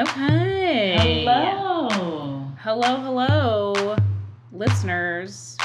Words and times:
Okay. 0.00 1.24
Hello. 1.26 2.46
Hello, 2.58 2.96
hello, 3.02 3.96
listeners. 4.50 5.58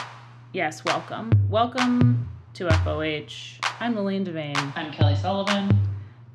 Yes, 0.52 0.84
welcome. 0.84 1.32
Welcome 1.50 2.28
to 2.56 2.70
FOH. 2.70 3.62
I'm 3.80 3.96
Lillian 3.96 4.26
Devane, 4.26 4.74
I'm 4.76 4.92
Kelly 4.92 5.16
Sullivan. 5.16 5.70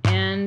and 0.04 0.46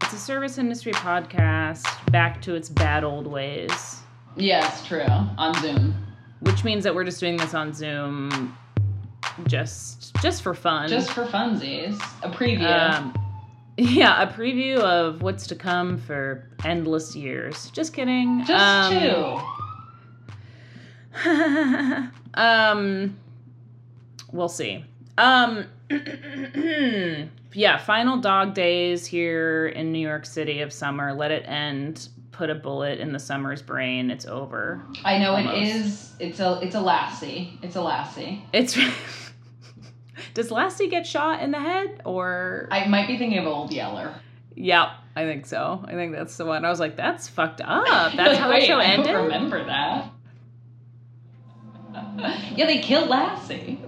it's 0.00 0.12
a 0.14 0.18
service 0.18 0.56
industry 0.56 0.92
podcast 0.94 1.84
back 2.10 2.40
to 2.40 2.54
its 2.54 2.70
bad 2.70 3.04
old 3.04 3.26
ways, 3.26 4.00
Yes, 4.36 4.86
true. 4.86 5.04
On 5.04 5.52
Zoom. 5.60 5.94
which 6.40 6.64
means 6.64 6.84
that 6.84 6.94
we're 6.94 7.04
just 7.04 7.20
doing 7.20 7.36
this 7.36 7.52
on 7.52 7.74
Zoom 7.74 8.56
just 9.46 10.14
just 10.22 10.42
for 10.42 10.54
fun. 10.54 10.88
Just 10.88 11.10
for 11.10 11.26
funsies. 11.26 12.00
A 12.22 12.30
preview. 12.30 12.94
Um, 12.94 13.12
yeah, 13.76 14.22
a 14.22 14.26
preview 14.32 14.78
of 14.78 15.22
what's 15.22 15.46
to 15.48 15.56
come 15.56 15.98
for 15.98 16.48
endless 16.64 17.14
years. 17.16 17.70
Just 17.70 17.92
kidding. 17.92 18.44
Just 18.44 18.92
Um, 18.92 18.92
two. 18.92 19.40
um 22.34 23.16
we'll 24.32 24.48
see 24.48 24.84
um 25.16 25.64
yeah 27.52 27.76
final 27.78 28.16
dog 28.16 28.52
days 28.54 29.06
here 29.06 29.66
in 29.68 29.92
new 29.92 29.98
york 30.00 30.26
city 30.26 30.60
of 30.60 30.72
summer 30.72 31.12
let 31.14 31.30
it 31.30 31.44
end 31.46 32.08
put 32.32 32.50
a 32.50 32.54
bullet 32.56 32.98
in 32.98 33.12
the 33.12 33.18
summer's 33.20 33.62
brain 33.62 34.10
it's 34.10 34.26
over 34.26 34.82
I 35.04 35.18
know 35.18 35.36
almost. 35.36 35.56
it 35.56 35.62
is. 35.62 36.12
It's 36.18 36.40
a. 36.40 36.58
It's 36.62 36.74
a 36.74 36.80
lassie. 36.80 37.58
It's 37.62 37.76
a 37.76 37.80
lassie. 37.80 38.42
it's 38.52 38.76
does 40.34 40.50
lassie 40.50 40.88
get 40.88 41.06
shot 41.06 41.40
in 41.40 41.50
the 41.52 41.58
head 41.60 42.02
or 42.04 42.68
I 42.70 42.86
might 42.86 43.06
be 43.06 43.16
thinking 43.16 43.38
of 43.38 43.46
Old 43.46 43.72
Yeller. 43.72 44.14
yep 44.54 44.88
i 45.16 45.24
think 45.24 45.46
so 45.46 45.82
i 45.86 45.92
think 45.92 46.12
that's 46.12 46.36
the 46.36 46.44
one 46.44 46.64
i 46.64 46.70
was 46.70 46.80
like 46.80 46.96
that's 46.96 47.28
fucked 47.28 47.60
up 47.60 48.12
that's 48.14 48.36
how 48.38 48.50
Wait, 48.50 48.66
show 48.66 48.78
I 48.78 48.84
ended 48.84 49.14
remember 49.14 49.64
that. 49.64 50.10
yeah, 52.56 52.66
they 52.66 52.78
killed 52.80 53.08
Lassie. 53.08 53.80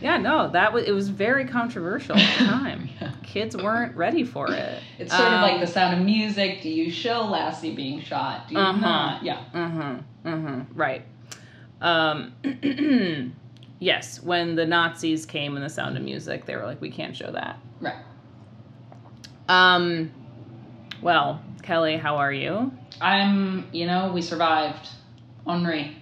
yeah 0.00 0.16
no 0.16 0.48
that 0.50 0.72
was 0.72 0.84
it 0.84 0.92
was 0.92 1.08
very 1.10 1.44
controversial 1.44 2.16
at 2.16 2.38
the 2.38 2.44
time 2.46 2.88
Yeah. 3.00 3.12
kids 3.22 3.56
weren't 3.56 3.94
ready 3.96 4.24
for 4.24 4.50
it 4.52 4.82
It's 4.98 5.14
sort 5.14 5.28
of 5.32 5.40
like 5.42 5.54
Um, 5.54 5.60
the 5.60 5.66
sound 5.66 5.98
of 5.98 6.04
music. 6.04 6.62
Do 6.62 6.68
you 6.70 6.90
show 6.90 7.24
Lassie 7.26 7.74
being 7.74 8.00
shot? 8.00 8.48
Do 8.48 8.54
you 8.54 8.60
Uh-huh. 8.60 8.80
not? 8.80 9.22
Yeah. 9.22 9.44
Mm-hmm. 9.54 10.28
Mm-hmm. 10.28 10.60
Right. 10.78 11.02
Um, 11.80 12.32
yes, 13.80 14.22
when 14.22 14.54
the 14.54 14.64
Nazis 14.66 15.26
came 15.26 15.56
in 15.56 15.62
the 15.64 15.68
Sound 15.68 15.96
of 15.96 16.04
Music, 16.04 16.46
they 16.46 16.54
were 16.54 16.64
like, 16.64 16.80
we 16.80 16.90
can't 16.90 17.16
show 17.16 17.32
that. 17.32 17.58
Right. 17.80 17.96
Um, 19.48 20.12
well, 21.02 21.42
Kelly, 21.62 21.96
how 21.96 22.16
are 22.16 22.32
you? 22.32 22.72
I'm. 23.00 23.66
You 23.72 23.86
know, 23.86 24.12
we 24.12 24.22
survived. 24.22 24.88
Henri. 25.46 25.96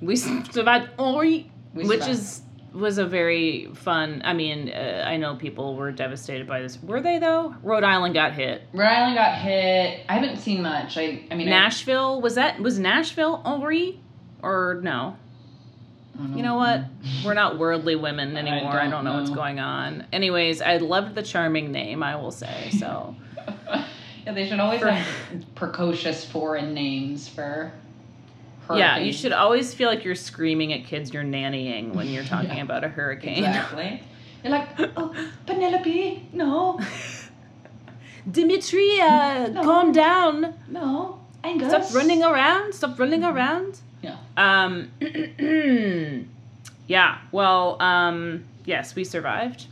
We 0.00 0.16
survived, 0.16 0.90
Henri, 0.98 1.50
We 1.74 1.84
which 1.86 2.00
survived. 2.00 2.10
is 2.18 2.40
was 2.74 2.98
a 2.98 3.06
very 3.06 3.68
fun. 3.74 4.20
I 4.24 4.32
mean, 4.32 4.70
uh, 4.70 5.04
I 5.06 5.16
know 5.16 5.36
people 5.36 5.76
were 5.76 5.92
devastated 5.92 6.46
by 6.48 6.60
this. 6.60 6.82
Were 6.82 7.00
they 7.00 7.18
though? 7.18 7.54
Rhode 7.62 7.84
Island 7.84 8.14
got 8.14 8.32
hit. 8.32 8.62
Rhode 8.72 8.86
Island 8.88 9.14
got 9.14 9.38
hit. 9.38 10.00
I 10.08 10.14
haven't 10.18 10.38
seen 10.38 10.62
much. 10.62 10.96
I. 10.98 11.24
I 11.30 11.34
mean, 11.36 11.48
I- 11.48 11.50
Nashville 11.50 12.20
was 12.20 12.34
that 12.34 12.58
was 12.60 12.78
Nashville 12.78 13.40
Henri 13.44 14.00
or 14.42 14.80
no? 14.82 15.16
You 16.18 16.42
know 16.42 16.56
what? 16.56 16.82
We're 17.24 17.34
not 17.34 17.58
worldly 17.58 17.96
women 17.96 18.36
anymore. 18.36 18.72
I 18.72 18.82
don't, 18.82 18.90
don't 18.90 19.04
know, 19.04 19.14
what's 19.14 19.30
going 19.30 19.58
on. 19.60 20.06
Anyways, 20.12 20.60
I 20.60 20.76
loved 20.76 21.14
the 21.14 21.22
charming 21.22 21.72
name, 21.72 22.02
I 22.02 22.16
will 22.16 22.30
say. 22.30 22.70
So, 22.78 23.16
yeah, 24.26 24.32
they 24.32 24.46
should 24.48 24.60
always 24.60 24.80
For- 24.80 24.90
have 24.90 25.54
precocious 25.54 26.24
foreign 26.24 26.74
names 26.74 27.28
for. 27.28 27.72
yeah, 28.74 28.98
you 28.98 29.12
should 29.12 29.32
always 29.32 29.72
feel 29.74 29.88
like 29.88 30.04
you're 30.04 30.14
screaming 30.14 30.72
at 30.74 30.84
kids 30.84 31.12
you're 31.12 31.24
nannying 31.24 31.94
when 31.94 32.08
you're 32.08 32.24
talking 32.34 32.56
Yeah. 32.58 32.62
about 32.62 32.84
a 32.84 32.88
hurricane. 32.88 33.38
Exactly. 33.44 34.02
You're 34.44 34.52
like, 34.52 34.68
oh, 34.96 35.14
Penelope, 35.46 36.28
no, 36.34 36.78
Dimitri, 38.30 39.00
uh, 39.00 39.48
No. 39.48 39.62
calm 39.62 39.92
down. 39.92 40.54
no. 40.68 41.18
Stop 41.58 41.92
running 41.92 42.22
around. 42.22 42.72
Stop 42.72 42.98
running 43.00 43.24
around. 43.24 43.80
Yeah. 44.02 44.18
Um, 44.36 44.90
yeah. 46.86 47.18
Well, 47.30 47.80
um, 47.80 48.44
yes, 48.64 48.94
we 48.94 49.04
survived, 49.04 49.66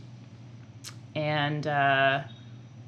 and 1.15 1.67
uh, 1.67 2.21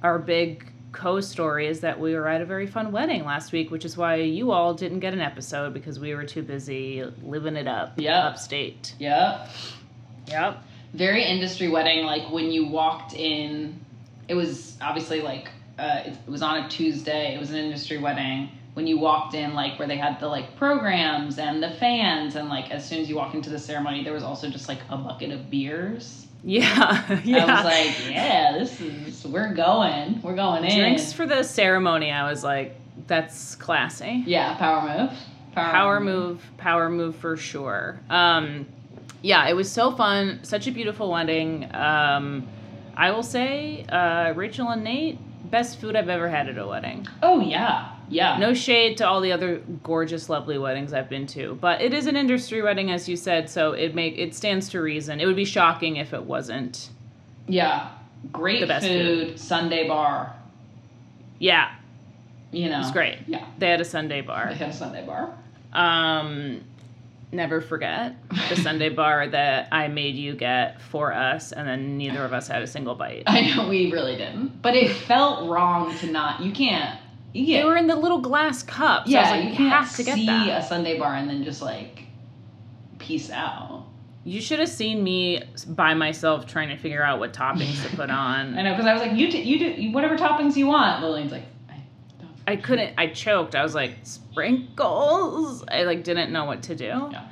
our 0.01 0.19
big 0.19 0.73
co-story 0.93 1.67
is 1.67 1.81
that 1.81 1.99
we 1.99 2.13
were 2.13 2.27
at 2.27 2.41
a 2.41 2.45
very 2.45 2.67
fun 2.67 2.91
wedding 2.91 3.25
last 3.25 3.51
week, 3.51 3.71
which 3.71 3.83
is 3.83 3.97
why 3.97 4.15
you 4.15 4.51
all 4.51 4.73
didn't 4.73 4.99
get 4.99 5.13
an 5.13 5.19
episode 5.19 5.73
because 5.73 5.99
we 5.99 6.15
were 6.15 6.23
too 6.23 6.43
busy 6.43 7.03
living 7.23 7.55
it 7.55 7.67
up. 7.67 7.93
Yeah. 7.97 8.27
Upstate. 8.27 8.95
Yeah. 8.99 9.49
Yep. 10.27 10.63
Very 10.93 11.25
industry 11.25 11.67
wedding. 11.67 12.05
Like 12.05 12.31
when 12.31 12.51
you 12.51 12.67
walked 12.67 13.13
in, 13.13 13.79
it 14.27 14.35
was 14.35 14.77
obviously 14.79 15.21
like 15.21 15.49
uh, 15.77 16.03
it, 16.05 16.13
it 16.13 16.29
was 16.29 16.41
on 16.41 16.63
a 16.63 16.69
Tuesday. 16.69 17.35
It 17.35 17.39
was 17.39 17.49
an 17.49 17.57
industry 17.57 17.97
wedding. 17.97 18.49
When 18.73 18.87
you 18.87 18.97
walked 18.97 19.35
in, 19.35 19.53
like 19.53 19.77
where 19.77 19.87
they 19.87 19.97
had 19.97 20.19
the 20.19 20.27
like 20.27 20.55
programs 20.55 21.37
and 21.37 21.61
the 21.61 21.69
fans, 21.71 22.35
and 22.35 22.49
like 22.49 22.71
as 22.71 22.87
soon 22.87 22.99
as 22.99 23.09
you 23.09 23.15
walk 23.15 23.33
into 23.35 23.49
the 23.49 23.59
ceremony, 23.59 24.03
there 24.03 24.13
was 24.13 24.23
also 24.23 24.49
just 24.49 24.67
like 24.67 24.79
a 24.89 24.97
bucket 24.97 25.31
of 25.31 25.49
beers. 25.49 26.25
Yeah. 26.43 27.21
yeah. 27.23 27.45
I 27.45 27.55
was 27.55 27.65
like, 27.65 28.11
yeah, 28.11 28.57
this 28.57 28.81
is 28.81 29.25
we're 29.25 29.53
going, 29.53 30.21
we're 30.21 30.35
going 30.35 30.65
in. 30.65 30.77
Drinks 30.77 31.13
for 31.13 31.25
the 31.25 31.43
ceremony. 31.43 32.11
I 32.11 32.29
was 32.29 32.43
like, 32.43 32.75
that's 33.07 33.55
classy. 33.55 34.23
yeah, 34.25 34.55
power 34.57 34.81
move. 34.97 35.17
power 35.53 35.99
move 35.99 36.43
power 36.57 36.89
move 36.89 37.15
for 37.15 37.37
sure 37.37 37.99
um 38.09 38.65
yeah 39.21 39.47
it 39.47 39.53
was 39.53 39.71
so 39.71 39.91
fun 39.95 40.39
such 40.43 40.65
a 40.67 40.71
beautiful 40.71 41.11
wedding 41.11 41.69
um 41.75 42.47
i 42.97 43.11
will 43.11 43.21
say 43.23 43.85
uh 43.89 44.31
rachel 44.33 44.69
and 44.69 44.83
nate 44.83 45.19
best 45.51 45.79
food 45.79 45.95
i've 45.95 46.09
ever 46.09 46.27
had 46.27 46.49
at 46.49 46.57
a 46.57 46.65
wedding 46.65 47.05
Oh 47.21 47.39
yeah, 47.39 47.92
yeah. 48.09 48.37
no 48.37 48.53
shade 48.53 48.97
to 48.97 49.07
all 49.07 49.21
the 49.21 49.31
other 49.31 49.57
gorgeous 49.83 50.29
lovely 50.29 50.57
weddings 50.57 50.93
i've 50.93 51.09
been 51.09 51.25
to 51.27 51.55
but 51.61 51.81
it 51.81 51.93
is 51.93 52.05
an 52.07 52.15
industry 52.15 52.61
wedding 52.61 52.91
as 52.91 53.07
you 53.09 53.15
said 53.15 53.49
so 53.49 53.71
it 53.73 53.93
make 53.95 54.17
it 54.17 54.33
stands 54.35 54.69
to 54.69 54.81
reason 54.81 55.19
it 55.19 55.25
would 55.25 55.35
be 55.35 55.45
shocking 55.45 55.95
if 55.97 56.13
it 56.13 56.23
wasn't 56.23 56.89
Yeah, 57.47 57.89
great 58.31 58.61
The 58.61 58.67
best 58.67 58.87
food, 58.87 59.39
sundae 59.39 59.87
bar. 59.87 60.35
yeah 61.39 61.71
You 62.51 62.69
know, 62.69 62.79
it's 62.79 62.91
great 62.91 63.17
Yeah, 63.27 63.45
they 63.57 63.69
had 63.69 63.81
a 63.81 63.85
sundae 63.85 64.21
bar. 64.21 64.47
they 64.49 64.55
had 64.55 64.69
a 64.69 64.73
sundae 64.73 65.05
bar. 65.05 65.33
Um, 65.73 66.61
never 67.31 67.59
forget 67.61 68.15
the 68.49 68.55
sundae 68.55 68.89
bar 69.01 69.27
that 69.27 69.67
I 69.71 69.87
made 69.87 70.15
you 70.15 70.35
get 70.35 70.79
for 70.81 71.11
us, 71.11 71.51
and 71.51 71.67
then 71.67 71.97
neither 71.97 72.23
of 72.23 72.31
us 72.31 72.47
had 72.47 72.61
a 72.61 72.67
single 72.67 72.93
bite. 72.93 73.23
I 73.25 73.41
know 73.55 73.67
we 73.67 73.91
really 73.91 74.15
didn't, 74.15 74.61
but 74.61 74.75
it 74.75 74.91
felt 74.91 75.49
wrong 75.49 75.97
to 75.97 76.11
not. 76.11 76.41
You 76.41 76.51
can't. 76.51 76.99
You 77.33 77.57
They 77.57 77.63
were 77.65 77.75
in 77.77 77.87
the 77.87 77.95
little 77.95 78.19
glass 78.19 78.61
cups. 78.63 79.09
yeah, 79.09 79.19
I 79.19 79.21
was 79.23 79.31
like, 79.31 79.43
you 79.45 79.49
you 79.51 79.55
can't 79.57 79.69
have 79.71 79.95
to 79.95 80.03
get 80.03 80.15
see 80.15 80.25
that. 80.27 80.63
a 80.63 80.65
sundae 80.67 80.99
bar 80.99 81.15
and 81.15 81.27
then 81.29 81.43
just 81.43 81.61
like 81.61 82.03
peace 82.99 83.29
out. 83.31 83.85
You 84.25 84.39
should 84.39 84.59
have 84.59 84.69
seen 84.69 85.03
me 85.03 85.43
by 85.67 85.93
myself 85.95 86.45
trying 86.47 86.69
to 86.69 86.77
figure 86.77 87.03
out 87.03 87.19
what 87.19 87.33
toppings 87.33 87.83
to 87.89 87.95
put 87.95 88.09
on. 88.09 88.53
I 88.57 88.61
know 88.61 88.71
because 88.71 88.85
I 88.85 88.93
was 88.93 89.01
like, 89.01 89.13
you 89.13 89.29
do, 89.31 89.37
you 89.37 89.59
do 89.59 89.91
whatever 89.91 90.15
toppings 90.15 90.55
you 90.55 90.67
want. 90.67 91.03
Lillian's 91.03 91.31
like, 91.31 91.43
I 91.69 91.81
don't. 92.19 92.29
I 92.47 92.55
couldn't. 92.55 92.93
I 92.97 93.07
choked. 93.07 93.55
I 93.55 93.63
was 93.63 93.75
like 93.75 93.95
sprinkles. 94.03 95.63
I 95.69 95.83
like 95.83 96.03
didn't 96.03 96.31
know 96.31 96.45
what 96.45 96.63
to 96.63 96.75
do. 96.75 96.85
Yeah. 97.11 97.27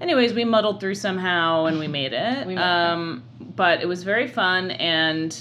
Anyways, 0.00 0.32
we 0.32 0.44
muddled 0.44 0.80
through 0.80 0.94
somehow 0.94 1.66
and 1.66 1.78
we 1.78 1.88
made 1.88 2.12
it. 2.12 2.38
We 2.46 2.54
made 2.54 2.60
it. 2.60 2.64
um, 2.64 3.24
but 3.56 3.80
it 3.82 3.86
was 3.88 4.02
very 4.04 4.28
fun, 4.28 4.70
and 4.72 5.36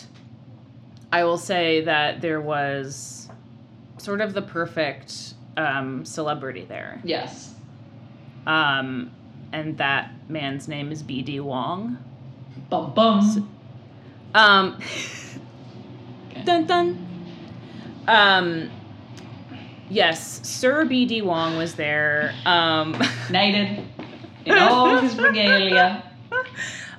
I 1.13 1.23
will 1.23 1.37
say 1.37 1.81
that 1.81 2.21
there 2.21 2.41
was 2.41 3.18
sort 3.99 4.21
of 4.21 4.33
the 4.33 4.41
perfect 4.41 5.33
um, 5.57 6.05
celebrity 6.05 6.65
there. 6.65 7.01
Yes. 7.03 7.53
Um, 8.47 9.11
and 9.51 9.77
that 9.77 10.11
man's 10.29 10.67
name 10.67 10.91
is 10.91 11.03
B.D. 11.03 11.39
Wong. 11.41 11.97
Bum 12.69 12.93
bum. 12.93 13.49
Um, 14.33 14.77
Okay. 16.31 16.43
dun 16.43 16.65
dun. 16.67 17.05
Um, 18.07 18.69
yes, 19.89 20.47
Sir 20.47 20.85
B.D. 20.85 21.21
Wong 21.23 21.57
was 21.57 21.75
there. 21.75 22.33
Um, 22.45 22.91
Knighted 23.29 23.83
in 24.45 24.57
all 24.57 24.97
his 24.97 25.15
regalia. 25.17 26.03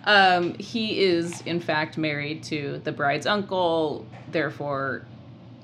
um, 0.05 0.55
he 0.59 1.01
is, 1.03 1.41
in 1.43 1.61
fact, 1.61 1.97
married 1.97 2.43
to 2.45 2.81
the 2.85 2.93
bride's 2.93 3.27
uncle, 3.27 4.05
therefore, 4.33 5.05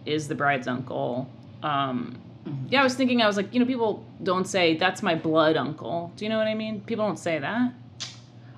is 0.07 0.29
the 0.29 0.35
bride's 0.35 0.69
uncle. 0.69 1.29
Um, 1.63 2.19
yeah, 2.69 2.81
I 2.81 2.85
was 2.85 2.95
thinking, 2.95 3.23
I 3.23 3.27
was 3.27 3.37
like, 3.37 3.53
you 3.53 3.61
know, 3.61 3.67
people 3.67 4.05
don't 4.23 4.47
say, 4.47 4.77
that's 4.77 5.03
my 5.03 5.15
blood 5.15 5.57
uncle. 5.57 6.13
Do 6.17 6.25
you 6.25 6.29
know 6.29 6.39
what 6.39 6.47
I 6.47 6.55
mean? 6.55 6.81
People 6.83 7.05
don't 7.07 7.19
say 7.19 7.39
that. 7.39 7.73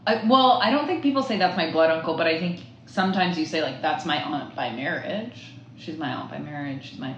I, 0.07 0.25
well, 0.29 0.61
I 0.63 0.71
don't 0.71 0.87
think 0.87 1.03
people 1.03 1.23
say 1.23 1.39
that's 1.39 1.57
my 1.57 1.71
blood 1.71 1.91
uncle, 1.91 2.17
but 2.17 2.27
I 2.27 2.39
think 2.39 2.61
sometimes 2.87 3.39
you 3.39 3.47
say 3.47 3.63
like 3.63 3.83
that's 3.83 4.05
my 4.07 4.23
aunt 4.23 4.55
by 4.55 4.71
marriage. 4.71 5.53
She's 5.77 5.99
my 5.99 6.13
aunt 6.15 6.31
by 6.31 6.39
marriage. 6.39 6.91
She's 6.91 6.99
my 6.99 7.15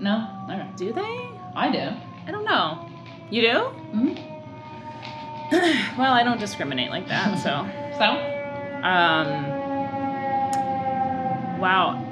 No? 0.00 0.28
Okay. 0.48 0.68
Do 0.76 0.92
they? 0.92 1.30
I 1.54 1.70
do. 1.70 1.90
I 2.26 2.30
don't 2.30 2.44
know. 2.44 2.88
You 3.30 3.42
do? 3.42 3.58
hmm 3.58 4.14
well, 5.98 6.12
I 6.12 6.22
don't 6.22 6.38
discriminate 6.38 6.90
like 6.90 7.08
that, 7.08 7.38
so. 7.42 7.66
So? 8.00 8.06
Um. 8.06 9.28
Wow. 11.60 12.09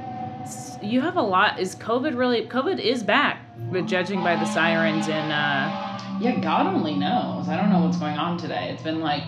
You 0.83 1.01
have 1.01 1.17
a 1.17 1.23
lot. 1.23 1.59
Is 1.59 1.75
COVID 1.77 2.17
really? 2.17 2.47
COVID 2.47 2.79
is 2.79 3.03
back, 3.03 3.43
but 3.73 3.87
judging 3.87 4.23
by 4.23 4.37
the 4.37 4.45
sirens 4.47 5.09
and. 5.09 5.33
Uh, 5.33 5.95
Yeah, 6.21 6.41
God 6.41 6.67
only 6.75 6.95
knows. 6.97 7.49
I 7.49 7.57
don't 7.57 7.71
know 7.71 7.81
what's 7.85 7.97
going 7.99 8.17
on 8.17 8.39
today. 8.39 8.71
It's 8.73 8.83
been 8.83 9.01
like 9.01 9.23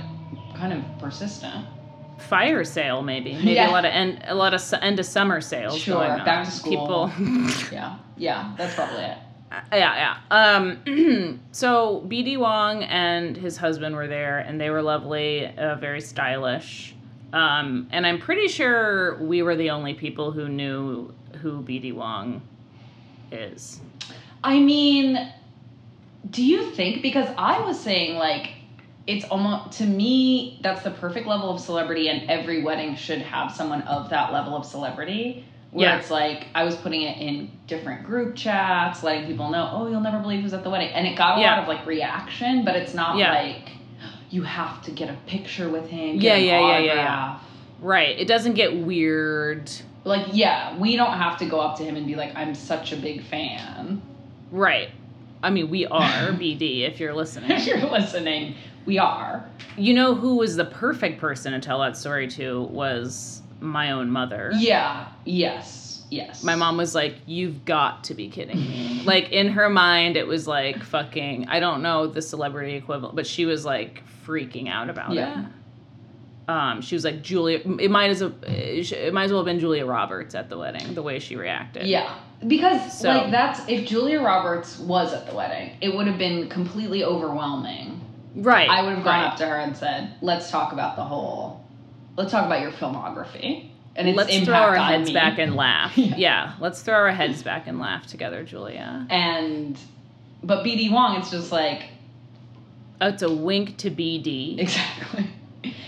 kind 0.55 0.73
of 0.73 0.83
persistent. 0.99 1.65
fire 2.19 2.65
sale 2.65 3.01
maybe 3.03 3.33
maybe 3.33 3.53
Yeah. 3.53 3.71
a 3.71 3.73
lot 3.73 3.85
of 3.87 3.93
end 3.93 4.23
a 4.29 4.35
lot 4.35 4.53
of 4.53 4.61
end 4.83 5.01
of 5.01 5.07
summer 5.07 5.41
sales 5.41 5.79
Sure, 5.79 5.95
going 5.97 6.11
on. 6.21 6.25
back 6.27 6.45
to 6.45 6.51
school. 6.51 6.71
people 6.73 7.11
Yeah. 7.73 7.97
Yeah, 8.19 8.53
that's 8.59 8.75
probably 8.75 9.05
it. 9.05 9.17
yeah 9.73 9.95
yeah 10.05 10.17
um 10.31 11.41
so 11.53 12.05
bd 12.09 12.37
wong 12.39 12.83
and 12.85 13.37
his 13.39 13.57
husband 13.57 13.97
were 13.97 14.07
there 14.07 14.39
and 14.39 14.61
they 14.61 14.69
were 14.71 14.83
lovely 14.83 15.47
uh, 15.47 15.77
very 15.77 16.01
stylish 16.03 16.95
um 17.33 17.89
and 17.93 18.07
i'm 18.07 18.19
pretty 18.19 18.49
sure 18.49 19.17
we 19.23 19.43
were 19.43 19.57
the 19.57 19.71
only 19.71 19.95
people 19.95 20.33
who 20.33 20.49
knew 20.49 21.13
who 21.43 21.63
bd 21.63 21.93
wong 21.95 22.43
is 23.33 23.81
I 24.43 24.59
mean, 24.59 25.31
do 26.31 26.43
you 26.43 26.71
think 26.71 27.03
because 27.03 27.29
I 27.37 27.61
was 27.61 27.79
saying 27.79 28.17
like 28.17 28.53
it's 29.07 29.25
almost 29.27 29.79
to 29.79 29.85
me 29.85 30.59
that's 30.63 30.83
the 30.83 30.91
perfect 30.93 31.27
level 31.27 31.51
of 31.51 31.61
celebrity 31.61 32.09
and 32.09 32.29
every 32.31 32.63
wedding 32.63 32.97
should 32.97 33.21
have 33.21 33.53
someone 33.53 33.83
of 33.83 34.09
that 34.11 34.33
level 34.33 34.57
of 34.57 34.65
celebrity 34.65 35.45
where 35.73 35.89
Yeah. 35.91 35.99
it's 35.99 36.11
like 36.11 36.47
I 36.55 36.65
was 36.65 36.75
putting 36.77 37.03
it 37.03 37.19
in 37.21 37.51
different 37.67 38.05
group 38.05 38.35
chats 38.35 39.03
letting 39.03 39.27
people 39.27 39.51
know 39.51 39.69
oh 39.73 39.89
you'll 39.89 40.01
never 40.01 40.19
believe 40.21 40.41
who's 40.43 40.55
at 40.55 40.65
the 40.65 40.71
wedding 40.71 40.89
and 40.89 41.07
it 41.07 41.17
got 41.17 41.37
a 41.37 41.41
Yeah. 41.43 41.51
lot 41.57 41.63
of 41.65 41.69
like 41.69 41.87
reaction 41.87 42.65
but 42.65 42.77
it's 42.77 42.95
not 42.95 43.17
Yeah. 43.19 43.33
like 43.35 43.69
you 44.31 44.43
have 44.43 44.83
to 44.83 44.91
get 44.91 45.09
a 45.11 45.17
picture 45.27 45.69
with 45.69 45.89
him 45.89 46.17
Yeah, 46.21 46.37
yeah, 46.37 46.61
yeah, 46.61 46.79
yeah, 46.79 46.95
yeah. 46.95 47.39
right 47.81 48.19
it 48.19 48.27
doesn't 48.29 48.55
get 48.55 48.77
weird 48.77 49.71
like 50.05 50.27
yeah 50.33 50.77
we 50.79 50.97
don't 50.97 51.17
have 51.19 51.39
to 51.39 51.47
go 51.47 51.61
up 51.61 51.77
to 51.79 51.85
him 51.85 51.97
and 51.97 52.07
be 52.07 52.15
like 52.17 52.35
I'm 52.37 52.55
such 52.55 52.93
a 52.93 52.97
big 52.97 53.23
fan 53.25 54.01
right 54.51 54.91
i 55.43 55.51
mean 55.51 55.71
we 55.71 55.87
are 55.87 56.01
bd 56.33 56.83
if 56.89 57.01
you're 57.01 57.15
listening 57.15 57.51
if 57.51 57.67
you're 57.67 57.79
listening 57.91 58.55
we 58.87 58.99
are 58.99 59.45
You 59.77 59.95
know 59.95 60.15
who 60.15 60.37
was 60.37 60.57
the 60.57 60.65
perfect 60.65 61.21
person 61.21 61.53
to 61.53 61.61
tell 61.61 61.81
that 61.81 61.97
story 61.97 62.29
to 62.29 62.63
was 62.63 63.43
my 63.61 63.91
own 63.91 64.11
mother. 64.11 64.51
Yeah. 64.55 65.09
Yes. 65.27 66.03
Yes. 66.11 66.43
My 66.43 66.55
mom 66.57 66.79
was 66.79 66.95
like, 66.95 67.15
"You've 67.27 67.65
got 67.67 68.05
to 68.05 68.15
be 68.15 68.29
kidding 68.31 68.57
me!" 68.59 69.03
like 69.05 69.31
in 69.33 69.49
her 69.49 69.69
mind, 69.69 70.17
it 70.17 70.27
was 70.27 70.49
like 70.49 70.83
fucking. 70.83 71.47
I 71.49 71.61
don't 71.61 71.83
know 71.83 72.07
the 72.07 72.23
celebrity 72.23 72.75
equivalent, 72.75 73.15
but 73.17 73.27
she 73.27 73.45
was 73.45 73.65
like 73.67 74.03
freaking 74.31 74.69
out 74.69 74.89
about 74.91 75.13
Yeah. 75.13 75.41
it. 75.41 75.47
Um, 76.49 76.81
she 76.83 76.97
was 76.97 77.05
like 77.05 77.23
Julia. 77.23 77.61
It 77.79 77.91
might 77.91 78.11
as 78.11 78.23
a, 78.23 78.33
it 78.45 79.13
might 79.15 79.25
as 79.25 79.31
well 79.31 79.41
have 79.41 79.47
been 79.47 79.61
Julia 79.61 79.87
Roberts 79.87 80.35
at 80.35 80.49
the 80.49 80.59
wedding. 80.59 80.95
The 80.95 81.03
way 81.03 81.19
she 81.21 81.37
reacted. 81.37 81.87
Yeah. 81.87 82.13
Because 82.47 82.99
So- 82.99 83.09
like 83.11 83.31
that's 83.31 83.61
if 83.69 83.87
Julia 83.87 84.21
Roberts 84.21 84.79
was 84.79 85.13
at 85.13 85.27
the 85.29 85.35
wedding, 85.35 85.77
it 85.81 85.95
would 85.95 86.07
have 86.07 86.19
been 86.19 86.49
completely 86.49 87.05
overwhelming. 87.05 88.01
Right. 88.35 88.69
I 88.69 88.83
would 88.83 88.95
have 88.95 89.05
gone 89.05 89.21
right. 89.21 89.27
up 89.33 89.37
to 89.39 89.47
her 89.47 89.57
and 89.57 89.77
said, 89.77 90.15
"Let's 90.23 90.51
talk 90.51 90.73
about 90.73 90.97
the 90.97 91.05
whole. 91.05 91.65
Let's 92.17 92.31
talk 92.33 92.47
about 92.47 92.61
your 92.63 92.71
filmography 92.73 93.71
and 93.97 94.09
its 94.09 94.17
Let's 94.17 94.39
throw 94.41 94.55
our 94.55 94.77
heads 94.77 95.09
me." 95.09 95.15
back 95.15 95.39
and 95.39 95.55
laugh. 95.55 95.93
Yeah. 95.99 96.15
yeah. 96.17 96.53
Let's 96.61 96.81
throw 96.83 96.95
our 96.95 97.11
heads 97.13 97.43
back 97.43 97.67
and 97.67 97.79
laugh 97.79 98.07
together, 98.07 98.43
Julia. 98.45 99.07
and 99.11 99.79
but 100.43 100.65
BD 100.65 100.91
Wong, 100.91 101.17
it's 101.21 101.31
just 101.31 101.53
like 101.53 101.91
Oh, 103.01 103.09
it's 103.09 103.23
a 103.23 103.33
wink 103.33 103.77
to 103.79 103.91
BD. 103.91 104.59
exactly. 104.61 105.27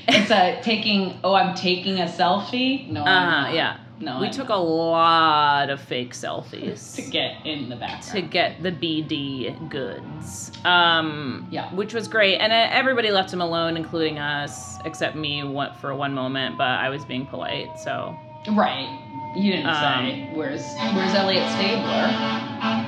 It's 0.09 0.31
a 0.31 0.61
taking. 0.63 1.19
Oh, 1.23 1.35
I'm 1.35 1.55
taking 1.55 1.99
a 2.01 2.05
selfie. 2.07 2.89
No, 2.91 3.03
Uh, 3.03 3.05
not. 3.05 3.55
yeah. 3.55 3.77
No, 4.01 4.19
we 4.19 4.27
I'm 4.27 4.33
took 4.33 4.49
not. 4.49 4.59
a 4.59 4.61
lot 4.63 5.71
of 5.71 5.81
fake 5.81 6.13
selfies 6.13 6.95
to 6.97 7.03
get 7.03 7.47
in 7.47 7.69
the 7.69 7.77
background. 7.77 8.03
to 8.13 8.21
get 8.23 8.61
the 8.63 8.73
BD 8.73 9.55
goods. 9.71 10.51
Um, 10.65 11.47
Yeah. 11.53 11.73
Which 11.73 11.95
was 11.95 12.09
great. 12.09 12.39
And 12.39 12.53
uh, 12.53 12.69
everybody 12.73 13.13
left 13.13 13.33
him 13.33 13.41
alone, 13.41 13.77
including 13.77 14.19
us, 14.19 14.77
except 14.85 15.15
me 15.15 15.45
one, 15.45 15.73
for 15.81 15.95
one 15.95 16.15
moment, 16.15 16.59
but 16.59 16.67
I 16.67 16.89
was 16.89 17.05
being 17.05 17.27
polite, 17.27 17.79
so. 17.79 18.17
Right. 18.51 18.89
You 19.37 19.53
didn't 19.53 19.67
Um, 19.69 19.75
say 19.77 20.31
where's 20.35 20.65
where's 20.95 21.15
Elliot 21.15 21.49
Stabler. 21.53 22.82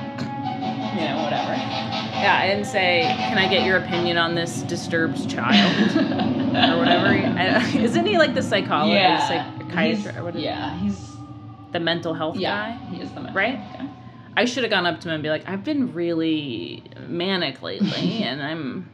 You 0.95 1.01
know, 1.01 1.23
whatever. 1.23 1.51
Yeah, 1.51 2.47
didn't 2.47 2.65
say, 2.65 3.01
can 3.17 3.37
I 3.37 3.49
get 3.49 3.65
your 3.65 3.77
opinion 3.77 4.17
on 4.17 4.33
this 4.33 4.61
disturbed 4.63 5.29
child? 5.29 5.91
or 5.97 6.77
whatever. 6.77 7.07
I, 7.07 7.67
isn't 7.77 8.05
he 8.05 8.17
like 8.17 8.33
the 8.33 8.41
psychologist, 8.41 8.95
yeah. 8.97 9.27
psychiatrist, 9.59 10.03
He's- 10.03 10.17
or 10.17 10.23
what 10.23 10.35
is 10.35 10.41
yeah, 10.41 10.77
he's 10.79 11.11
the 11.73 11.79
mental 11.81 12.13
health 12.13 12.37
yeah, 12.37 12.77
guy? 12.77 12.85
he 12.85 13.01
is 13.01 13.11
the 13.11 13.19
man. 13.21 13.33
Right? 13.33 13.59
I 14.37 14.45
should 14.45 14.63
have 14.63 14.69
gone 14.71 14.85
up 14.85 15.01
to 15.01 15.09
him 15.09 15.15
and 15.15 15.23
be 15.23 15.29
like, 15.29 15.47
I've 15.49 15.63
been 15.65 15.93
really 15.93 16.83
manic 17.07 17.61
lately, 17.61 18.23
and 18.23 18.41
I'm. 18.41 18.89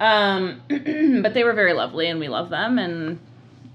Um, 0.00 0.62
but 1.22 1.34
they 1.34 1.44
were 1.44 1.52
very 1.52 1.74
lovely, 1.74 2.06
and 2.08 2.18
we 2.18 2.28
love 2.28 2.48
them, 2.48 2.78
and 2.78 3.18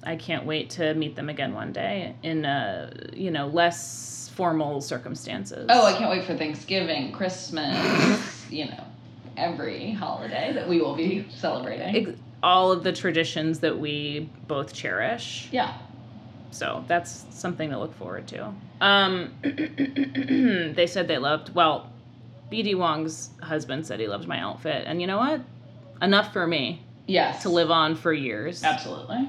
I 0.03 0.15
can't 0.15 0.45
wait 0.45 0.71
to 0.71 0.95
meet 0.95 1.15
them 1.15 1.29
again 1.29 1.53
one 1.53 1.71
day 1.71 2.15
in, 2.23 2.45
a 2.45 2.91
you 3.13 3.29
know, 3.29 3.45
less 3.47 4.14
formal 4.39 4.81
circumstances. 4.81 5.65
Oh, 5.69 5.85
I 5.85 5.93
can't 5.93 6.09
wait 6.09 6.25
for 6.25 6.35
Thanksgiving, 6.35 7.11
Christmas, 7.13 8.45
you 8.49 8.65
know, 8.65 8.83
every 9.37 9.91
holiday 9.91 10.51
that 10.53 10.67
we 10.67 10.81
will 10.81 10.95
be 10.95 11.25
celebrating. 11.29 12.07
Ex- 12.09 12.19
all 12.43 12.71
of 12.71 12.83
the 12.83 12.91
traditions 12.91 13.59
that 13.61 13.79
we 13.79 14.29
both 14.47 14.73
cherish. 14.73 15.47
yeah. 15.51 15.77
So 16.51 16.85
that's 16.87 17.25
something 17.31 17.69
to 17.71 17.77
look 17.79 17.93
forward 17.95 18.27
to. 18.29 18.53
Um, 18.79 19.33
they 19.43 20.87
said 20.87 21.07
they 21.09 21.17
loved, 21.17 21.53
well, 21.53 21.91
BD 22.49 22.77
Wong's 22.77 23.29
husband 23.41 23.85
said 23.85 23.99
he 23.99 24.07
loved 24.07 24.25
my 24.27 24.39
outfit. 24.39 24.83
And 24.87 25.01
you 25.01 25.07
know 25.07 25.17
what? 25.17 25.41
Enough 26.01 26.31
for 26.31 26.47
me 26.47 26.81
Yes. 27.07 27.41
to 27.41 27.49
live 27.49 27.71
on 27.71 27.95
for 27.95 28.13
years. 28.13 28.63
Absolutely. 28.63 29.27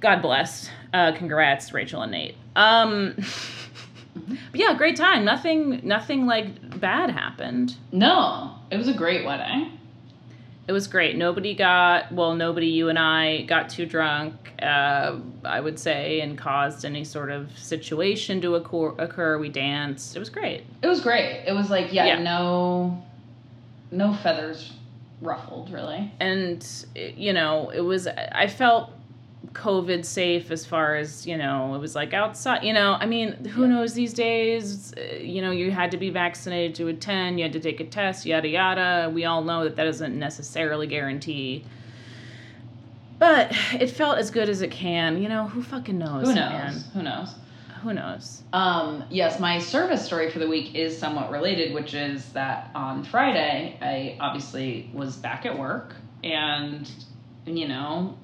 God 0.00 0.22
bless. 0.22 0.70
Uh, 0.94 1.12
congrats, 1.12 1.74
Rachel 1.74 2.00
and 2.00 2.12
Nate. 2.12 2.36
Um, 2.56 3.14
but 4.16 4.36
yeah, 4.60 4.74
great 4.74 4.96
time. 4.96 5.24
Nothing, 5.24 5.80
nothing 5.84 6.26
like 6.26 6.80
bad 6.80 7.10
happened. 7.10 7.76
No, 7.92 8.56
it 8.70 8.76
was 8.76 8.88
a 8.88 8.94
great 8.94 9.24
wedding. 9.24 9.78
It 10.66 10.72
was 10.72 10.88
great. 10.88 11.16
Nobody 11.16 11.54
got, 11.54 12.10
well, 12.10 12.34
nobody, 12.34 12.66
you 12.66 12.88
and 12.88 12.98
I, 12.98 13.42
got 13.42 13.68
too 13.68 13.86
drunk, 13.86 14.34
uh, 14.60 15.16
I 15.44 15.60
would 15.60 15.78
say, 15.78 16.20
and 16.20 16.36
caused 16.36 16.84
any 16.84 17.04
sort 17.04 17.30
of 17.30 17.56
situation 17.56 18.40
to 18.40 18.56
occur. 18.56 18.88
occur. 18.98 19.38
We 19.38 19.48
danced. 19.48 20.16
It 20.16 20.18
was 20.18 20.28
great. 20.28 20.64
It 20.82 20.88
was 20.88 21.00
great. 21.02 21.44
It 21.46 21.52
was 21.52 21.70
like 21.70 21.92
yeah, 21.92 22.06
Yeah. 22.06 22.18
no, 22.20 23.00
no 23.92 24.12
feathers 24.14 24.72
ruffled 25.22 25.70
really. 25.70 26.12
And, 26.18 26.66
you 26.96 27.32
know, 27.32 27.70
it 27.70 27.82
was, 27.82 28.08
I 28.08 28.48
felt 28.48 28.90
COVID 29.52 30.04
safe 30.04 30.50
as 30.50 30.66
far 30.66 30.96
as, 30.96 31.26
you 31.26 31.36
know, 31.36 31.74
it 31.74 31.78
was 31.78 31.94
like 31.94 32.12
outside, 32.12 32.64
you 32.64 32.72
know, 32.72 32.96
I 33.00 33.06
mean, 33.06 33.32
who 33.46 33.62
Yeah. 33.62 33.68
knows 33.68 33.94
these 33.94 34.12
days? 34.12 34.92
Uh, 34.96 35.16
You 35.16 35.40
know, 35.42 35.50
you 35.50 35.70
had 35.70 35.90
to 35.92 35.96
be 35.96 36.10
vaccinated 36.10 36.74
to 36.76 36.88
attend, 36.88 37.38
you 37.38 37.44
had 37.44 37.52
to 37.52 37.60
take 37.60 37.80
a 37.80 37.84
test, 37.84 38.26
yada, 38.26 38.48
yada. 38.48 39.10
We 39.12 39.24
all 39.24 39.42
know 39.42 39.64
that 39.64 39.76
that 39.76 39.84
doesn't 39.84 40.18
necessarily 40.18 40.86
guarantee. 40.86 41.64
But 43.18 43.52
it 43.80 43.90
felt 43.90 44.18
as 44.18 44.30
good 44.30 44.48
as 44.48 44.60
it 44.62 44.70
can. 44.70 45.22
You 45.22 45.28
know, 45.28 45.46
who 45.48 45.62
fucking 45.62 45.96
knows? 45.98 46.28
Who 46.28 46.34
knows? 46.34 46.34
Man? 46.34 46.74
Who 46.94 47.02
knows? 47.02 47.34
Who 47.82 47.94
knows? 47.94 48.42
Um, 48.52 49.04
yes, 49.10 49.38
my 49.38 49.58
service 49.58 50.04
story 50.04 50.30
for 50.30 50.38
the 50.38 50.48
week 50.48 50.74
is 50.74 50.96
somewhat 50.98 51.30
related, 51.30 51.72
which 51.72 51.94
is 51.94 52.30
that 52.32 52.70
on 52.74 53.04
Friday, 53.04 53.78
I 53.80 54.16
obviously 54.20 54.90
was 54.92 55.16
back 55.16 55.46
at 55.46 55.56
work, 55.58 55.94
and 56.24 56.90
you 57.46 57.68
know, 57.68 58.16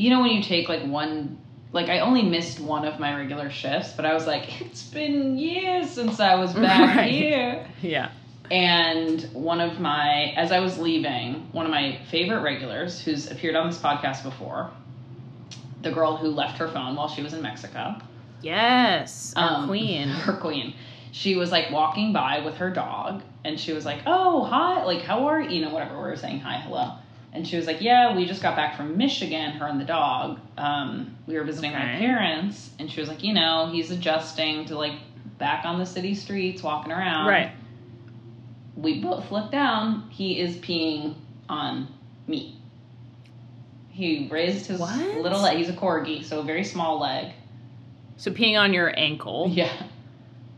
you 0.00 0.10
know 0.10 0.20
when 0.20 0.30
you 0.30 0.42
take 0.42 0.68
like 0.68 0.82
one, 0.84 1.38
like 1.72 1.88
I 1.88 2.00
only 2.00 2.22
missed 2.22 2.58
one 2.60 2.84
of 2.86 2.98
my 2.98 3.14
regular 3.16 3.50
shifts, 3.50 3.92
but 3.92 4.04
I 4.04 4.14
was 4.14 4.26
like, 4.26 4.60
it's 4.60 4.84
been 4.84 5.38
years 5.38 5.90
since 5.90 6.20
I 6.20 6.34
was 6.36 6.52
back 6.66 6.96
Right. 6.96 7.10
here. 7.10 7.66
Yeah. 7.82 8.10
And 8.50 9.22
one 9.32 9.60
of 9.60 9.78
my, 9.78 10.32
as 10.36 10.50
I 10.50 10.58
was 10.58 10.76
leaving, 10.78 11.48
one 11.52 11.66
of 11.66 11.70
my 11.70 12.00
favorite 12.10 12.40
regulars 12.40 13.00
who's 13.00 13.30
appeared 13.30 13.54
on 13.54 13.68
this 13.68 13.78
podcast 13.78 14.24
before, 14.24 14.70
the 15.82 15.92
girl 15.92 16.16
who 16.16 16.28
left 16.28 16.58
her 16.58 16.66
phone 16.68 16.96
while 16.96 17.08
she 17.08 17.22
was 17.22 17.32
in 17.32 17.42
Mexico, 17.42 17.94
Yes. 18.42 19.34
Our 19.36 19.50
um, 19.62 19.68
queen. 19.68 20.08
Her 20.26 20.32
queen. 20.32 20.74
She 21.12 21.36
was 21.36 21.52
like 21.52 21.70
walking 21.70 22.12
by 22.14 22.40
with 22.44 22.56
her 22.56 22.70
dog 22.70 23.22
and 23.44 23.60
she 23.60 23.72
was 23.74 23.84
like, 23.84 24.00
Oh, 24.06 24.44
hi, 24.44 24.82
like, 24.84 25.02
how 25.02 25.26
are 25.26 25.40
you? 25.40 25.50
You 25.50 25.64
know, 25.66 25.70
whatever. 25.74 25.94
We 25.96 26.02
were 26.08 26.16
saying 26.16 26.40
hi, 26.40 26.56
hello. 26.58 26.92
And 27.32 27.46
she 27.46 27.56
was 27.56 27.66
like, 27.66 27.80
Yeah, 27.80 28.16
we 28.16 28.26
just 28.26 28.42
got 28.42 28.56
back 28.56 28.76
from 28.76 28.96
Michigan, 28.96 29.52
her 29.52 29.66
and 29.66 29.80
the 29.80 29.84
dog. 29.84 30.40
Um, 30.58 31.16
we 31.26 31.34
were 31.36 31.44
visiting 31.44 31.72
my 31.72 31.78
parents. 31.78 32.70
And 32.78 32.90
she 32.90 33.00
was 33.00 33.08
like, 33.08 33.22
You 33.22 33.32
know, 33.34 33.70
he's 33.72 33.90
adjusting 33.90 34.64
to 34.66 34.76
like 34.76 34.94
back 35.38 35.64
on 35.64 35.78
the 35.78 35.86
city 35.86 36.14
streets 36.14 36.62
walking 36.62 36.92
around. 36.92 37.28
right. 37.28 37.52
We 38.76 39.00
both 39.02 39.30
look 39.30 39.50
down. 39.50 40.08
He 40.10 40.40
is 40.40 40.56
peeing 40.56 41.14
on 41.48 41.88
me. 42.26 42.56
He 43.90 44.28
raised 44.30 44.66
his 44.66 44.80
What? 44.80 45.18
little 45.18 45.40
leg. 45.42 45.58
He's 45.58 45.68
a 45.68 45.72
corgi, 45.74 46.24
so 46.24 46.40
a 46.40 46.42
very 46.42 46.64
small 46.64 46.98
leg. 47.00 47.32
So 48.16 48.30
peeing 48.30 48.58
on 48.58 48.72
your 48.72 48.92
ankle. 48.98 49.50
Yeah. 49.54 49.70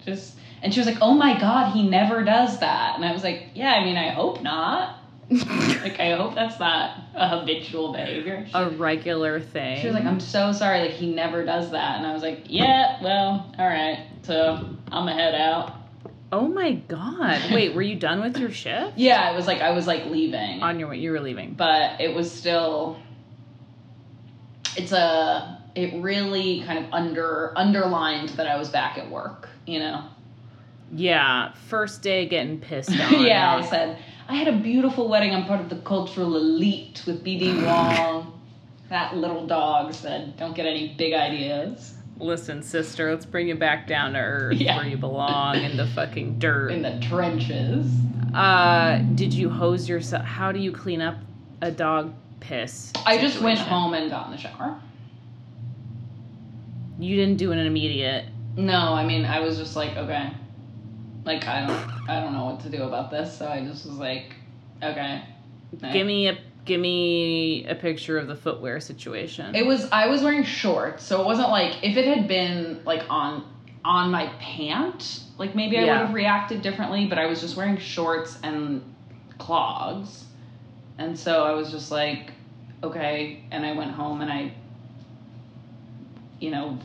Just 0.04 0.34
and 0.62 0.72
she 0.74 0.80
was 0.80 0.86
like, 0.86 0.98
"Oh 1.00 1.14
my 1.14 1.38
god, 1.38 1.72
he 1.72 1.82
never 1.88 2.22
does 2.24 2.58
that." 2.60 2.96
And 2.96 3.04
I 3.04 3.12
was 3.12 3.22
like, 3.22 3.48
"Yeah, 3.54 3.72
I 3.72 3.84
mean, 3.84 3.96
I 3.96 4.08
hope 4.10 4.42
not. 4.42 4.96
like, 5.82 5.98
I 6.00 6.16
hope 6.16 6.34
that's 6.34 6.58
not 6.58 6.96
a 7.14 7.28
habitual 7.28 7.92
behavior." 7.92 8.44
She, 8.46 8.52
a 8.54 8.68
regular 8.70 9.40
thing. 9.40 9.80
she 9.80 9.86
was 9.86 9.94
like, 9.94 10.04
"I'm 10.04 10.20
so 10.20 10.52
sorry. 10.52 10.80
Like, 10.80 10.90
he 10.92 11.12
never 11.12 11.44
does 11.44 11.70
that." 11.72 11.98
And 11.98 12.06
I 12.06 12.12
was 12.12 12.22
like, 12.22 12.44
"Yeah, 12.46 13.02
well, 13.02 13.52
all 13.58 13.66
right. 13.66 14.06
So 14.22 14.54
I'm 14.90 15.06
gonna 15.06 15.14
head 15.14 15.34
out." 15.34 15.74
"Oh 16.32 16.48
my 16.48 16.72
god! 16.72 17.52
Wait, 17.52 17.74
were 17.74 17.82
you 17.82 17.96
done 17.96 18.20
with 18.20 18.38
your 18.38 18.50
shift? 18.50 18.96
Yeah, 18.96 19.32
it 19.32 19.36
was 19.36 19.46
like 19.46 19.60
I 19.60 19.70
was 19.72 19.86
like 19.86 20.06
leaving, 20.06 20.62
On 20.62 20.78
your 20.78 20.88
way, 20.88 20.98
you 20.98 21.10
were 21.12 21.20
leaving. 21.20 21.54
but 21.54 22.00
it 22.00 22.14
was 22.14 22.30
still. 22.32 22.98
It's 24.76 24.92
a. 24.92 25.58
It 25.74 26.02
really 26.02 26.62
kind 26.66 26.84
of 26.84 26.92
under 26.92 27.52
underlined 27.56 28.30
that 28.30 28.46
I 28.46 28.56
was 28.56 28.68
back 28.68 28.98
at 28.98 29.10
work. 29.10 29.48
You 29.66 29.78
know. 29.78 30.04
Yeah, 30.94 31.52
first 31.68 32.02
day 32.02 32.26
getting 32.26 32.60
pissed 32.60 32.90
on. 33.00 33.24
yeah, 33.24 33.56
I 33.56 33.62
said, 33.64 33.98
I 34.32 34.36
had 34.36 34.48
a 34.48 34.56
beautiful 34.56 35.08
wedding. 35.10 35.34
I'm 35.34 35.44
part 35.44 35.60
of 35.60 35.68
the 35.68 35.76
cultural 35.76 36.36
elite 36.38 37.02
with 37.06 37.22
BD 37.22 37.62
Wong. 37.66 38.40
that 38.88 39.14
little 39.14 39.46
dog 39.46 39.92
said, 39.92 40.38
don't 40.38 40.54
get 40.56 40.64
any 40.64 40.94
big 40.96 41.12
ideas 41.12 41.94
Listen, 42.18 42.62
sister, 42.62 43.10
let's 43.10 43.26
bring 43.26 43.48
you 43.48 43.56
back 43.56 43.86
down 43.86 44.12
to 44.14 44.18
earth 44.20 44.56
Yeah. 44.56 44.76
where 44.76 44.86
you 44.86 44.96
belong 44.96 45.56
in 45.56 45.76
the 45.76 45.86
fucking 45.88 46.38
dirt. 46.38 46.70
in 46.70 46.80
the 46.82 46.98
trenches. 47.00 47.90
Uh, 48.32 48.98
did 49.14 49.34
you 49.34 49.50
hose 49.50 49.86
yourself? 49.88 50.24
How 50.24 50.50
do 50.52 50.60
you 50.60 50.72
clean 50.72 51.02
up 51.02 51.16
a 51.60 51.70
dog 51.70 52.14
piss? 52.40 52.92
I 53.04 53.18
just 53.18 53.40
went 53.42 53.58
home 53.58 53.92
and 53.94 54.08
got 54.08 54.26
in 54.26 54.32
the 54.32 54.38
shower. 54.38 54.80
You 56.98 57.16
didn't 57.16 57.36
do 57.36 57.50
it 57.50 57.54
in 57.54 57.58
an 57.60 57.66
immediate. 57.66 58.26
No, 58.56 58.94
I 58.94 59.04
mean, 59.04 59.24
I 59.26 59.40
was 59.40 59.58
just 59.58 59.74
like, 59.76 59.96
okay. 59.96 60.30
Like, 61.24 61.46
I 61.46 61.66
don't, 61.66 62.08
I 62.10 62.20
don't 62.20 62.32
know 62.32 62.46
what 62.46 62.60
to 62.60 62.68
do 62.68 62.82
about 62.82 63.10
this. 63.10 63.36
So 63.38 63.46
I 63.48 63.64
just 63.64 63.86
was 63.86 63.96
like, 63.96 64.34
okay. 64.82 65.22
Give 65.92 66.06
me 66.06 66.28
a 66.28 66.38
give 66.64 66.80
me 66.80 67.66
a 67.66 67.74
picture 67.74 68.18
of 68.18 68.28
the 68.28 68.36
footwear 68.36 68.78
situation. 68.80 69.54
It 69.54 69.66
was 69.66 69.88
I 69.90 70.06
was 70.08 70.22
wearing 70.22 70.44
shorts, 70.44 71.02
so 71.04 71.20
it 71.20 71.24
wasn't 71.24 71.50
like 71.50 71.82
if 71.82 71.96
it 71.96 72.06
had 72.06 72.28
been 72.28 72.82
like 72.84 73.04
on 73.10 73.44
on 73.84 74.10
my 74.10 74.26
pant, 74.38 75.20
like 75.38 75.54
maybe 75.54 75.78
I 75.78 75.82
Yeah. 75.84 75.98
would 75.98 76.06
have 76.06 76.14
reacted 76.14 76.62
differently, 76.62 77.06
but 77.06 77.18
I 77.18 77.26
was 77.26 77.40
just 77.40 77.56
wearing 77.56 77.78
shorts 77.78 78.38
and 78.42 78.82
clogs. 79.38 80.24
And 80.98 81.18
so 81.18 81.44
I 81.44 81.52
was 81.52 81.70
just 81.72 81.90
like, 81.90 82.30
okay, 82.84 83.42
and 83.50 83.66
I 83.66 83.72
went 83.72 83.90
home 83.92 84.20
and 84.20 84.30
I 84.30 84.54
you 86.38 86.50
know, 86.50 86.78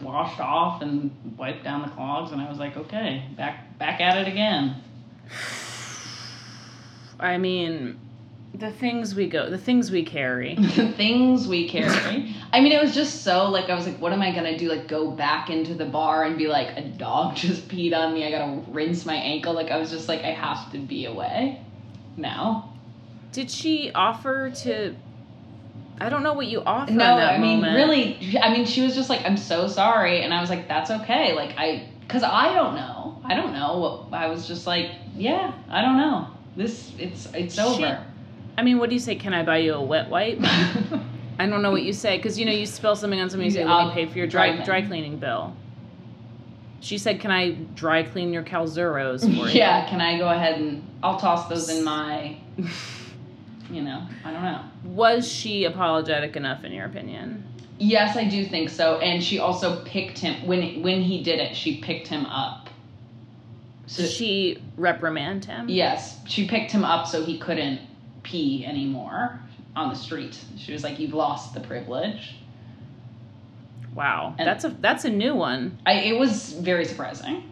washed 0.00 0.40
off 0.40 0.82
and 0.82 1.10
wiped 1.36 1.64
down 1.64 1.82
the 1.82 1.88
clogs 1.88 2.32
and 2.32 2.40
I 2.40 2.48
was 2.48 2.58
like, 2.58 2.76
okay, 2.76 3.26
back 3.36 3.78
back 3.78 4.00
at 4.00 4.18
it 4.18 4.28
again. 4.28 4.76
I 7.20 7.38
mean, 7.38 7.98
the 8.54 8.70
things 8.70 9.14
we 9.14 9.26
go, 9.26 9.50
the 9.50 9.58
things 9.58 9.90
we 9.90 10.04
carry. 10.04 10.54
the 10.76 10.92
things 10.92 11.48
we 11.48 11.68
carry. 11.68 12.34
I 12.52 12.60
mean, 12.60 12.72
it 12.72 12.80
was 12.80 12.94
just 12.94 13.22
so 13.22 13.48
like 13.50 13.68
I 13.68 13.74
was 13.74 13.86
like, 13.86 14.00
what 14.00 14.12
am 14.12 14.22
I 14.22 14.32
gonna 14.32 14.56
do? 14.56 14.68
Like 14.68 14.86
go 14.86 15.10
back 15.10 15.50
into 15.50 15.74
the 15.74 15.86
bar 15.86 16.24
and 16.24 16.38
be 16.38 16.46
like, 16.46 16.76
a 16.76 16.82
dog 16.82 17.36
just 17.36 17.68
peed 17.68 17.94
on 17.94 18.14
me. 18.14 18.26
I 18.26 18.30
gotta 18.30 18.62
rinse 18.70 19.04
my 19.04 19.16
ankle. 19.16 19.52
Like 19.52 19.70
I 19.70 19.76
was 19.78 19.90
just 19.90 20.08
like, 20.08 20.20
I 20.20 20.30
have 20.30 20.70
to 20.72 20.78
be 20.78 21.06
away 21.06 21.60
now. 22.16 22.72
Did 23.32 23.50
she 23.50 23.90
offer 23.92 24.50
to? 24.50 24.94
I 26.00 26.08
don't 26.08 26.22
know 26.22 26.32
what 26.34 26.46
you 26.46 26.62
offer. 26.64 26.92
No, 26.92 27.12
in 27.12 27.18
that 27.20 27.34
I 27.34 27.38
mean, 27.38 27.60
moment. 27.60 27.76
really. 27.76 28.38
I 28.42 28.52
mean, 28.52 28.66
she 28.66 28.82
was 28.82 28.94
just 28.94 29.08
like, 29.08 29.24
I'm 29.24 29.36
so 29.36 29.68
sorry, 29.68 30.22
and 30.22 30.34
I 30.34 30.40
was 30.40 30.50
like, 30.50 30.66
that's 30.68 30.90
okay. 30.90 31.34
Like 31.34 31.54
I, 31.56 31.88
cause 32.08 32.22
I 32.22 32.52
don't 32.52 32.74
know. 32.74 33.20
I 33.24 33.34
don't 33.34 33.52
know. 33.52 33.78
what 34.10 34.18
I 34.18 34.26
was 34.28 34.46
just 34.46 34.66
like, 34.66 34.90
yeah, 35.16 35.52
I 35.70 35.82
don't 35.82 35.96
know. 35.96 36.28
This, 36.56 36.92
it's, 36.98 37.26
it's 37.34 37.54
Shit. 37.54 37.64
over. 37.64 38.04
I 38.56 38.62
mean, 38.62 38.78
what 38.78 38.88
do 38.88 38.94
you 38.94 39.00
say? 39.00 39.16
Can 39.16 39.34
I 39.34 39.44
buy 39.44 39.58
you 39.58 39.74
a 39.74 39.82
wet 39.82 40.08
wipe? 40.08 40.38
I 41.38 41.46
don't 41.46 41.62
know 41.62 41.72
what 41.72 41.82
you 41.82 41.92
say 41.92 42.16
because 42.16 42.38
you 42.38 42.44
know 42.46 42.52
you 42.52 42.66
spill 42.66 42.94
something 42.96 43.20
on 43.20 43.28
somebody. 43.30 43.48
You 43.48 43.54
say, 43.54 43.64
"Let 43.64 43.72
I'll 43.72 43.90
pay 43.92 44.06
for 44.06 44.18
your 44.18 44.26
dry 44.26 44.54
dry 44.54 44.64
dry 44.64 44.82
cleaning 44.82 45.18
bill." 45.18 45.56
She 46.80 46.98
said, 46.98 47.20
"Can 47.20 47.30
I 47.30 47.52
dry 47.74 48.04
clean 48.04 48.32
your 48.32 48.42
calzuros 48.44 49.20
for 49.22 49.48
you?" 49.48 49.58
yeah, 49.58 49.88
can 49.88 50.00
I 50.00 50.18
go 50.18 50.28
ahead 50.28 50.60
and 50.60 50.88
I'll 51.02 51.18
toss 51.18 51.48
those 51.48 51.68
in 51.68 51.82
my, 51.82 52.36
you 53.70 53.82
know, 53.82 54.02
I 54.24 54.30
don't 54.32 54.42
know. 54.42 54.60
Was 54.84 55.30
she 55.30 55.64
apologetic 55.64 56.36
enough 56.36 56.64
in 56.64 56.72
your 56.72 56.86
opinion? 56.86 57.44
Yes, 57.78 58.16
I 58.16 58.24
do 58.28 58.44
think 58.46 58.70
so. 58.70 58.98
And 58.98 59.22
she 59.22 59.38
also 59.38 59.82
picked 59.84 60.18
him 60.18 60.46
when 60.46 60.82
when 60.82 61.02
he 61.02 61.22
did 61.22 61.40
it. 61.40 61.56
She 61.56 61.80
picked 61.80 62.06
him 62.06 62.24
up. 62.26 62.68
So 63.86 64.02
Did 64.02 64.12
she 64.12 64.62
reprimand 64.76 65.44
him? 65.44 65.68
yes, 65.68 66.18
she 66.26 66.46
picked 66.48 66.70
him 66.70 66.84
up 66.84 67.06
so 67.06 67.22
he 67.24 67.38
couldn't 67.38 67.80
pee 68.22 68.64
anymore 68.64 69.40
on 69.76 69.88
the 69.90 69.94
street. 69.96 70.38
She 70.56 70.72
was 70.72 70.82
like, 70.84 70.98
"You've 70.98 71.12
lost 71.14 71.52
the 71.52 71.60
privilege." 71.60 72.36
Wow, 73.94 74.34
And- 74.38 74.46
that's 74.48 74.64
a 74.64 74.68
that's 74.80 75.04
a 75.04 75.10
new 75.10 75.34
one. 75.34 75.78
I 75.84 75.94
it 75.94 76.18
was 76.18 76.52
very 76.54 76.84
surprising. 76.84 77.42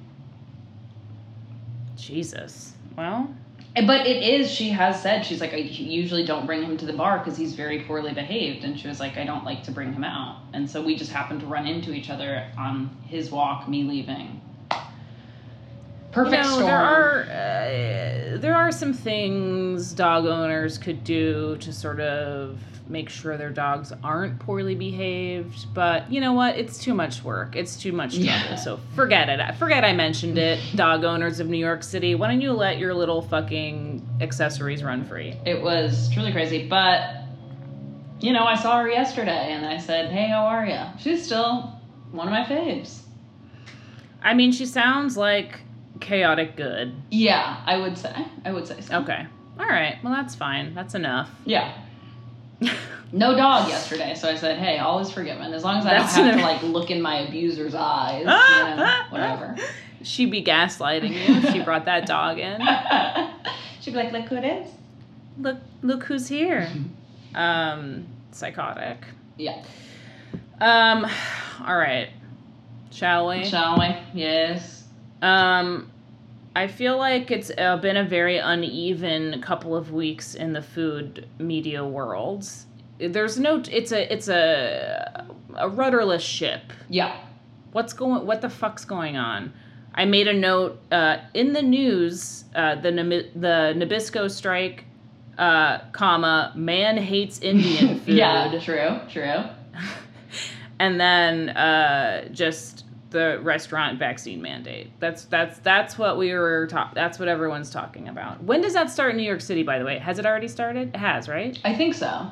Jesus. 1.97 2.73
Well, 2.97 3.29
But 3.75 4.07
it 4.07 4.23
is. 4.23 4.51
She 4.51 4.69
has 4.69 5.01
said 5.01 5.25
she's 5.25 5.41
like, 5.41 5.55
I 5.55 5.57
usually 5.57 6.27
don't 6.27 6.45
bring 6.45 6.63
him 6.63 6.77
to 6.77 6.85
the 6.85 6.93
bar 6.93 7.19
because 7.19 7.39
he's 7.39 7.55
very 7.55 7.81
poorly 7.85 8.13
behaved, 8.13 8.65
and 8.65 8.79
she 8.79 8.87
was 8.87 9.01
like, 9.01 9.17
I 9.17 9.25
don't 9.25 9.45
like 9.45 9.63
to 9.65 9.71
bring 9.71 9.93
him 9.93 10.05
out, 10.05 10.43
and 10.53 10.69
so 10.69 10.83
we 10.83 10.95
just 10.95 11.11
happened 11.11 11.41
to 11.41 11.47
run 11.47 11.67
into 11.67 11.93
each 11.93 12.11
other 12.11 12.51
on 12.59 12.95
his 13.07 13.31
walk, 13.31 13.69
me 13.69 13.85
leaving. 13.85 14.43
Perfect 16.11 16.37
you 16.37 16.43
know, 16.43 16.57
storm. 16.57 16.67
there 16.67 16.79
are 16.79 17.23
uh, 17.23 18.37
there 18.39 18.55
are 18.55 18.71
some 18.71 18.93
things 18.93 19.95
dog 19.95 20.27
owners 20.27 20.77
could 20.77 21.03
do 21.03 21.57
to 21.57 21.73
sort 21.73 22.01
of 22.01 22.59
make 22.93 23.09
sure 23.09 23.37
their 23.37 23.51
dogs 23.51 23.93
aren't 24.05 24.39
poorly 24.39 24.75
behaved. 24.75 25.73
But 25.75 26.13
you 26.13 26.21
know 26.21 26.35
what? 26.35 26.57
It's 26.57 26.79
too 26.79 26.95
much 26.95 27.25
work. 27.25 27.57
It's 27.57 27.77
too 27.77 27.93
much 27.93 28.13
trouble. 28.13 28.27
Yeah. 28.27 28.57
So 28.57 28.79
forget 28.95 29.29
it. 29.29 29.55
Forget 29.57 29.85
I 29.85 29.93
mentioned 29.95 30.39
it. 30.39 30.61
Dog 30.77 31.03
owners 31.05 31.41
of 31.41 31.49
New 31.49 31.59
York 31.59 31.83
City, 31.83 32.15
why 32.15 32.29
don't 32.29 32.41
you 32.41 32.53
let 32.53 32.79
your 32.79 32.95
little 32.95 33.23
fucking 33.23 34.07
accessories 34.21 34.85
run 34.85 35.05
free? 35.05 35.35
It 35.45 35.63
was 35.63 36.11
truly 36.13 36.31
crazy, 36.33 36.69
but 36.69 37.23
you 38.21 38.33
know, 38.33 38.45
I 38.45 38.55
saw 38.55 38.81
her 38.81 38.89
yesterday, 38.89 39.53
and 39.53 39.67
I 39.67 39.79
said, 39.79 40.13
"Hey, 40.13 40.29
how 40.29 40.45
are 40.47 40.65
you?" 40.65 40.79
She's 41.01 41.25
still 41.25 41.81
one 42.13 42.29
of 42.29 42.33
my 42.33 42.45
faves. 42.45 43.01
I 44.23 44.35
mean, 44.35 44.53
she 44.53 44.65
sounds 44.67 45.17
like 45.17 45.59
chaotic 46.01 46.57
good. 46.57 46.95
Yeah, 47.11 47.61
I 47.67 47.79
would 47.79 47.99
say. 47.99 48.15
I 48.45 48.53
would 48.53 48.69
say 48.69 48.81
so. 48.81 49.01
Okay. 49.01 49.27
All 49.59 49.67
right. 49.67 49.99
Well, 50.05 50.13
that's 50.13 50.35
fine. 50.35 50.75
That's 50.75 50.95
enough. 50.95 51.31
Yeah. 51.45 51.77
No 53.15 53.37
dog 53.37 53.69
yesterday, 53.69 54.15
so 54.15 54.27
I 54.27 54.37
said, 54.37 54.59
"Hey, 54.59 54.79
all 54.79 54.99
is 55.01 55.11
forgiven 55.13 55.53
as 55.53 55.63
long 55.63 55.77
as 55.77 55.85
I 55.85 55.99
That's 55.99 56.17
don't 56.17 56.25
have 56.29 56.37
to 56.37 56.43
like 56.43 56.63
look 56.63 56.91
in 56.91 57.03
my 57.03 57.19
abuser's 57.19 57.75
eyes, 57.75 58.21
you 58.21 58.25
know, 58.25 59.03
whatever." 59.11 59.55
She'd 60.03 60.31
be 60.31 60.43
gaslighting 60.43 61.11
you 61.11 61.37
if 61.37 61.53
she 61.53 61.61
brought 61.61 61.85
that 61.85 62.07
dog 62.07 62.39
in. 62.39 62.59
She'd 63.83 63.91
be 63.91 63.99
like, 63.99 64.13
"Look 64.13 64.29
who 64.29 64.37
it 64.37 64.45
is." 64.45 64.73
Look, 65.39 65.59
look 65.83 66.05
who's 66.05 66.27
here. 66.27 66.71
Um, 67.35 68.07
psychotic. 68.31 69.05
Yeah. 69.37 69.63
Um, 70.59 71.07
all 71.67 71.77
right. 71.77 72.09
Shall 72.91 73.29
we? 73.29 73.45
Shall 73.45 73.79
we? 73.79 73.95
Yes. 74.15 74.85
Um, 75.21 75.92
I 76.55 76.67
feel 76.67 76.99
like 76.99 77.31
it's 77.31 77.51
uh, 77.57 77.77
been 77.79 77.97
a 77.97 78.05
very 78.05 78.39
uneven 78.39 79.41
couple 79.41 79.75
of 79.75 79.93
weeks 79.93 80.35
in 80.35 80.53
the 80.53 80.61
food 80.63 81.27
media 81.39 81.85
world. 81.85 82.47
There's 82.99 83.39
no. 83.39 83.63
It's 83.71 83.93
a. 83.93 84.13
It's 84.13 84.29
a. 84.29 85.27
A 85.57 85.69
rudderless 85.69 86.23
ship. 86.23 86.73
Yeah. 86.89 87.17
What's 87.73 87.93
going? 87.93 88.27
What 88.27 88.41
the 88.41 88.51
fuck's 88.51 88.85
going 88.85 89.17
on? 89.17 89.53
I 89.95 90.05
made 90.05 90.29
a 90.29 90.33
note 90.33 90.81
uh, 90.91 91.19
in 91.35 91.53
the 91.53 91.63
news. 91.63 92.45
Uh, 92.55 92.77
the 92.77 92.91
the 93.35 93.75
Nabisco 93.77 94.31
strike, 94.31 94.85
uh, 95.39 95.79
comma 95.93 96.53
man 96.55 96.97
hates 96.97 97.41
Indian 97.41 97.99
food. 98.01 98.15
Yeah. 98.15 98.59
True. 98.61 99.01
True. 99.11 99.45
and 100.79 101.01
then 101.01 101.51
uh, 101.51 102.29
just 102.29 102.85
the 103.13 103.39
restaurant 103.43 103.99
vaccine 103.99 104.43
mandate. 104.43 104.91
That's 104.99 105.25
that's 105.25 105.59
that's 105.61 105.97
what 105.97 106.19
we 106.19 106.33
were 106.33 106.67
talk. 106.67 106.95
That's 106.95 107.19
what 107.19 107.29
everyone's 107.29 107.71
talking 107.71 108.09
about. 108.09 108.43
When 108.43 108.61
does 108.61 108.73
that 108.75 108.91
start 108.91 109.13
in 109.13 109.19
New 109.19 109.23
York 109.23 109.41
City? 109.41 109.63
By 109.63 109.79
the 109.79 109.85
way, 109.85 109.99
has 109.99 110.19
it 110.19 110.27
already 110.27 110.49
started? 110.49 110.89
It 110.95 110.97
has, 110.97 111.29
right? 111.29 111.59
I 111.65 111.75
think 111.75 111.95
so. 111.95 112.31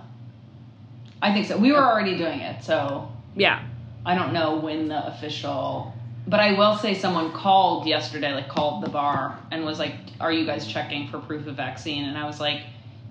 I 1.23 1.33
think 1.33 1.47
so. 1.47 1.57
We 1.59 1.73
were 1.73 1.85
already 1.85 2.17
doing 2.17 2.41
it, 2.41 2.65
so 2.65 3.11
Yeah. 3.37 3.63
I 4.05 4.15
don't 4.15 4.33
know 4.33 4.57
when 4.57 4.89
the 4.89 5.07
official 5.07 5.93
but 6.27 6.41
I 6.41 6.53
will 6.53 6.77
say 6.77 6.95
someone 6.95 7.33
called 7.33 7.87
yesterday, 7.87 8.33
like 8.33 8.49
called 8.49 8.85
the 8.85 8.91
bar 8.91 9.39
and 9.51 9.65
was 9.65 9.79
like, 9.79 9.95
"Are 10.21 10.33
you 10.33 10.47
guys 10.47 10.67
checking 10.67 11.09
for 11.09 11.19
proof 11.19 11.47
of 11.47 11.57
vaccine?" 11.57 12.05
And 12.05 12.17
I 12.17 12.25
was 12.27 12.39
like, 12.39 12.63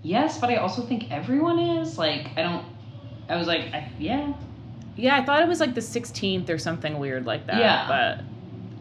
"Yes, 0.04 0.40
but 0.40 0.50
I 0.50 0.56
also 0.58 0.82
think 0.84 1.12
everyone 1.12 1.60
is." 1.60 1.98
Like, 1.98 2.30
I 2.38 2.44
don't. 2.44 2.66
I 3.28 3.36
was 3.36 3.48
like, 3.48 3.62
I, 3.74 3.92
"Yeah." 4.00 4.34
Yeah, 5.00 5.16
I 5.18 5.24
thought 5.26 5.42
it 5.42 5.48
was 5.48 5.60
like 5.60 5.76
the 5.76 5.82
16th 5.82 6.50
or 6.50 6.58
something 6.58 7.00
weird 7.00 7.26
like 7.26 7.48
that. 7.48 7.58
Yeah. 7.58 7.88
But 7.88 8.26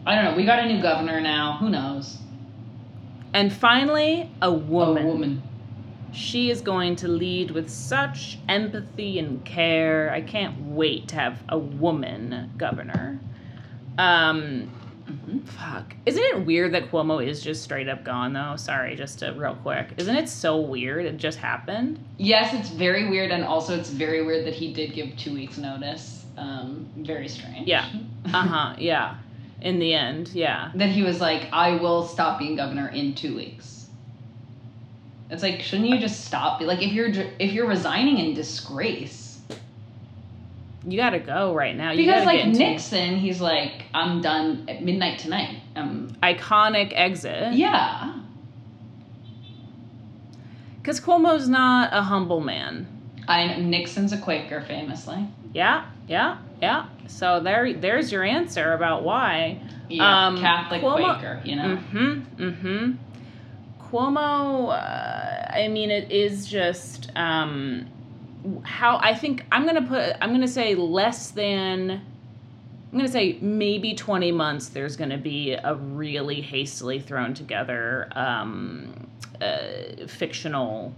I 0.09 0.15
don't 0.15 0.25
know. 0.25 0.35
We 0.35 0.45
got 0.45 0.59
a 0.59 0.65
new 0.67 0.81
governor 0.81 1.21
now. 1.21 1.57
Who 1.59 1.69
knows? 1.69 2.17
and 3.33 3.53
finally, 3.53 4.29
a 4.41 4.51
woman. 4.51 5.03
A 5.03 5.07
woman. 5.07 5.43
She 6.11 6.49
is 6.49 6.61
going 6.61 6.95
to 6.97 7.07
lead 7.07 7.51
with 7.51 7.69
such 7.69 8.39
empathy 8.47 9.19
and 9.19 9.45
care. 9.45 10.11
I 10.11 10.21
can't 10.21 10.59
wait 10.61 11.07
to 11.09 11.15
have 11.15 11.43
a 11.47 11.57
woman 11.57 12.51
governor. 12.57 13.19
Um, 13.99 14.71
Mhm. 15.09 15.43
fuck. 15.47 15.95
Isn't 16.05 16.23
it 16.23 16.45
weird 16.45 16.73
that 16.73 16.91
Cuomo 16.91 17.25
is 17.25 17.41
just 17.41 17.63
straight 17.63 17.87
up 17.89 18.03
gone 18.03 18.33
though? 18.33 18.55
Sorry, 18.57 18.95
just 18.95 19.19
to, 19.19 19.31
real 19.33 19.55
quick. 19.55 19.89
Isn't 19.97 20.15
it 20.15 20.29
so 20.29 20.57
weird? 20.59 21.05
It 21.05 21.17
just 21.17 21.39
happened. 21.39 21.99
Yes, 22.17 22.53
it's 22.53 22.69
very 22.69 23.09
weird, 23.09 23.31
and 23.31 23.43
also 23.43 23.77
it's 23.77 23.89
very 23.89 24.23
weird 24.25 24.45
that 24.45 24.53
he 24.53 24.73
did 24.73 24.93
give 24.93 25.15
two 25.17 25.33
weeks' 25.33 25.57
notice. 25.57 26.25
Um, 26.37 26.87
very 26.97 27.27
strange. 27.27 27.67
Yeah. 27.67 27.85
Uh 28.25 28.43
huh. 28.45 28.75
yeah. 28.77 29.15
In 29.61 29.79
the 29.79 29.93
end, 29.93 30.29
yeah. 30.33 30.71
that 30.75 30.89
he 30.89 31.03
was 31.03 31.19
like, 31.19 31.47
I 31.51 31.75
will 31.77 32.05
stop 32.05 32.37
being 32.39 32.55
governor 32.55 32.87
in 32.89 33.15
two 33.15 33.35
weeks. 33.35 33.87
It's 35.29 35.43
like, 35.43 35.61
shouldn't 35.61 35.89
you 35.89 35.99
just 35.99 36.25
stop? 36.25 36.61
Like, 36.61 36.81
if 36.81 36.91
you're 36.93 37.09
if 37.39 37.51
you're 37.53 37.67
resigning 37.67 38.17
in 38.19 38.33
disgrace, 38.33 39.18
You 40.87 40.97
gotta 40.97 41.19
go 41.19 41.53
right 41.53 41.75
now. 41.75 41.91
You 41.91 42.05
because 42.05 42.25
like 42.25 42.45
Nixon, 42.47 43.17
he's 43.17 43.41
like, 43.41 43.83
I'm 43.93 44.21
done 44.21 44.65
at 44.69 44.81
midnight 44.83 45.19
tonight. 45.19 45.61
Um, 45.75 46.15
iconic 46.23 46.93
exit. 46.95 47.53
yeah, 47.53 48.13
Because 50.81 50.99
Cuomo's 51.01 51.49
not 51.49 51.89
a 51.93 52.01
humble 52.01 52.39
man. 52.39 52.87
I 53.27 53.57
Nixon's 53.59 54.13
a 54.13 54.17
Quaker, 54.17 54.61
famously. 54.61 55.27
Yeah, 55.53 55.85
yeah, 56.07 56.37
yeah. 56.61 56.85
So 57.07 57.39
there, 57.41 57.73
there's 57.73 58.11
your 58.11 58.23
answer 58.23 58.73
about 58.73 59.03
why. 59.03 59.61
Yeah, 59.89 60.27
Um, 60.27 60.39
Catholic 60.39 60.81
Cuomo- 60.81 61.19
Quaker, 61.19 61.41
you 61.43 61.55
know. 61.55 61.77
Mm-hmm. 61.77 62.43
Mm-hmm. 62.43 62.91
Cuomo. 63.91 64.69
Uh, 64.69 65.51
I 65.51 65.67
mean, 65.67 65.91
it 65.91 66.11
is 66.11 66.47
just 66.47 67.11
um, 67.15 67.87
how 68.63 68.97
I 69.01 69.13
think 69.13 69.45
I'm 69.51 69.65
gonna 69.65 69.81
put. 69.87 70.15
I'm 70.21 70.31
gonna 70.31 70.47
say 70.47 70.75
less 70.75 71.31
than. 71.31 71.91
I'm 72.91 72.97
gonna 72.97 73.07
say 73.07 73.37
maybe 73.39 73.93
20 73.93 74.31
months. 74.31 74.69
There's 74.69 74.95
gonna 74.95 75.17
be 75.17 75.53
a 75.53 75.75
really 75.75 76.41
hastily 76.41 76.99
thrown 76.99 77.33
together 77.35 78.09
um, 78.15 79.07
uh, 79.41 80.07
fictional 80.07 80.95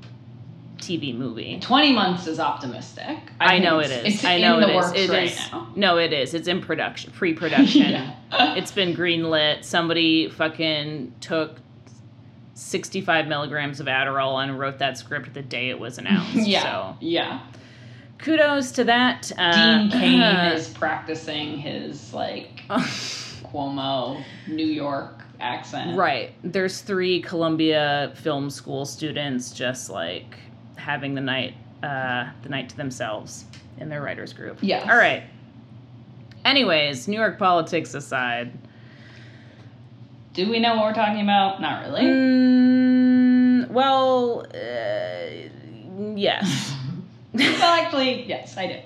TV 0.77 1.15
movie. 1.15 1.59
Twenty 1.59 1.93
months 1.93 2.27
is 2.27 2.39
optimistic. 2.39 3.17
I, 3.39 3.49
think 3.49 3.63
know 3.63 3.79
it 3.79 3.91
is. 3.91 4.15
It's 4.15 4.25
I 4.25 4.39
know 4.39 4.59
it 4.59 4.69
is. 4.69 4.91
It 4.93 5.09
right 5.09 5.31
is- 5.31 5.51
now. 5.51 5.71
No, 5.75 5.97
it 5.97 6.11
is. 6.11 6.33
It's 6.33 6.47
in 6.47 6.61
production, 6.61 7.11
pre-production. 7.11 7.81
Yeah. 8.31 8.55
It's 8.55 8.71
been 8.71 8.95
greenlit. 8.95 9.63
Somebody 9.65 10.29
fucking 10.29 11.13
took 11.19 11.57
65 12.53 13.27
milligrams 13.27 13.79
of 13.79 13.87
Adderall 13.87 14.41
and 14.43 14.59
wrote 14.59 14.79
that 14.79 14.97
script 14.97 15.33
the 15.33 15.41
day 15.41 15.69
it 15.69 15.79
was 15.79 15.97
announced. 15.99 16.35
yeah, 16.47 16.61
So 16.63 16.97
yeah. 16.99 17.41
kudos 18.17 18.71
to 18.73 18.83
that. 18.85 19.31
Uh, 19.37 19.77
Dean 19.87 19.89
Cain 19.91 20.21
is 20.53 20.67
practicing 20.69 21.57
his 21.57 22.13
like 22.13 22.61
Cuomo 22.69 24.23
New 24.47 24.65
York 24.65 25.23
accent. 25.39 25.97
right. 25.97 26.33
There's 26.43 26.81
three 26.81 27.21
Columbia 27.21 28.13
Film 28.15 28.49
School 28.49 28.85
students 28.85 29.51
just 29.51 29.89
like 29.89 30.35
having 30.75 31.15
the 31.15 31.21
night, 31.21 31.55
uh, 31.83 32.29
the 32.43 32.49
night 32.49 32.69
to 32.69 32.77
themselves 32.77 33.45
in 33.79 33.89
their 33.89 34.01
writers 34.01 34.33
group. 34.33 34.59
Yeah. 34.61 34.87
All 34.91 34.97
right. 34.97 35.23
Anyways, 36.45 37.07
New 37.07 37.17
York 37.19 37.37
politics 37.39 37.93
aside. 37.93 38.51
Do 40.33 40.49
we 40.49 40.59
know 40.59 40.75
what 40.75 40.85
we're 40.85 40.93
talking 40.93 41.21
about? 41.21 41.61
Not 41.61 41.83
really. 41.83 42.03
Mm, 42.03 43.69
well, 43.69 44.45
uh, 44.53 46.15
yes. 46.15 46.73
well, 47.33 47.83
actually, 47.83 48.23
yes, 48.27 48.57
I 48.57 48.67
did. 48.67 48.83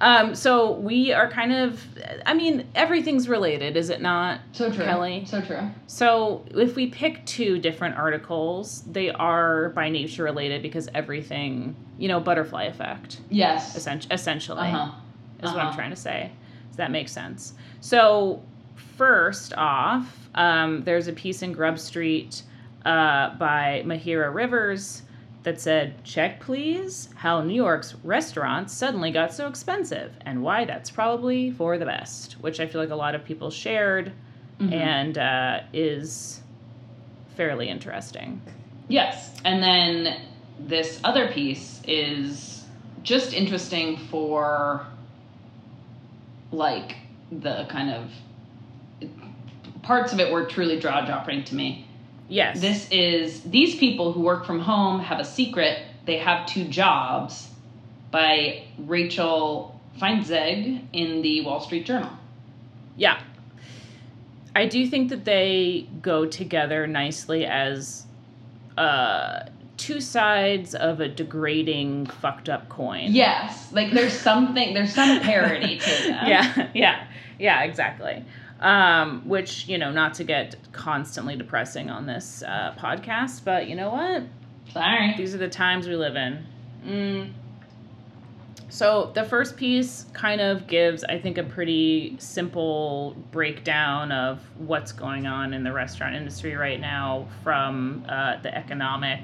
Um, 0.00 0.34
so 0.36 0.72
we 0.72 1.12
are 1.12 1.28
kind 1.28 1.52
of, 1.52 1.84
I 2.24 2.32
mean, 2.32 2.66
everything's 2.74 3.28
related, 3.28 3.76
is 3.76 3.90
it 3.90 4.00
not? 4.00 4.40
So 4.52 4.70
true. 4.72 4.84
Kelly. 4.84 5.24
So 5.26 5.40
true. 5.40 5.68
So 5.88 6.44
if 6.52 6.76
we 6.76 6.86
pick 6.86 7.26
two 7.26 7.58
different 7.58 7.96
articles, 7.96 8.82
they 8.82 9.10
are 9.10 9.70
by 9.70 9.88
nature 9.90 10.22
related 10.22 10.62
because 10.62 10.88
everything, 10.94 11.74
you 11.98 12.06
know, 12.08 12.20
butterfly 12.20 12.64
effect, 12.64 13.20
Yes. 13.28 13.76
essen- 13.76 14.02
essentially, 14.12 14.68
Uh 14.68 14.86
huh. 14.86 14.92
is 15.42 15.50
what 15.50 15.58
I'm 15.60 15.66
uh-huh. 15.68 15.76
trying 15.76 15.90
to 15.90 15.96
say. 15.96 16.30
Does 16.68 16.76
that 16.76 16.92
make 16.92 17.08
sense? 17.08 17.54
So 17.80 18.40
first 18.96 19.52
off, 19.56 20.28
um, 20.34 20.82
there's 20.84 21.08
a 21.08 21.12
piece 21.12 21.42
in 21.42 21.52
Grub 21.52 21.78
Street 21.78 22.42
uh, 22.84 23.34
by 23.36 23.82
Mahira 23.84 24.32
Rivers 24.32 25.02
that 25.42 25.60
said, 25.60 26.02
"Check 26.04 26.40
please 26.40 27.08
how 27.14 27.42
New 27.42 27.54
York's 27.54 27.94
restaurants 28.04 28.72
suddenly 28.72 29.10
got 29.10 29.32
so 29.32 29.46
expensive 29.46 30.12
and 30.22 30.42
why 30.42 30.64
that's 30.64 30.90
probably 30.90 31.50
for 31.50 31.78
the 31.78 31.86
best," 31.86 32.34
which 32.40 32.60
I 32.60 32.66
feel 32.66 32.80
like 32.80 32.90
a 32.90 32.96
lot 32.96 33.14
of 33.14 33.24
people 33.24 33.50
shared 33.50 34.12
Mhm. 34.60 34.72
and 34.72 35.18
uh, 35.18 35.60
is 35.72 36.40
fairly 37.36 37.68
interesting. 37.68 38.40
Yes. 38.88 39.32
And 39.44 39.62
then 39.62 40.22
this 40.58 41.00
other 41.04 41.28
piece 41.28 41.80
is 41.86 42.64
just 43.04 43.32
interesting 43.32 43.96
for 43.96 44.84
like 46.50 46.96
the 47.30 47.66
kind 47.68 47.90
of 47.90 48.10
parts 49.88 50.12
of 50.12 50.20
it 50.20 50.30
were 50.30 50.44
truly 50.44 50.78
jaw 50.78 51.00
dropping 51.06 51.42
to 51.42 51.54
me. 51.54 51.88
Yes. 52.28 52.60
This 52.60 52.86
is 52.90 53.40
these 53.40 53.74
people 53.76 54.12
who 54.12 54.20
work 54.20 54.44
from 54.44 54.60
home 54.60 55.00
have 55.00 55.18
a 55.18 55.24
secret. 55.24 55.82
They 56.04 56.18
have 56.18 56.46
two 56.46 56.64
jobs 56.68 57.48
by 58.10 58.64
Rachel 58.78 59.80
Feintzeig 59.98 60.82
in 60.92 61.22
the 61.22 61.40
Wall 61.40 61.60
Street 61.60 61.86
Journal. 61.86 62.10
Yeah. 62.96 63.18
I 64.54 64.66
do 64.66 64.86
think 64.86 65.08
that 65.08 65.24
they 65.24 65.88
go 66.02 66.26
together 66.26 66.86
nicely 66.86 67.46
as 67.46 68.04
uh, 68.76 69.46
two 69.78 70.02
sides 70.02 70.74
of 70.74 71.00
a 71.00 71.08
degrading, 71.08 72.06
fucked 72.06 72.50
up 72.50 72.68
coin. 72.68 73.12
Yes, 73.12 73.72
like 73.72 73.92
there's 73.92 74.12
something, 74.12 74.74
there's 74.74 74.94
some 74.94 75.20
parody 75.20 75.78
to 75.78 75.90
them. 76.08 76.26
Yeah, 76.26 76.68
yeah, 76.74 77.06
yeah, 77.38 77.62
exactly. 77.62 78.22
Um, 78.60 79.22
which, 79.28 79.68
you 79.68 79.78
know, 79.78 79.92
not 79.92 80.14
to 80.14 80.24
get 80.24 80.56
constantly 80.72 81.36
depressing 81.36 81.90
on 81.90 82.06
this 82.06 82.42
uh, 82.42 82.74
podcast, 82.76 83.44
but 83.44 83.68
you 83.68 83.76
know 83.76 83.90
what? 83.90 84.24
Sorry. 84.72 85.14
These 85.16 85.32
are 85.32 85.38
the 85.38 85.48
times 85.48 85.86
we 85.86 85.94
live 85.94 86.16
in. 86.16 86.44
Mm. 86.84 87.32
So 88.68 89.12
the 89.14 89.24
first 89.24 89.56
piece 89.56 90.06
kind 90.12 90.40
of 90.40 90.66
gives, 90.66 91.04
I 91.04 91.18
think, 91.18 91.38
a 91.38 91.42
pretty 91.42 92.16
simple 92.18 93.16
breakdown 93.30 94.12
of 94.12 94.40
what's 94.58 94.92
going 94.92 95.26
on 95.26 95.54
in 95.54 95.62
the 95.62 95.72
restaurant 95.72 96.16
industry 96.16 96.54
right 96.54 96.80
now 96.80 97.28
from 97.42 98.04
uh, 98.08 98.40
the 98.42 98.54
economic 98.54 99.20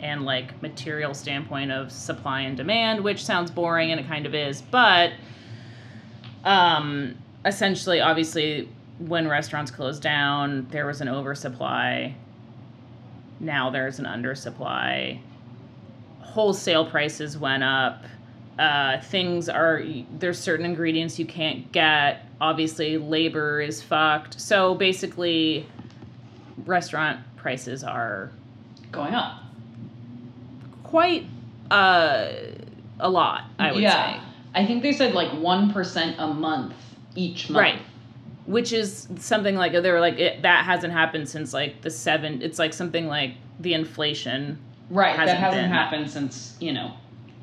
and 0.00 0.24
like 0.24 0.60
material 0.62 1.12
standpoint 1.12 1.72
of 1.72 1.90
supply 1.90 2.42
and 2.42 2.56
demand, 2.56 3.02
which 3.02 3.24
sounds 3.24 3.50
boring 3.50 3.90
and 3.90 4.00
it 4.00 4.06
kind 4.06 4.26
of 4.26 4.34
is, 4.34 4.62
but 4.62 5.12
um, 6.44 7.16
essentially, 7.44 8.00
obviously, 8.00 8.68
when 8.98 9.28
restaurants 9.28 9.70
closed 9.70 10.02
down, 10.02 10.66
there 10.70 10.86
was 10.86 11.00
an 11.00 11.08
oversupply. 11.08 12.14
Now 13.40 13.70
there's 13.70 13.98
an 13.98 14.06
undersupply. 14.06 15.20
Wholesale 16.20 16.86
prices 16.86 17.36
went 17.36 17.62
up. 17.62 18.04
Uh, 18.58 19.00
things 19.02 19.50
are 19.50 19.82
there's 20.18 20.38
certain 20.38 20.64
ingredients 20.64 21.18
you 21.18 21.26
can't 21.26 21.70
get. 21.72 22.26
Obviously, 22.40 22.96
labor 22.96 23.60
is 23.60 23.82
fucked. 23.82 24.40
So 24.40 24.74
basically, 24.74 25.68
restaurant 26.64 27.20
prices 27.36 27.84
are 27.84 28.30
Going 28.92 29.14
up. 29.14 29.42
quite 30.84 31.26
uh, 31.70 32.28
a 32.98 33.10
lot. 33.10 33.44
I 33.58 33.72
would 33.72 33.82
yeah. 33.82 34.14
say. 34.14 34.20
I 34.54 34.64
think 34.64 34.82
they 34.82 34.92
said 34.92 35.12
like 35.12 35.30
1% 35.32 36.14
a 36.18 36.26
month 36.28 36.74
each 37.14 37.50
month. 37.50 37.62
Right. 37.62 37.82
Which 38.46 38.72
is 38.72 39.08
something 39.18 39.56
like 39.56 39.72
they 39.72 39.90
were 39.90 40.00
like 40.00 40.18
it, 40.18 40.42
that 40.42 40.64
hasn't 40.64 40.92
happened 40.92 41.28
since 41.28 41.52
like 41.52 41.82
the 41.82 41.90
seven. 41.90 42.42
It's 42.42 42.58
like 42.58 42.72
something 42.72 43.06
like 43.08 43.34
the 43.60 43.74
inflation. 43.74 44.58
Right. 44.88 45.16
Hasn't 45.16 45.26
that 45.26 45.40
hasn't 45.40 45.62
been. 45.64 45.70
happened 45.70 46.10
since, 46.10 46.56
you 46.60 46.72
know, 46.72 46.92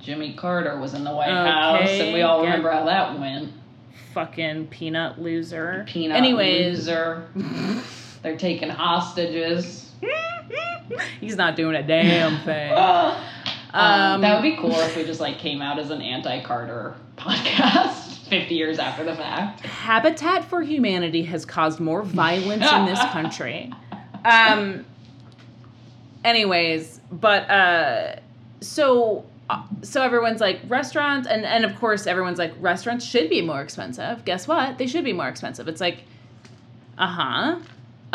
Jimmy 0.02 0.34
Carter 0.34 0.80
was 0.80 0.94
in 0.94 1.04
the 1.04 1.12
White 1.14 1.28
Okay, 1.30 1.50
House 1.52 1.90
and 1.90 2.14
we 2.14 2.22
all 2.22 2.40
get- 2.42 2.46
remember 2.48 2.72
how 2.72 2.86
that 2.86 3.20
went. 3.20 3.52
Fucking 4.14 4.68
peanut 4.68 5.20
loser. 5.22 5.84
Peanut 5.88 6.16
Anyways, 6.18 6.88
loser. 6.88 7.28
They're 8.24 8.38
taking 8.38 8.70
hostages. 8.70 9.92
he's 11.20 11.36
not 11.36 11.56
doing 11.56 11.76
a 11.76 11.84
damn 11.86 12.40
thing. 12.46 12.74
Um, 12.74 13.16
Um, 13.74 14.22
that 14.22 14.36
would 14.36 14.44
be 14.44 14.56
cool 14.56 14.72
if 14.72 14.96
we 14.96 15.04
just 15.04 15.20
like 15.20 15.40
came 15.40 15.62
out 15.62 15.80
as 15.80 15.90
an 15.90 16.02
anti-Carter 16.02 16.96
podcast 17.18 17.93
50 18.40 18.56
years 18.56 18.80
after 18.80 19.04
the 19.04 19.16
fact. 19.16 19.62
Habitat 19.62 20.46
for 20.46 20.62
Humanity 20.62 21.24
has 21.24 21.46
caused 21.46 21.80
more 21.80 22.04
violence 22.04 22.70
in 22.72 22.86
this 22.86 23.00
country. 23.12 23.72
Um. 24.26 24.86
Anyways, 26.24 27.02
but 27.12 27.50
uh, 27.50 28.16
so 28.62 29.26
uh, 29.50 29.62
so 29.82 30.02
everyone's 30.02 30.40
like 30.40 30.62
restaurants, 30.68 31.28
and 31.28 31.46
and 31.46 31.66
of 31.66 31.76
course 31.80 32.08
everyone's 32.08 32.40
like 32.40 32.54
restaurants 32.60 33.04
should 33.06 33.30
be 33.30 33.42
more 33.42 33.62
expensive. 33.62 34.24
Guess 34.26 34.48
what? 34.48 34.78
They 34.78 34.88
should 34.88 35.04
be 35.04 35.14
more 35.14 35.28
expensive. 35.28 35.68
It's 35.68 35.82
like, 35.82 36.04
uh 36.98 37.08
huh. 37.08 37.60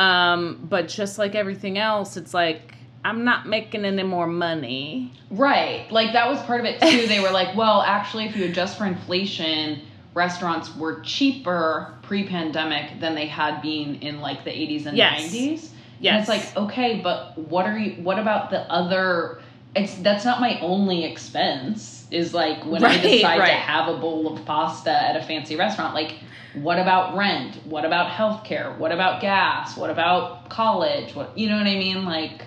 Um, 0.02 0.66
but 0.68 0.88
just 0.88 1.18
like 1.18 1.34
everything 1.34 1.76
else, 1.76 2.16
it's 2.16 2.32
like 2.32 2.74
I'm 3.04 3.24
not 3.24 3.46
making 3.46 3.84
any 3.84 4.02
more 4.02 4.26
money. 4.26 5.12
Right. 5.30 5.90
Like 5.90 6.12
that 6.12 6.28
was 6.28 6.40
part 6.42 6.60
of 6.60 6.66
it 6.66 6.80
too. 6.80 7.06
They 7.06 7.20
were 7.20 7.30
like, 7.30 7.56
well, 7.56 7.82
actually, 7.82 8.26
if 8.26 8.36
you 8.36 8.44
adjust 8.46 8.78
for 8.78 8.86
inflation, 8.86 9.80
restaurants 10.18 10.74
were 10.76 11.00
cheaper 11.00 11.94
pre-pandemic 12.02 13.00
than 13.00 13.14
they 13.14 13.26
had 13.26 13.62
been 13.62 13.94
in 13.96 14.20
like 14.20 14.44
the 14.44 14.50
80s 14.50 14.86
and 14.86 14.96
Yes. 14.96 15.22
90s. 15.32 15.68
Yes. 16.00 16.12
And 16.12 16.20
it's 16.20 16.28
like, 16.28 16.56
okay, 16.64 17.00
but 17.02 17.38
what 17.38 17.64
are 17.66 17.78
you 17.78 18.02
what 18.02 18.18
about 18.18 18.50
the 18.50 18.60
other 18.70 19.40
it's 19.74 19.94
that's 19.96 20.24
not 20.24 20.40
my 20.40 20.58
only 20.60 21.04
expense 21.04 22.06
is 22.10 22.32
like 22.34 22.64
when 22.64 22.82
I 22.84 22.88
Right, 22.88 23.02
decide 23.02 23.36
to 23.46 23.52
have 23.52 23.88
a 23.94 23.98
bowl 23.98 24.32
of 24.32 24.44
pasta 24.44 24.90
at 24.90 25.16
a 25.16 25.22
fancy 25.22 25.56
restaurant. 25.56 25.94
Like 25.94 26.14
what 26.54 26.78
about 26.78 27.16
rent? 27.16 27.56
What 27.66 27.84
about 27.84 28.10
healthcare? 28.10 28.76
What 28.78 28.92
about 28.92 29.20
gas? 29.20 29.76
What 29.76 29.90
about 29.90 30.48
college? 30.48 31.14
What 31.14 31.36
you 31.38 31.48
know 31.48 31.58
what 31.58 31.66
I 31.66 31.76
mean? 31.76 32.04
Like 32.04 32.42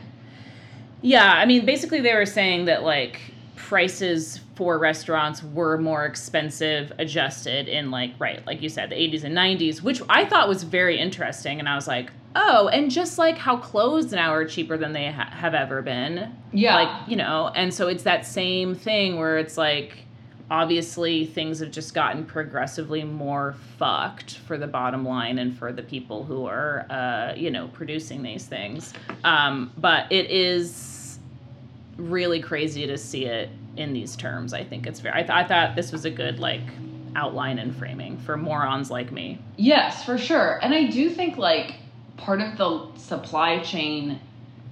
Yeah, 1.02 1.32
I 1.32 1.46
mean, 1.46 1.66
basically, 1.66 2.02
they 2.02 2.14
were 2.14 2.26
saying 2.26 2.66
that 2.66 2.84
like 2.84 3.20
prices 3.56 4.40
for 4.62 4.78
restaurants 4.78 5.42
were 5.42 5.76
more 5.76 6.06
expensive 6.06 6.94
adjusted 7.00 7.68
in 7.68 7.90
like 7.90 8.14
right, 8.20 8.46
like 8.46 8.62
you 8.62 8.70
said, 8.70 8.92
the 8.92 8.96
80s 8.96 9.24
and 9.24 9.36
90s, 9.36 9.82
which 9.82 10.04
I 10.08 10.24
thought 10.24 10.48
was 10.48 10.62
very 10.62 11.00
interesting. 11.00 11.58
And 11.58 11.68
I 11.68 11.74
was 11.74 11.88
like, 11.88 12.12
oh, 12.36 12.68
and 12.68 12.92
just 12.92 13.18
like 13.18 13.40
how 13.40 13.58
clothes 13.58 14.12
now 14.12 14.32
are 14.32 14.46
cheaper 14.46 14.78
than 14.78 14.94
they 14.94 15.12
ha- 15.12 15.32
have 15.32 15.56
ever 15.56 15.82
been. 15.82 16.32
Yeah. 16.54 16.76
Like 16.76 17.10
you 17.10 17.16
know, 17.16 17.52
and 17.56 17.74
so 17.74 17.88
it's 17.88 18.04
that 18.04 18.24
same 18.24 18.76
thing 18.76 19.18
where 19.18 19.40
it's 19.40 19.58
like. 19.58 19.98
Obviously, 20.52 21.26
things 21.28 21.60
have 21.60 21.72
just 21.72 21.94
gotten 21.94 22.26
progressively 22.26 23.06
more 23.06 23.56
fucked 23.78 24.40
for 24.40 24.58
the 24.58 24.68
bottom 24.68 25.06
line 25.06 25.40
and 25.40 25.58
for 25.58 25.72
the 25.72 25.82
people 25.82 26.26
who 26.26 26.46
are, 26.46 26.86
uh, 26.90 27.34
you 27.38 27.50
know, 27.50 27.70
producing 27.70 28.22
these 28.22 28.48
things. 28.48 28.94
Um, 29.24 29.72
but 29.78 30.12
it 30.12 30.30
is 30.30 31.20
really 31.96 32.42
crazy 32.42 32.86
to 32.86 32.98
see 32.98 33.28
it 33.28 33.50
in 33.78 33.94
these 33.94 34.16
terms. 34.16 34.54
I 34.54 34.64
think 34.64 34.88
it's 34.88 35.00
very. 35.00 35.16
I, 35.16 35.24
th- 35.24 35.32
I 35.32 35.48
thought 35.48 35.76
this 35.76 35.92
was 35.92 36.06
a 36.06 36.12
good 36.12 36.40
like 36.40 36.62
outline 37.16 37.60
and 37.60 37.76
framing 37.76 38.18
for 38.18 38.38
morons 38.38 38.90
like 38.90 39.12
me. 39.12 39.40
Yes, 39.58 40.04
for 40.04 40.18
sure. 40.18 40.60
And 40.62 40.74
I 40.74 40.86
do 40.88 41.10
think 41.10 41.38
like 41.38 41.76
part 42.18 42.42
of 42.42 42.58
the 42.58 42.88
supply 42.98 43.60
chain 43.60 44.20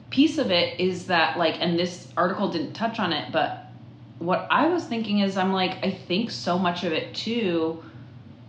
piece 0.10 0.38
of 0.38 0.52
it 0.52 0.80
is 0.80 1.08
that 1.08 1.38
like 1.38 1.56
and 1.60 1.78
this 1.78 2.08
article 2.18 2.52
didn't 2.52 2.74
touch 2.74 3.00
on 3.00 3.14
it, 3.14 3.32
but 3.32 3.66
what 4.20 4.48
I 4.50 4.68
was 4.68 4.86
thinking 4.86 5.20
is 5.20 5.38
I'm 5.38 5.54
like 5.54 5.84
I 5.84 5.92
think 5.92 6.32
so 6.32 6.58
much 6.60 6.84
of 6.84 6.92
it 6.92 7.14
too 7.14 7.84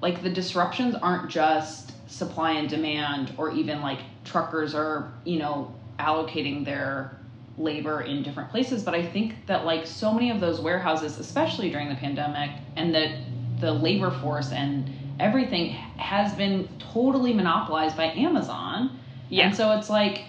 like 0.02 0.22
the 0.22 0.30
disruptions 0.30 0.94
aren't 0.94 1.30
just 1.30 1.92
supply 2.10 2.52
and 2.52 2.68
demand 2.68 3.32
or 3.36 3.52
even 3.52 3.80
like 3.82 4.00
truckers 4.24 4.74
are, 4.74 5.12
you 5.24 5.38
know, 5.38 5.74
allocating 5.98 6.64
their 6.64 7.19
labor 7.60 8.00
in 8.02 8.22
different 8.22 8.50
places, 8.50 8.82
but 8.82 8.94
I 8.94 9.04
think 9.06 9.34
that 9.46 9.64
like 9.64 9.86
so 9.86 10.12
many 10.12 10.30
of 10.30 10.40
those 10.40 10.60
warehouses, 10.60 11.18
especially 11.18 11.70
during 11.70 11.88
the 11.88 11.94
pandemic, 11.96 12.50
and 12.76 12.94
the 12.94 13.18
the 13.60 13.72
labor 13.72 14.10
force 14.10 14.52
and 14.52 14.90
everything 15.20 15.68
has 15.98 16.32
been 16.34 16.66
totally 16.78 17.34
monopolized 17.34 17.96
by 17.96 18.04
Amazon. 18.06 18.98
Yeah. 19.28 19.46
And 19.46 19.54
so 19.56 19.72
it's 19.76 19.90
like 19.90 20.24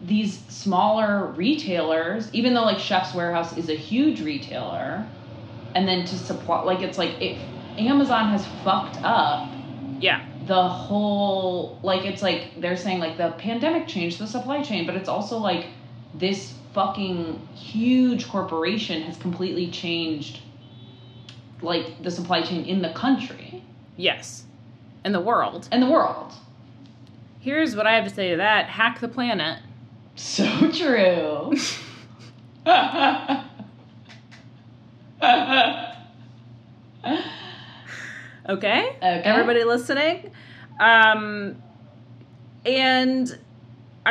these 0.00 0.38
smaller 0.48 1.26
retailers, 1.36 2.32
even 2.32 2.54
though 2.54 2.62
like 2.62 2.78
Chef's 2.78 3.14
Warehouse 3.14 3.56
is 3.58 3.68
a 3.68 3.74
huge 3.74 4.20
retailer, 4.22 5.06
and 5.74 5.86
then 5.86 6.06
to 6.06 6.16
supply 6.16 6.62
like 6.62 6.80
it's 6.80 6.96
like 6.98 7.20
it 7.20 7.38
Amazon 7.76 8.30
has 8.30 8.44
fucked 8.64 8.96
up 9.04 9.48
Yeah. 10.00 10.24
the 10.46 10.68
whole 10.68 11.78
like 11.82 12.04
it's 12.06 12.22
like 12.22 12.60
they're 12.60 12.76
saying 12.76 12.98
like 13.00 13.18
the 13.18 13.32
pandemic 13.38 13.86
changed 13.86 14.18
the 14.18 14.26
supply 14.26 14.62
chain, 14.62 14.86
but 14.86 14.96
it's 14.96 15.08
also 15.08 15.38
like 15.38 15.66
this 16.14 16.54
fucking 16.74 17.38
huge 17.54 18.28
corporation 18.28 19.02
has 19.02 19.16
completely 19.16 19.70
changed 19.70 20.40
like 21.60 22.02
the 22.02 22.10
supply 22.10 22.40
chain 22.42 22.64
in 22.64 22.82
the 22.82 22.90
country 22.90 23.62
Yes. 23.96 24.44
In 25.04 25.12
the 25.12 25.20
world. 25.20 25.68
and 25.72 25.82
the 25.82 25.90
world. 25.90 26.32
Here's 27.40 27.74
what 27.74 27.86
I 27.86 27.94
have 27.96 28.04
to 28.04 28.14
say 28.14 28.30
to 28.30 28.36
that: 28.36 28.66
hack 28.66 29.00
the 29.00 29.08
planet. 29.08 29.60
So 30.14 30.70
true. 30.70 31.52
Okay. 38.48 38.86
Okay. 38.96 38.96
Everybody 39.02 39.64
listening. 39.64 40.30
Um, 40.80 41.62
and 42.64 43.38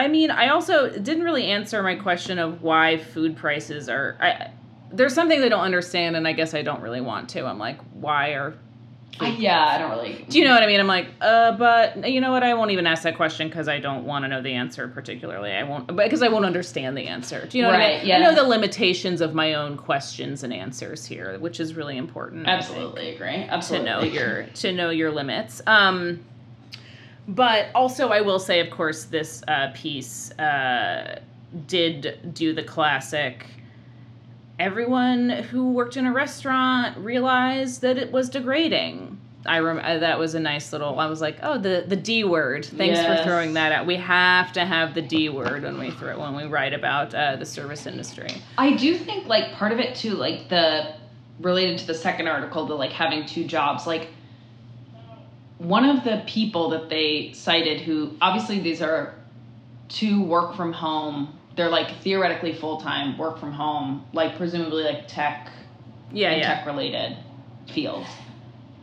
I 0.04 0.08
mean, 0.08 0.32
I 0.32 0.50
also 0.50 0.90
didn't 0.90 1.24
really 1.24 1.46
answer 1.48 1.82
my 1.84 1.96
question 1.96 2.40
of 2.40 2.62
why 2.62 2.98
food 2.98 3.36
prices 3.36 3.90
are. 3.90 4.18
I 4.22 4.52
there's 4.92 5.14
something 5.14 5.42
they 5.42 5.50
don't 5.50 5.62
understand, 5.66 6.16
and 6.16 6.28
I 6.28 6.32
guess 6.32 6.54
I 6.54 6.62
don't 6.62 6.82
really 6.82 7.02
want 7.02 7.30
to. 7.30 7.46
I'm 7.46 7.60
like, 7.60 7.78
why 7.94 8.30
are 8.36 8.54
I- 9.20 9.30
yeah, 9.30 9.66
I 9.66 9.78
don't 9.80 9.90
really. 9.90 10.24
Do 10.30 10.38
you 10.38 10.46
know 10.46 10.54
what 10.54 10.62
I 10.62 10.68
mean? 10.68 10.80
I'm 10.80 10.86
like, 10.88 11.08
uh, 11.22 11.54
but 11.54 12.08
you 12.08 12.22
know 12.22 12.32
what? 12.32 12.44
I 12.44 12.54
won't 12.54 12.70
even 12.70 12.86
ask 12.86 13.02
that 13.04 13.16
question 13.18 13.48
because 13.48 13.68
I 13.68 13.80
don't 13.80 14.06
want 14.06 14.24
to 14.26 14.30
know 14.30 14.42
the 14.44 14.54
answer 14.54 14.88
particularly. 14.88 15.52
I 15.52 15.64
won't 15.64 15.88
because 15.96 16.22
I 16.22 16.28
won't 16.28 16.46
understand 16.46 16.96
the 16.96 17.08
answer. 17.08 17.48
Do 17.48 17.58
you 17.58 17.64
know 17.64 17.72
what 17.72 17.80
I 17.80 17.84
Right, 17.84 17.98
mean? 18.00 18.08
yeah. 18.08 18.18
I 18.18 18.20
know 18.20 18.36
the 18.36 18.44
limitations 18.48 19.20
of 19.22 19.34
my 19.34 19.56
own 19.56 19.76
questions 19.76 20.44
and 20.44 20.54
answers 20.54 21.06
here, 21.08 21.38
which 21.40 21.60
is 21.60 21.74
really 21.74 21.98
important. 21.98 22.48
I 22.48 22.62
think, 22.62 22.78
Absolutely 22.78 23.16
agree. 23.16 23.48
to 23.80 23.84
know 23.84 24.04
your 24.04 24.44
to 24.44 24.72
know 24.72 24.90
your 24.92 25.12
limits. 25.12 25.62
Um, 25.66 26.20
but 27.28 27.68
also, 27.76 28.10
I 28.10 28.22
will 28.22 28.40
say, 28.40 28.60
of 28.60 28.70
course, 28.70 29.06
this 29.06 29.44
uh, 29.48 29.72
piece 29.74 30.32
uh, 30.40 31.20
did 31.68 32.34
do 32.34 32.54
the 32.54 32.64
classic. 32.64 33.46
Everyone 34.60 35.30
who 35.30 35.72
worked 35.72 35.98
in 35.98 36.08
a 36.08 36.12
restaurant 36.14 36.98
realized 36.98 37.82
that 37.82 37.98
it 37.98 38.12
was 38.12 38.30
degrading. 38.30 39.20
I 39.46 39.60
rem- 39.60 39.80
uh, 39.80 40.00
that 40.00 40.18
was 40.18 40.34
a 40.34 40.40
nice 40.40 40.74
little. 40.74 41.00
I 41.00 41.06
was 41.06 41.22
like, 41.22 41.38
oh, 41.44 41.58
the 41.58 41.86
the 41.88 41.96
D 41.96 42.24
word. 42.24 42.66
Thanks 42.66 42.98
Yes. 42.98 43.20
for 43.20 43.24
throwing 43.30 43.54
that 43.54 43.72
out. 43.72 43.86
We 43.86 43.96
have 43.98 44.52
to 44.54 44.66
have 44.66 44.94
the 44.96 45.02
D 45.02 45.30
word 45.30 45.64
when 45.64 45.78
we 45.80 45.92
throw 45.92 46.20
when 46.20 46.36
we 46.36 46.46
write 46.46 46.74
about 46.74 47.14
uh, 47.14 47.36
the 47.36 47.46
service 47.46 47.86
industry. 47.86 48.30
I 48.58 48.74
do 48.76 48.98
think 48.98 49.28
like 49.28 49.54
part 49.54 49.72
of 49.72 49.80
it 49.80 49.96
too, 49.96 50.16
like 50.16 50.50
the 50.50 50.96
related 51.40 51.78
to 51.80 51.88
the 51.88 51.94
second 51.94 52.28
article, 52.28 52.66
the 52.66 52.74
like 52.74 52.92
having 52.92 53.26
two 53.26 53.46
jobs, 53.46 53.86
like 53.86 54.10
one 55.60 55.86
of 55.86 56.04
the 56.04 56.24
people 56.28 56.70
that 56.70 56.90
they 56.90 57.32
cited 57.34 57.82
who 57.82 58.16
obviously 58.22 58.60
these 58.60 58.82
are 58.82 59.16
two 59.90 60.22
work 60.24 60.56
from 60.56 60.72
home 60.74 61.34
they're 61.56 61.70
like 61.70 62.00
theoretically 62.02 62.54
full-time 62.54 63.18
work 63.18 63.40
from 63.40 63.52
home 63.52 64.06
like 64.14 64.36
presumably 64.38 64.84
like 64.84 65.08
tech 65.08 65.50
Yeah, 66.12 66.36
yeah. 66.36 66.56
tech 66.56 66.66
related 66.66 67.18
fields 67.74 68.08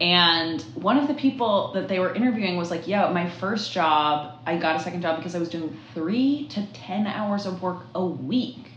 and 0.00 0.60
one 0.74 0.98
of 0.98 1.06
the 1.06 1.14
people 1.14 1.70
that 1.74 1.86
they 1.86 2.00
were 2.00 2.12
interviewing 2.12 2.56
was 2.56 2.70
like 2.70 2.88
yeah 2.88 3.08
my 3.12 3.28
first 3.30 3.70
job 3.72 4.36
i 4.46 4.56
got 4.56 4.76
a 4.76 4.80
second 4.80 5.02
job 5.02 5.16
because 5.18 5.34
i 5.36 5.38
was 5.38 5.48
doing 5.48 5.78
three 5.94 6.48
to 6.48 6.66
ten 6.72 7.06
hours 7.06 7.46
of 7.46 7.62
work 7.62 7.82
a 7.94 8.04
week 8.04 8.72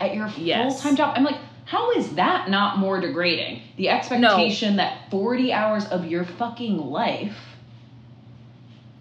at 0.00 0.14
your 0.14 0.28
Yes. 0.36 0.74
full-time 0.82 0.96
job 0.96 1.14
i'm 1.16 1.24
like 1.24 1.38
how 1.66 1.90
is 1.92 2.14
that 2.14 2.48
not 2.48 2.78
more 2.78 3.00
degrading 3.00 3.60
the 3.76 3.88
expectation 3.90 4.76
that 4.76 5.10
40 5.10 5.52
hours 5.52 5.84
of 5.86 6.06
your 6.06 6.24
fucking 6.24 6.78
life 6.78 7.36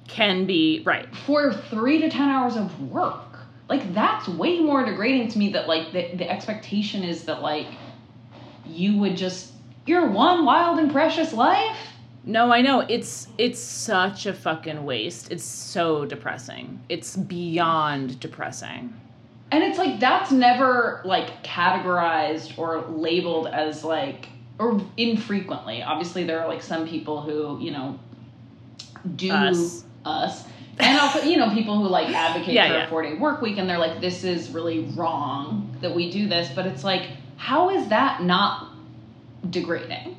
Can 0.07 0.45
be 0.45 0.81
right. 0.85 1.07
for 1.25 1.53
three 1.53 1.99
to 2.01 2.09
ten 2.09 2.29
hours 2.29 2.55
of 2.57 2.91
work 2.91 3.21
like 3.69 3.93
that's 3.93 4.27
way 4.27 4.59
more 4.59 4.83
degrading 4.85 5.29
to 5.29 5.37
me 5.37 5.51
that 5.53 5.67
like 5.67 5.91
the, 5.93 6.15
the 6.15 6.29
expectation 6.29 7.03
is 7.03 7.23
that 7.25 7.41
like 7.41 7.67
you 8.65 8.97
would 8.97 9.15
just 9.17 9.51
your 9.85 10.07
one 10.09 10.45
wild 10.45 10.79
and 10.79 10.91
precious 10.91 11.31
life 11.33 11.77
No, 12.27 12.51
I 12.51 12.61
know. 12.61 12.79
It's 12.89 13.27
it's 13.37 13.59
such 13.59 14.25
a 14.25 14.33
fucking 14.33 14.83
waste. 14.83 15.31
It's 15.31 15.43
so 15.43 16.05
depressing. 16.05 16.81
It's 16.89 17.15
beyond 17.15 18.19
depressing. 18.19 18.93
And 19.51 19.63
it's 19.63 19.77
like 19.77 19.99
that's 19.99 20.31
never 20.31 21.01
like 21.05 21.43
categorized 21.43 22.57
or 22.57 22.81
labeled 22.81 23.47
as 23.47 23.83
like 23.83 24.27
or 24.59 24.81
infrequently. 24.97 25.83
Obviously, 25.83 26.23
there 26.23 26.39
are 26.41 26.47
like 26.47 26.61
some 26.63 26.87
people 26.87 27.21
who 27.21 27.59
you 27.59 27.71
know 27.71 27.99
do 29.15 29.31
Us. 29.31 29.83
us. 30.03 30.43
And 30.77 30.99
also, 30.99 31.21
you 31.21 31.37
know, 31.37 31.51
people 31.53 31.77
who 31.81 31.87
like 31.87 32.09
advocate 32.09 32.53
Yeah, 32.53 32.67
for 32.67 32.73
yeah. 32.73 32.85
a 32.85 32.89
four 32.89 33.01
day 33.03 33.13
work 33.13 33.41
week 33.41 33.57
and 33.57 33.69
they're 33.69 33.77
like, 33.77 34.01
this 34.01 34.25
is 34.25 34.49
really 34.49 34.85
wrong 34.95 35.73
that 35.81 35.95
we 35.95 36.11
do 36.11 36.27
this. 36.27 36.49
But 36.53 36.65
it's 36.65 36.83
like, 36.83 37.07
how 37.37 37.69
is 37.69 37.87
that 37.87 38.23
not 38.23 38.71
degrading? 39.49 40.17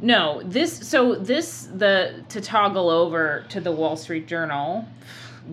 No, 0.00 0.42
this 0.44 0.86
so 0.86 1.14
this 1.14 1.68
the 1.74 2.22
to 2.28 2.40
toggle 2.40 2.88
over 2.90 3.44
to 3.48 3.60
the 3.60 3.72
Wall 3.72 3.96
Street 3.96 4.26
Journal, 4.26 4.86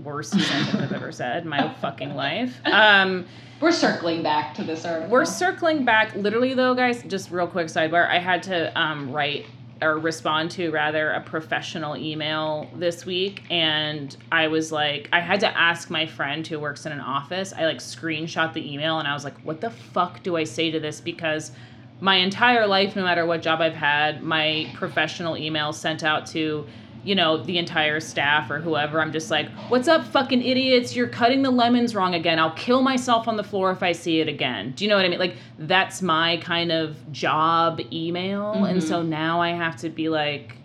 worst 0.03 0.31
sentence 0.39 0.75
I've 0.75 0.91
ever 0.93 1.11
said 1.11 1.43
in 1.43 1.49
my 1.49 1.73
fucking 1.75 2.15
life. 2.15 2.59
Um, 2.65 3.25
We're 3.61 3.71
circling 3.71 4.21
back 4.23 4.53
to 4.55 4.63
this 4.63 4.85
article. 4.85 5.09
we're 5.09 5.25
circling 5.25 5.85
back. 5.85 6.13
Literally 6.15 6.53
though, 6.53 6.73
guys, 6.75 7.03
just 7.03 7.31
real 7.31 7.47
quick 7.47 7.67
sidebar. 7.67 8.09
I 8.09 8.19
had 8.19 8.43
to 8.43 8.77
um, 8.79 9.11
write 9.11 9.45
or 9.81 9.97
respond 9.99 10.49
to 10.51 10.71
rather 10.71 11.11
a 11.11 11.21
professional 11.21 11.97
email 11.97 12.69
this 12.77 13.05
week, 13.05 13.43
and 13.49 14.15
I 14.31 14.47
was 14.47 14.71
like, 14.71 15.09
I 15.11 15.19
had 15.19 15.41
to 15.41 15.57
ask 15.57 15.89
my 15.89 16.05
friend 16.05 16.47
who 16.47 16.59
works 16.59 16.85
in 16.85 16.93
an 16.93 17.01
office. 17.01 17.51
I 17.51 17.65
like 17.65 17.79
screenshot 17.79 18.53
the 18.53 18.73
email, 18.73 18.99
and 18.99 19.07
I 19.07 19.13
was 19.13 19.25
like, 19.25 19.37
what 19.41 19.59
the 19.61 19.69
fuck 19.69 20.23
do 20.23 20.37
I 20.37 20.45
say 20.45 20.71
to 20.71 20.79
this 20.79 21.01
because 21.01 21.51
my 22.01 22.15
entire 22.15 22.67
life, 22.67 22.95
no 22.95 23.03
matter 23.03 23.25
what 23.25 23.41
job 23.41 23.61
I've 23.61 23.73
had, 23.73 24.23
my 24.23 24.69
professional 24.75 25.35
email 25.37 25.71
sent 25.73 26.03
out 26.03 26.25
to, 26.27 26.65
you 27.05 27.13
know, 27.13 27.37
the 27.37 27.57
entire 27.59 27.99
staff 27.99 28.49
or 28.49 28.59
whoever. 28.59 28.99
I'm 28.99 29.11
just 29.11 29.29
like, 29.29 29.49
what's 29.69 29.87
up, 29.87 30.05
fucking 30.07 30.41
idiots? 30.41 30.95
You're 30.95 31.07
cutting 31.07 31.43
the 31.43 31.51
lemons 31.51 31.93
wrong 31.93 32.15
again. 32.15 32.39
I'll 32.39 32.55
kill 32.55 32.81
myself 32.81 33.27
on 33.27 33.37
the 33.37 33.43
floor 33.43 33.71
if 33.71 33.83
I 33.83 33.91
see 33.91 34.19
it 34.19 34.27
again. 34.27 34.71
Do 34.71 34.83
you 34.83 34.89
know 34.89 34.95
what 34.95 35.05
I 35.05 35.09
mean? 35.09 35.19
Like, 35.19 35.37
that's 35.59 36.01
my 36.01 36.37
kind 36.37 36.71
of 36.71 36.97
job 37.11 37.79
email. 37.93 38.65
And 38.65 38.79
mm-hmm. 38.79 38.87
so 38.87 39.03
now 39.03 39.39
I 39.39 39.51
have 39.51 39.77
to 39.77 39.89
be 39.89 40.09
like, 40.09 40.55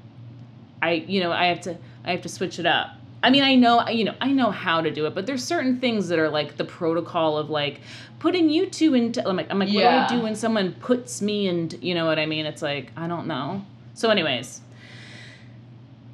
I, 0.83 0.93
you 0.93 1.21
know, 1.21 1.31
I 1.31 1.47
have 1.47 1.61
to, 1.63 1.77
I 2.05 2.13
have 2.13 2.23
to 2.23 2.29
switch 2.31 2.59
it 2.59 2.67
up. 2.67 2.93
I 3.23 3.29
mean, 3.29 3.43
I 3.43 3.55
know, 3.55 3.87
you 3.89 4.05
know, 4.05 4.15
I 4.23 4.33
know 4.33 4.51
how 4.51 4.81
to 4.81 4.91
do 4.91 5.05
it, 5.05 5.15
but 5.15 5.27
there's 5.27 5.45
certain 5.45 5.79
things 5.79 6.09
that 6.09 6.19
are 6.19 6.31
like 6.31 6.57
the 6.57 6.65
protocol 6.65 7.37
of 7.37 7.51
like 7.51 7.83
putting 8.19 8.49
you 8.49 8.65
two 8.65 8.95
into. 8.95 9.29
I'm 9.29 9.37
like, 9.37 9.51
I'm 9.51 9.59
like, 9.59 9.71
Yeah. 9.71 10.01
what 10.01 10.09
do 10.09 10.15
I 10.15 10.19
do 10.19 10.25
when 10.25 10.35
someone 10.35 10.73
puts 10.81 11.21
me 11.21 11.49
and 11.49 11.71
you 11.83 11.95
know 11.95 12.07
what 12.07 12.19
I 12.19 12.25
mean? 12.25 12.47
It's 12.47 12.63
like 12.63 12.93
I 12.97 13.07
don't 13.09 13.27
know. 13.27 13.63
So, 13.93 14.09
anyways, 14.09 14.63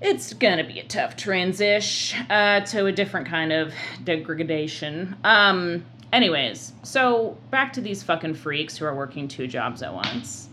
it's 0.01 0.33
gonna 0.35 0.65
be 0.65 0.79
a 0.81 0.85
tough 0.85 1.17
transition 1.17 2.31
uh, 2.31 2.61
to 2.67 2.87
a 2.87 2.93
different 2.93 3.27
kind 3.29 3.53
of 3.53 3.73
degradation. 4.05 5.17
Um. 5.25 5.85
Anyways, 6.13 6.73
so 6.83 7.37
back 7.51 7.73
to 7.75 7.81
these 7.81 8.03
fucking 8.03 8.35
freaks 8.35 8.77
who 8.79 8.85
are 8.87 8.95
working 8.95 9.27
two 9.29 9.47
jobs 9.47 9.83
at 9.83 9.93
once. 9.93 10.49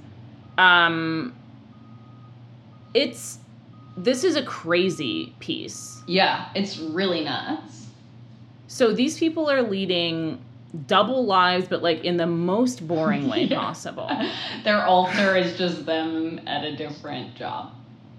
Um. 0.58 1.34
It's 2.94 3.40
this 3.98 4.24
is 4.24 4.36
a 4.36 4.44
crazy 4.44 5.34
piece. 5.40 6.02
yeah, 6.08 6.50
it's 6.56 6.78
really 6.80 7.24
nuts. 7.24 7.88
So 8.68 8.92
these 8.94 9.20
people 9.20 9.50
are 9.52 9.62
leading 9.62 10.44
double 10.88 11.26
lives, 11.26 11.68
but 11.68 11.84
like 11.84 12.04
in 12.04 12.18
the 12.18 12.26
most 12.26 12.88
boring 12.88 13.28
way 13.30 13.44
Yeah. 13.44 13.60
possible. 13.60 14.10
Their 14.64 14.84
alter 14.84 15.36
is 15.36 15.56
just 15.58 15.86
them 15.86 16.42
at 16.48 16.64
a 16.66 16.76
different 16.76 17.36
job. 17.36 17.72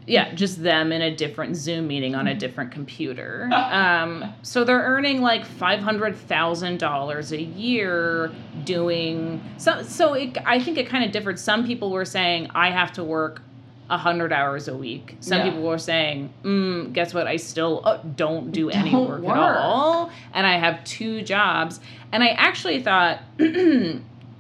Yeah, 0.07 0.35
just 0.35 0.63
them 0.63 0.93
in 0.93 1.01
a 1.01 1.15
different 1.15 1.57
Zoom 1.57 1.87
meeting 1.87 2.15
on 2.15 2.27
a 2.27 2.35
different 2.35 2.73
computer. 2.73 3.49
Um, 3.75 4.33
so 4.43 4.63
they're 4.65 4.79
earning 4.83 5.21
like 5.23 5.45
five 5.47 5.81
hundred 5.81 6.15
thousand 6.17 6.79
dollars 6.79 7.33
a 7.33 7.41
year 7.43 8.31
doing 8.65 9.43
so. 9.57 9.83
So 9.83 10.15
it, 10.15 10.37
I 10.45 10.61
think 10.61 10.79
it 10.79 10.89
kind 10.89 11.05
of 11.05 11.11
differed. 11.13 11.39
Some 11.39 11.65
people 11.67 11.91
were 11.91 12.05
saying 12.05 12.51
I 12.55 12.71
have 12.71 12.93
to 12.95 13.05
work 13.05 13.43
hundred 13.89 14.33
hours 14.33 14.67
a 14.69 14.77
week. 14.77 15.17
Some 15.21 15.39
Yeah. 15.39 15.45
people 15.51 15.63
were 15.63 15.79
saying, 15.79 16.33
mm, 16.43 16.93
"Guess 16.93 17.15
what? 17.15 17.27
I 17.29 17.37
still 17.37 17.81
uh, 17.85 17.99
don't 18.17 18.51
do 18.51 18.69
any 18.71 18.91
Don't 18.91 19.09
work, 19.09 19.23
work. 19.23 19.37
at 19.37 19.57
all, 19.59 20.11
and 20.33 20.47
I 20.47 20.59
have 20.59 20.83
two 20.85 21.23
jobs." 21.23 21.81
And 22.13 22.23
I 22.23 22.29
actually 22.29 22.83
thought. 22.83 23.21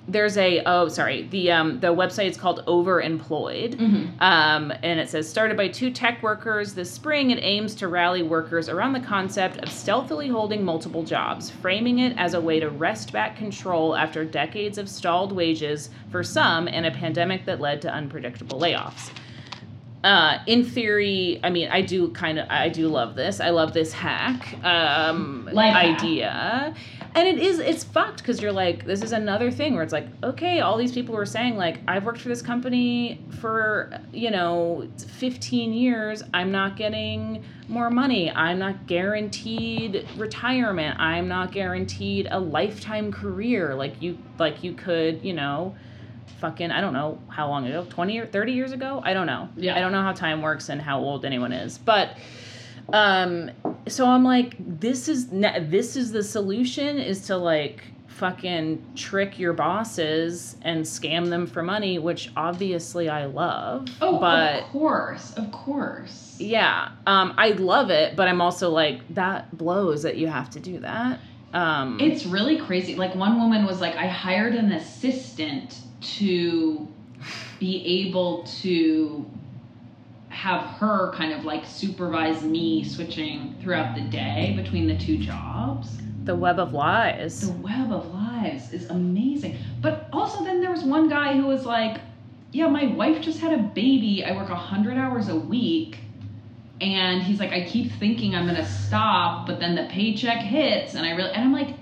There's 0.06 0.36
a 0.36 0.62
oh 0.66 0.88
sorry 0.88 1.22
the 1.28 1.50
um 1.50 1.80
the 1.80 1.86
website 1.88 2.28
is 2.28 2.36
called 2.36 2.62
Overemployed, 2.66 3.74
Mm-hmm. 3.76 4.22
um, 4.22 4.70
and 4.82 5.00
it 5.00 5.08
says 5.08 5.28
started 5.28 5.56
by 5.56 5.68
two 5.68 5.90
tech 5.90 6.22
workers 6.22 6.74
this 6.74 6.90
spring, 6.90 7.30
it 7.30 7.38
aims 7.42 7.74
to 7.76 7.88
rally 7.88 8.22
workers 8.22 8.68
around 8.68 8.92
the 8.92 9.00
concept 9.00 9.56
of 9.58 9.70
stealthily 9.70 10.28
holding 10.28 10.62
multiple 10.62 11.04
jobs, 11.04 11.48
framing 11.50 12.00
it 12.00 12.14
as 12.18 12.34
a 12.34 12.40
way 12.40 12.60
to 12.60 12.68
wrest 12.68 13.12
back 13.12 13.36
control 13.36 13.96
after 13.96 14.26
decades 14.26 14.76
of 14.76 14.90
stalled 14.90 15.32
wages 15.32 15.88
for 16.10 16.22
some 16.22 16.68
and 16.68 16.84
a 16.84 16.90
pandemic 16.90 17.46
that 17.46 17.58
led 17.60 17.80
to 17.80 17.90
unpredictable 17.90 18.60
layoffs. 18.60 19.10
Uh, 20.04 20.38
in 20.46 20.62
theory, 20.62 21.40
I 21.42 21.48
mean, 21.48 21.70
I 21.70 21.80
do 21.80 22.10
kind 22.10 22.38
of, 22.38 22.46
I 22.50 22.68
do 22.68 22.88
love 22.88 23.14
this. 23.14 23.40
I 23.40 23.48
love 23.48 23.72
this 23.72 23.90
hack 23.90 24.62
um, 24.62 25.48
Life 25.50 25.72
hack. 25.72 26.00
And 27.14 27.28
it 27.28 27.38
is, 27.38 27.58
it's 27.58 27.84
fucked 27.84 28.18
because 28.18 28.42
you're 28.42 28.52
like, 28.52 28.84
this 28.84 29.02
is 29.02 29.12
another 29.12 29.50
thing 29.50 29.74
where 29.74 29.82
it's 29.82 29.92
like, 29.92 30.08
okay, 30.22 30.60
all 30.60 30.76
these 30.76 30.92
people 30.92 31.14
were 31.14 31.26
saying 31.26 31.56
like, 31.56 31.78
I've 31.86 32.04
worked 32.04 32.20
for 32.20 32.28
this 32.28 32.42
company 32.42 33.24
for 33.40 33.98
you 34.12 34.30
know 34.30 34.88
15 34.98 35.72
years. 35.72 36.22
I'm 36.32 36.50
not 36.50 36.76
getting 36.76 37.44
more 37.68 37.90
money. 37.90 38.30
I'm 38.30 38.58
not 38.58 38.86
guaranteed 38.86 40.06
retirement. 40.16 40.98
I'm 40.98 41.28
not 41.28 41.52
guaranteed 41.52 42.28
a 42.30 42.38
lifetime 42.38 43.12
career 43.12 43.74
like 43.74 44.02
you, 44.02 44.18
like 44.38 44.64
you 44.64 44.74
could, 44.74 45.24
you 45.24 45.32
know 45.32 45.74
fucking 46.40 46.70
I 46.70 46.80
don't 46.82 46.92
know 46.92 47.18
how 47.28 47.48
long 47.48 47.66
ago, 47.66 47.86
20 47.88 48.18
or 48.18 48.26
30 48.26 48.52
years 48.52 48.72
ago? 48.72 49.00
I 49.02 49.14
don't 49.14 49.26
know. 49.26 49.48
Yeah. 49.56 49.76
I 49.76 49.80
don't 49.80 49.92
know 49.92 50.02
how 50.02 50.12
time 50.12 50.42
works 50.42 50.68
and 50.68 50.80
how 50.80 51.00
old 51.00 51.24
anyone 51.24 51.52
is. 51.52 51.78
But 51.78 52.18
um 52.92 53.50
so 53.88 54.06
I'm 54.06 54.24
like 54.24 54.54
this 54.80 55.08
is 55.08 55.28
this 55.28 55.96
is 55.96 56.12
the 56.12 56.22
solution 56.22 56.98
is 56.98 57.22
to 57.26 57.36
like 57.36 57.82
fucking 58.06 58.80
trick 58.94 59.38
your 59.40 59.52
bosses 59.52 60.56
and 60.62 60.84
scam 60.84 61.28
them 61.30 61.46
for 61.48 61.62
money, 61.64 61.98
which 61.98 62.30
obviously 62.36 63.08
I 63.08 63.24
love. 63.26 63.88
Oh, 64.00 64.18
but 64.20 64.62
of 64.62 64.68
course, 64.70 65.34
of 65.34 65.50
course. 65.50 66.36
yeah, 66.38 66.90
um 67.06 67.34
I 67.36 67.50
love 67.50 67.90
it, 67.90 68.14
but 68.16 68.28
I'm 68.28 68.40
also 68.40 68.70
like 68.70 69.00
that 69.14 69.56
blows 69.56 70.02
that 70.04 70.16
you 70.16 70.28
have 70.28 70.50
to 70.50 70.60
do 70.60 70.78
that. 70.80 71.18
Um 71.52 71.98
It's 72.00 72.24
really 72.24 72.58
crazy. 72.58 72.94
Like 72.94 73.14
one 73.14 73.38
woman 73.38 73.66
was 73.66 73.80
like, 73.80 73.96
I 73.96 74.06
hired 74.06 74.54
an 74.54 74.72
assistant 74.72 75.78
to 76.18 76.88
be 77.58 78.06
able 78.06 78.44
to 78.62 79.24
have 80.44 80.60
her 80.76 81.10
kind 81.12 81.32
of 81.32 81.46
like 81.46 81.64
supervise 81.64 82.42
me 82.42 82.84
switching 82.84 83.56
throughout 83.62 83.94
the 83.94 84.02
day 84.02 84.52
between 84.54 84.86
the 84.86 84.98
two 84.98 85.16
jobs. 85.16 85.88
the 86.24 86.36
web 86.36 86.58
of 86.58 86.74
lies. 86.74 87.40
The 87.40 87.52
web 87.62 87.90
of 87.90 88.12
lies 88.12 88.70
is 88.70 88.90
amazing. 88.90 89.56
But 89.80 90.06
also 90.12 90.44
then 90.44 90.60
there 90.60 90.70
was 90.70 90.84
one 90.84 91.08
guy 91.08 91.34
who 91.34 91.46
was 91.46 91.64
like, 91.64 91.98
Yeah, 92.52 92.66
my 92.66 92.84
wife 92.84 93.22
just 93.22 93.38
had 93.40 93.58
a 93.58 93.62
baby. 93.62 94.22
I 94.22 94.36
work 94.36 94.50
hundred 94.50 94.98
hours 94.98 95.30
a 95.30 95.36
week. 95.36 95.96
And 96.78 97.22
he's 97.22 97.40
like, 97.40 97.52
I 97.52 97.64
keep 97.64 97.92
thinking 97.92 98.34
I'm 98.34 98.44
gonna 98.44 98.66
stop, 98.66 99.46
but 99.46 99.60
then 99.60 99.74
the 99.74 99.86
paycheck 99.90 100.40
hits, 100.40 100.94
and 100.94 101.06
I 101.06 101.12
really 101.12 101.30
and 101.30 101.42
I'm 101.42 101.52
like, 101.54 101.74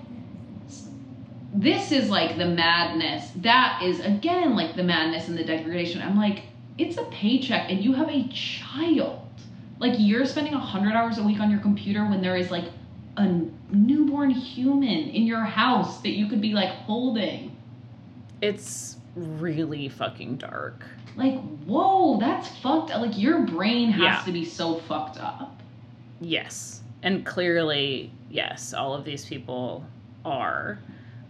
this 1.53 1.91
is 1.91 2.09
like 2.09 2.37
the 2.37 2.45
madness. 2.45 3.29
That 3.41 3.81
is 3.83 3.99
again 3.99 4.55
like 4.55 4.77
the 4.77 4.83
madness 4.83 5.27
and 5.27 5.37
the 5.37 5.43
degradation. 5.43 6.01
I'm 6.01 6.17
like, 6.17 6.43
it's 6.77 6.97
a 6.97 7.03
paycheck 7.05 7.69
and 7.69 7.83
you 7.83 7.93
have 7.93 8.09
a 8.09 8.27
child. 8.29 9.19
Like 9.79 9.93
you're 9.97 10.25
spending 10.25 10.53
hundred 10.53 10.93
hours 10.93 11.17
a 11.17 11.23
week 11.23 11.39
on 11.39 11.51
your 11.51 11.59
computer 11.59 12.05
when 12.05 12.21
there 12.21 12.35
is 12.35 12.49
like 12.51 12.65
a 13.17 13.27
newborn 13.71 14.29
human 14.31 15.09
in 15.09 15.23
your 15.27 15.41
house 15.41 16.01
that 16.01 16.09
you 16.11 16.27
could 16.27 16.41
be 16.41 16.53
like 16.53 16.69
holding. 16.69 17.55
It's 18.41 18.97
really 19.15 19.89
fucking 19.89 20.37
dark. 20.37 20.83
Like, 21.15 21.39
whoa, 21.65 22.19
that's 22.19 22.47
fucked 22.57 22.91
up. 22.91 23.01
Like 23.01 23.17
your 23.17 23.41
brain 23.41 23.91
has 23.91 24.01
Yeah. 24.01 24.21
to 24.25 24.31
be 24.31 24.45
so 24.45 24.75
fucked 24.79 25.19
up. 25.19 25.61
Yes. 26.19 26.81
And 27.03 27.25
clearly, 27.25 28.11
yes, 28.31 28.73
all 28.73 28.93
of 28.93 29.05
these 29.05 29.25
people 29.25 29.85
are. 30.25 30.79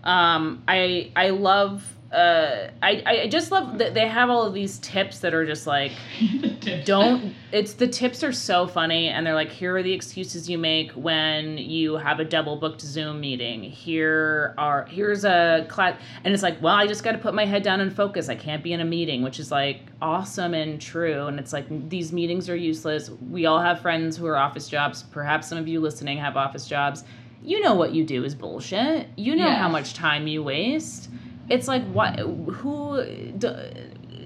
Um, 0.04 0.64
I 0.68 1.12
I 1.16 1.30
love 1.32 1.84
uh 2.14 2.70
I, 2.84 3.04
I 3.06 3.28
just 3.28 3.52
love 3.52 3.80
that 3.80 3.96
they 3.96 4.08
have 4.08 4.30
all 4.30 4.46
of 4.46 4.54
these 4.54 4.78
tips 4.80 5.20
that 5.20 5.34
are 5.34 5.46
just 5.46 5.66
like 5.66 5.92
don't 6.86 7.34
it's 7.52 7.74
the 7.74 7.88
tips 7.88 8.24
are 8.24 8.32
so 8.32 8.68
funny 8.68 9.08
and 9.08 9.26
they're 9.26 9.34
like 9.34 9.50
here 9.50 9.76
are 9.76 9.82
the 9.82 9.94
excuses 9.94 10.48
you 10.48 10.60
make 10.60 10.92
when 10.92 11.58
you 11.58 11.96
have 11.96 12.20
a 12.20 12.26
double 12.26 12.56
booked 12.58 12.82
zoom 12.82 13.20
meeting. 13.20 13.64
Here 13.64 14.54
are 14.58 14.86
here's 14.86 15.26
a 15.26 15.66
class 15.70 16.00
and 16.24 16.34
it's 16.34 16.44
like 16.44 16.62
well 16.62 16.76
i 16.76 16.86
just 16.86 17.04
got 17.04 17.14
to 17.14 17.18
put 17.18 17.34
my 17.34 17.46
head 17.46 17.64
down 17.64 17.82
and 17.82 17.92
focus. 17.92 18.30
I 18.30 18.36
can't 18.36 18.64
be 18.64 18.74
in 18.74 18.80
a 18.80 18.86
meeting 18.86 19.24
which 19.24 19.40
is 19.40 19.50
like 19.50 19.82
awesome 20.02 20.54
and 20.54 20.80
true 20.80 21.26
and 21.26 21.40
it's 21.40 21.52
like 21.52 21.66
these 21.90 22.14
meetings 22.14 22.48
are 22.48 22.56
useless. 22.56 23.10
We 23.10 23.48
all 23.48 23.60
have 23.60 23.82
friends 23.82 24.18
who 24.18 24.28
are 24.28 24.38
office 24.38 24.70
jobs. 24.70 25.04
Perhaps 25.04 25.48
some 25.48 25.58
of 25.58 25.68
you 25.68 25.80
listening 25.80 26.20
have 26.20 26.38
office 26.38 26.68
jobs. 26.68 27.06
You 27.42 27.60
know 27.60 27.74
what 27.74 27.94
you 27.94 28.06
do 28.06 28.24
is 28.24 28.36
bullshit. 28.36 29.08
You 29.18 29.36
know 29.36 29.50
how 29.50 29.68
much 29.68 29.96
time 29.96 30.28
you 30.28 30.44
waste 30.44 31.10
it's 31.50 31.68
like 31.68 31.84
what 31.92 32.20
who 32.20 33.04
d- 33.38 33.50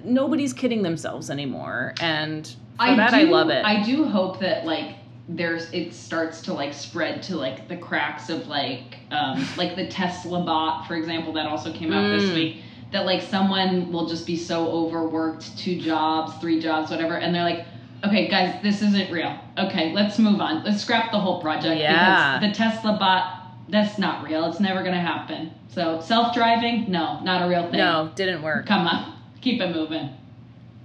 nobody's 0.04 0.54
kidding 0.54 0.84
themselves 0.84 1.30
anymore, 1.30 1.94
and 2.00 2.48
for 2.78 2.96
that 2.96 3.14
I 3.14 3.24
love 3.24 3.50
it. 3.50 3.66
I 3.66 3.84
do 3.84 4.06
hope 4.06 4.40
that 4.40 4.66
like 4.66 4.96
there's 5.30 5.70
it 5.74 5.94
starts 5.94 6.42
to 6.44 6.54
like 6.54 6.74
spread 6.74 7.22
to 7.24 7.36
like 7.36 7.68
the 7.68 7.76
cracks 7.78 8.30
of 8.30 8.48
like 8.48 8.98
um 9.12 9.46
like 9.58 9.76
the 9.76 9.88
Tesla 9.88 10.44
bot, 10.44 10.88
for 10.88 10.96
example, 10.96 11.34
that 11.34 11.46
also 11.48 11.74
came 11.74 11.92
out 11.92 12.10
this 12.10 12.30
Mm. 12.30 12.36
week. 12.36 12.58
That 12.94 13.06
like 13.06 13.22
someone 13.22 13.92
will 13.92 14.08
just 14.08 14.26
be 14.26 14.38
so 14.38 14.66
overworked, 14.70 15.58
two 15.58 15.78
jobs, 15.82 16.34
three 16.40 16.62
jobs, 16.62 16.90
whatever, 16.90 17.16
and 17.18 17.36
they're 17.36 17.44
like, 17.44 17.66
okay, 18.06 18.30
guys, 18.30 18.62
this 18.64 18.82
isn't 18.82 19.12
real. 19.12 19.38
Okay, 19.58 19.92
let's 19.92 20.18
move 20.20 20.40
on. 20.40 20.64
Let's 20.64 20.84
scrap 20.84 21.12
the 21.12 21.20
whole 21.20 21.42
project 21.42 21.82
Yeah. 21.82 22.40
because 22.40 22.50
the 22.50 22.56
Tesla 22.64 22.96
bot, 22.98 23.37
that's 23.70 23.98
not 23.98 24.24
real. 24.24 24.46
It's 24.46 24.60
never 24.60 24.84
gonna 24.84 25.02
happen. 25.02 25.52
So 25.70 26.02
self 26.02 26.34
driving, 26.34 26.90
no, 26.92 27.20
not 27.22 27.46
a 27.46 27.50
real 27.50 27.64
thing. 27.70 27.80
no, 27.80 28.12
didn't 28.16 28.42
work. 28.42 28.66
Come 28.66 28.88
on, 28.88 29.14
keep 29.42 29.62
it 29.62 29.76
moving. 29.76 30.10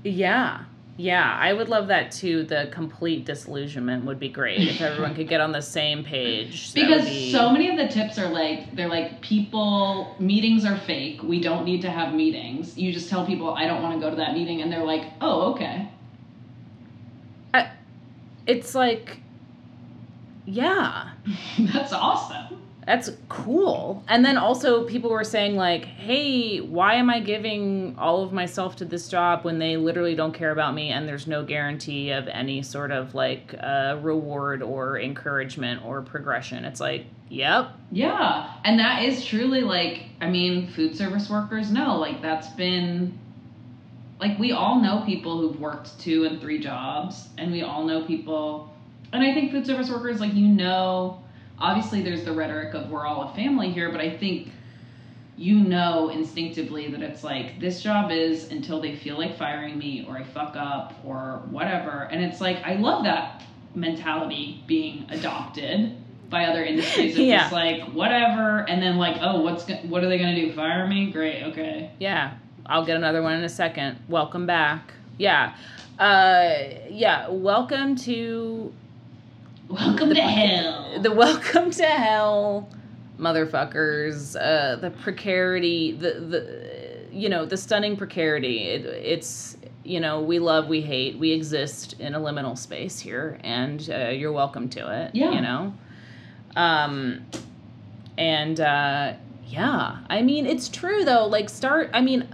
Yeah. 0.05 0.65
Yeah, 0.99 1.37
I 1.41 1.55
would 1.55 1.71
love 1.71 1.89
that 1.89 2.13
too. 2.13 2.43
The 2.43 2.69
complete 2.71 3.25
disillusionment 3.25 4.05
would 4.05 4.21
be 4.21 4.29
great 4.29 4.61
if 4.61 4.81
everyone 4.83 5.15
could 5.15 5.27
get 5.27 5.41
on 5.41 5.51
the 5.51 5.63
same 5.63 6.05
page. 6.05 6.75
Because 6.75 7.07
be- 7.07 7.33
so 7.33 7.51
many 7.51 7.71
of 7.71 7.79
the 7.79 7.89
tips 7.89 8.19
are 8.19 8.29
like 8.29 8.77
they're 8.77 8.91
like 8.91 9.23
people 9.23 10.15
meetings 10.19 10.67
are 10.67 10.77
fake. 10.77 11.23
We 11.23 11.41
don't 11.41 11.65
need 11.65 11.81
to 11.83 11.91
have 11.91 12.13
meetings. 12.13 12.77
You 12.77 12.93
just 12.93 13.09
tell 13.09 13.25
people 13.27 13.55
I 13.55 13.67
don't 13.67 13.83
want 13.83 13.99
to 13.99 14.01
go 14.05 14.11
to 14.11 14.17
that 14.17 14.35
meeting 14.35 14.61
and 14.61 14.71
they're 14.71 14.85
like, 14.85 15.05
"Oh, 15.21 15.53
okay." 15.53 15.89
it's 18.47 18.75
like, 18.75 19.19
yeah, 20.45 21.11
That's 21.59 21.93
awesome. 21.93 22.62
That's 22.87 23.11
cool. 23.29 24.03
And 24.09 24.25
then 24.25 24.37
also 24.37 24.85
people 24.85 25.11
were 25.11 25.25
saying 25.25 25.55
like, 25.55 25.85
hey, 25.85 26.61
why 26.61 26.95
am 26.95 27.11
I 27.11 27.21
giving 27.21 27.95
all 27.97 28.25
of 28.25 28.33
myself 28.33 28.77
to 28.77 28.85
this 28.85 29.09
job 29.09 29.45
when 29.45 29.59
they 29.61 29.77
literally 29.77 30.17
don't 30.17 30.35
care 30.35 30.51
about 30.51 30.75
me 30.75 30.91
and 30.91 31.07
there's 31.07 31.29
no 31.29 31.45
guarantee 31.45 32.11
of 32.11 32.27
any 32.27 32.63
sort 32.63 32.91
of 32.91 33.15
like 33.15 33.55
uh, 33.61 33.99
reward 34.03 34.63
or 34.63 34.99
encouragement 34.99 35.85
or 35.85 36.03
progression? 36.03 36.65
It's 36.65 36.81
like, 36.81 37.07
yep, 37.29 37.71
Yeah. 37.93 38.53
And 38.65 38.81
that 38.81 39.05
is 39.05 39.25
truly 39.25 39.61
like 39.61 40.07
I 40.21 40.29
mean, 40.29 40.69
food 40.73 40.97
service 40.97 41.31
workers 41.31 41.71
know 41.71 41.99
like 41.99 42.21
that's 42.21 42.49
been 42.49 43.17
like 44.21 44.39
we 44.39 44.53
all 44.53 44.81
know 44.81 45.03
people 45.07 45.41
who've 45.41 45.61
worked 45.61 45.99
two 46.01 46.25
and 46.25 46.41
three 46.41 46.59
jobs 46.59 47.29
and 47.39 47.53
we 47.53 47.63
all 47.63 47.85
know 47.85 48.05
people 48.05 48.73
and 49.13 49.23
I 49.23 49.35
think 49.35 49.53
food 49.53 49.67
service 49.67 49.91
workers 49.91 50.21
like 50.21 50.35
you 50.35 50.47
know 50.49 51.23
obviously 51.63 52.03
there's 52.03 52.25
the 52.25 52.33
rhetoric 52.33 52.75
of 52.75 52.91
we're 52.91 53.07
all 53.07 53.23
a 53.31 53.35
family 53.35 53.71
here 53.71 53.91
but 53.91 54.01
I 54.01 54.11
think 54.11 54.51
you 55.37 55.59
know 55.61 56.11
instinctively 56.11 56.89
that 56.91 57.01
it's 57.03 57.25
like 57.25 57.59
this 57.61 57.81
job 57.83 58.11
is 58.11 58.51
until 58.51 58.81
they 58.81 58.95
feel 58.97 59.17
like 59.17 59.39
firing 59.39 59.79
me 59.79 60.05
or 60.07 60.19
I 60.19 60.25
fuck 60.25 60.57
up 60.57 60.95
or 61.05 61.43
whatever 61.51 62.09
and 62.11 62.23
it's 62.23 62.41
like 62.41 62.59
I 62.65 62.75
love 62.75 63.05
that 63.05 63.43
mentality 63.75 64.63
being 64.67 65.07
adopted 65.09 65.97
by 66.29 66.45
other 66.47 66.63
industries 66.65 67.15
of 67.15 67.21
Yeah. 67.25 67.41
just 67.43 67.53
like 67.53 67.83
whatever 67.93 68.61
and 68.69 68.83
then 68.83 68.97
like 68.99 69.17
oh 69.21 69.41
what's 69.41 69.65
go- 69.65 69.77
what 69.89 70.03
are 70.05 70.09
they 70.09 70.19
going 70.19 70.35
to 70.35 70.41
do 70.47 70.53
fire 70.53 70.87
me 70.87 71.11
great 71.11 71.43
okay 71.45 71.91
Yeah, 71.99 72.35
I'll 72.67 72.85
get 72.85 72.97
another 72.97 73.23
one 73.23 73.35
in 73.35 73.45
a 73.45 73.49
second. 73.49 73.99
Welcome 74.09 74.47
back. 74.47 74.93
Yeah. 75.19 75.55
Uh 75.99 76.55
yeah, 76.91 77.29
welcome 77.29 77.97
to 77.97 78.73
welcome 79.73 80.09
The 80.11 80.15
to 80.17 80.21
hell 80.23 81.01
the 81.01 81.13
welcome 81.13 81.71
to 81.71 81.85
hell 81.87 82.69
motherfuckers. 83.19 84.37
Uh 84.37 84.77
the 84.77 84.91
precarity, 84.91 85.93
the 85.93 86.13
the 86.21 87.07
you 87.13 87.29
know, 87.29 87.45
the 87.45 87.57
stunning 87.57 87.97
precarity. 87.97 88.69
It, 88.69 88.85
it's 88.87 89.57
you 89.85 89.99
know, 90.01 90.21
we 90.23 90.39
love, 90.39 90.69
we 90.69 90.81
hate. 90.81 91.19
We 91.19 91.33
exist 91.33 91.95
in 91.99 92.15
a 92.15 92.21
liminal 92.21 92.57
space 92.57 93.01
here 93.01 93.39
and 93.43 93.89
uh, 93.93 94.09
you're 94.11 94.33
welcome 94.33 94.69
to 94.71 95.05
it, 95.05 95.15
Yeah. 95.15 95.33
you 95.33 95.41
know. 95.41 95.75
Um 96.57 97.27
and 98.19 98.61
uh 98.61 99.15
yeah, 99.47 99.99
I 100.09 100.23
mean, 100.23 100.47
it's 100.47 100.69
true 100.69 101.05
though. 101.05 101.27
Like, 101.27 101.51
start, 101.51 101.91
I 101.93 102.01
mean, 102.01 102.27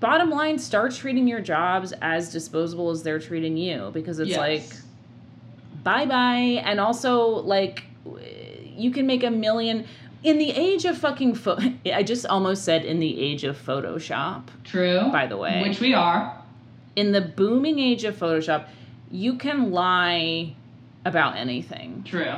bottom 0.00 0.30
line, 0.30 0.58
start 0.58 0.94
treating 0.94 1.26
your 1.26 1.40
jobs 1.40 1.92
as 2.02 2.30
disposable 2.32 2.90
as 2.90 3.02
they're 3.02 3.18
treating 3.18 3.56
you 3.56 3.90
because 3.92 4.20
it's 4.20 4.30
Yes. 4.30 4.38
like, 4.38 4.83
bye 5.84 6.06
bye. 6.06 6.62
And 6.64 6.80
also, 6.80 7.26
like, 7.26 7.84
you 8.76 8.90
can 8.90 9.06
make 9.06 9.22
a 9.22 9.30
million. 9.30 9.86
In 10.22 10.38
the 10.38 10.50
age 10.50 10.86
of 10.86 10.96
fucking, 10.96 11.34
pho- 11.34 11.58
I 11.92 12.02
just 12.02 12.26
almost 12.26 12.64
said 12.64 12.84
in 12.84 12.98
the 12.98 13.20
age 13.20 13.44
of 13.44 13.56
Photoshop, 13.56 14.44
true. 14.64 15.10
by 15.12 15.26
the 15.26 15.36
way. 15.36 15.62
which 15.62 15.80
we 15.80 15.92
are. 15.94 16.42
In 16.96 17.12
the 17.12 17.20
booming 17.20 17.78
age 17.78 18.04
of 18.04 18.16
Photoshop, 18.16 18.66
you 19.10 19.36
can 19.36 19.70
lie 19.70 20.56
about 21.04 21.36
anything. 21.36 22.02
True. 22.04 22.34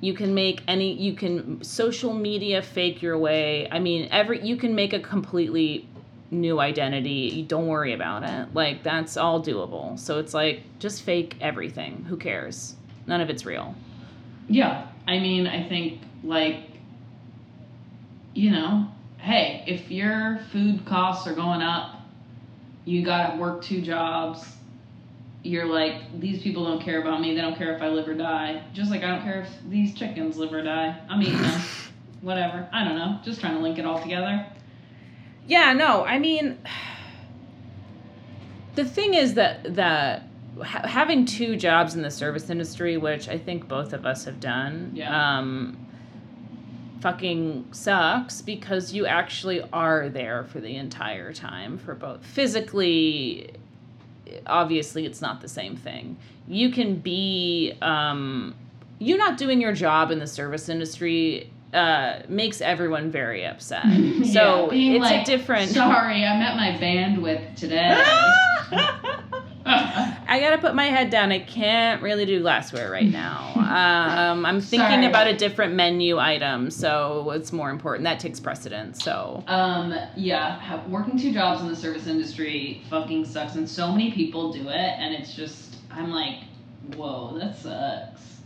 You 0.00 0.14
can 0.14 0.34
make 0.34 0.62
any 0.68 0.92
you 0.92 1.14
can 1.14 1.62
social 1.62 2.12
media 2.12 2.62
fake 2.62 3.02
your 3.02 3.18
way. 3.18 3.68
I 3.70 3.78
mean 3.78 4.08
every 4.10 4.44
you 4.44 4.56
can 4.56 4.74
make 4.74 4.92
a 4.92 5.00
completely 5.00 5.88
new 6.30 6.60
identity. 6.60 7.32
You 7.34 7.44
don't 7.44 7.66
worry 7.66 7.92
about 7.92 8.22
it. 8.22 8.54
Like 8.54 8.82
that's 8.82 9.16
all 9.16 9.42
doable. 9.42 9.98
So 9.98 10.18
it's 10.18 10.34
like 10.34 10.62
just 10.78 11.02
fake 11.02 11.36
everything. 11.40 12.04
Who 12.08 12.16
cares 12.16 12.76
none 13.08 13.20
of 13.20 13.28
it's 13.30 13.44
real 13.44 13.74
Yeah, 14.48 14.86
I 15.06 15.18
mean, 15.18 15.46
I 15.46 15.68
think 15.68 16.00
like, 16.22 16.60
you 18.34 18.50
know, 18.50 18.88
hey, 19.18 19.64
if 19.66 19.90
your 19.90 20.40
food 20.52 20.84
costs 20.86 21.26
are 21.26 21.34
going 21.34 21.62
up, 21.62 21.96
you 22.84 23.04
gotta 23.04 23.36
work 23.38 23.62
two 23.62 23.80
jobs. 23.82 24.46
You're 25.42 25.66
like, 25.66 26.20
these 26.20 26.42
people 26.42 26.64
don't 26.64 26.82
care 26.82 27.00
about 27.00 27.20
me. 27.20 27.34
They 27.34 27.40
don't 27.40 27.56
care 27.56 27.74
if 27.74 27.80
I 27.82 27.88
live 27.88 28.08
or 28.08 28.14
die. 28.14 28.62
Just 28.72 28.90
like 28.90 29.02
I 29.02 29.08
don't 29.08 29.22
care 29.22 29.42
if 29.42 29.48
these 29.70 29.94
chickens 29.94 30.36
live 30.36 30.52
or 30.52 30.62
die. 30.62 30.98
I'm 31.08 31.22
eating 31.22 31.40
them. 31.42 31.60
Whatever. 32.22 32.68
I 32.72 32.84
don't 32.84 32.96
know. 32.96 33.18
Just 33.24 33.40
trying 33.40 33.54
to 33.54 33.60
link 33.60 33.78
it 33.78 33.84
all 33.86 34.00
together. 34.02 34.44
yeah 35.46 35.72
no 35.72 36.04
i 36.04 36.18
mean 36.18 36.58
the 38.74 38.84
thing 38.84 39.14
is 39.14 39.34
that 39.34 39.74
that 39.76 40.27
ha- 40.62 40.86
having 40.86 41.24
two 41.24 41.56
jobs 41.56 41.94
in 41.94 42.02
the 42.02 42.10
service 42.10 42.50
industry 42.50 42.96
which 42.96 43.28
i 43.28 43.38
think 43.38 43.68
both 43.68 43.92
of 43.92 44.04
us 44.06 44.24
have 44.24 44.40
done 44.40 44.90
Yeah. 44.94 45.38
um 45.38 45.76
fucking 47.00 47.68
sucks 47.70 48.42
because 48.42 48.92
you 48.92 49.06
actually 49.06 49.62
are 49.72 50.08
there 50.08 50.42
for 50.44 50.58
the 50.60 50.74
entire 50.74 51.32
time 51.32 51.78
for 51.78 51.94
both 51.94 52.24
physically 52.26 53.52
obviously 54.46 55.06
it's 55.06 55.20
not 55.20 55.40
the 55.40 55.48
same 55.48 55.76
thing 55.76 56.16
you 56.48 56.70
can 56.70 56.96
be 56.96 57.72
um 57.82 58.54
you 58.98 59.16
not 59.16 59.38
doing 59.38 59.60
your 59.60 59.72
job 59.72 60.10
in 60.10 60.18
the 60.18 60.26
service 60.26 60.68
industry 60.68 61.48
uh 61.72 62.18
makes 62.28 62.60
everyone 62.60 63.12
very 63.12 63.46
upset 63.46 63.84
so 64.32 64.72
Yeah, 64.72 64.94
it's 64.94 65.02
like, 65.04 65.22
a 65.22 65.24
different 65.24 65.70
Sorry, 65.70 66.24
I'm 66.24 66.40
at 66.42 66.56
my 66.56 66.76
bandwidth 66.80 67.54
today. 67.54 68.02
I 70.28 70.38
gotta 70.40 70.58
put 70.58 70.74
my 70.74 70.86
head 70.86 71.10
down. 71.10 71.30
I 71.32 71.38
can't 71.40 72.02
really 72.02 72.24
do 72.26 72.40
glassware 72.40 72.90
right 72.90 73.10
now. 73.10 73.52
Um, 73.68 74.46
I'm 74.46 74.60
thinking 74.62 74.88
Sorry. 74.88 75.06
about 75.06 75.26
a 75.26 75.36
different 75.36 75.74
menu 75.74 76.18
item, 76.18 76.70
so 76.70 77.30
it's 77.32 77.52
more 77.52 77.68
important. 77.68 78.04
That 78.04 78.18
takes 78.18 78.40
precedence. 78.40 79.04
So 79.04 79.44
Um, 79.46 79.94
yeah, 80.16 80.82
working 80.88 81.18
two 81.18 81.32
jobs 81.34 81.60
in 81.60 81.68
the 81.68 81.76
service 81.76 82.06
industry 82.06 82.82
fucking 82.88 83.26
sucks, 83.26 83.56
and 83.56 83.68
so 83.68 83.92
many 83.92 84.10
people 84.12 84.52
do 84.52 84.62
it, 84.70 84.74
and 84.98 85.14
it's 85.14 85.34
just, 85.34 85.76
I'm 85.90 86.10
like, 86.10 86.36
whoa, 86.96 87.36
that 87.38 87.56
sucks. 87.58 88.38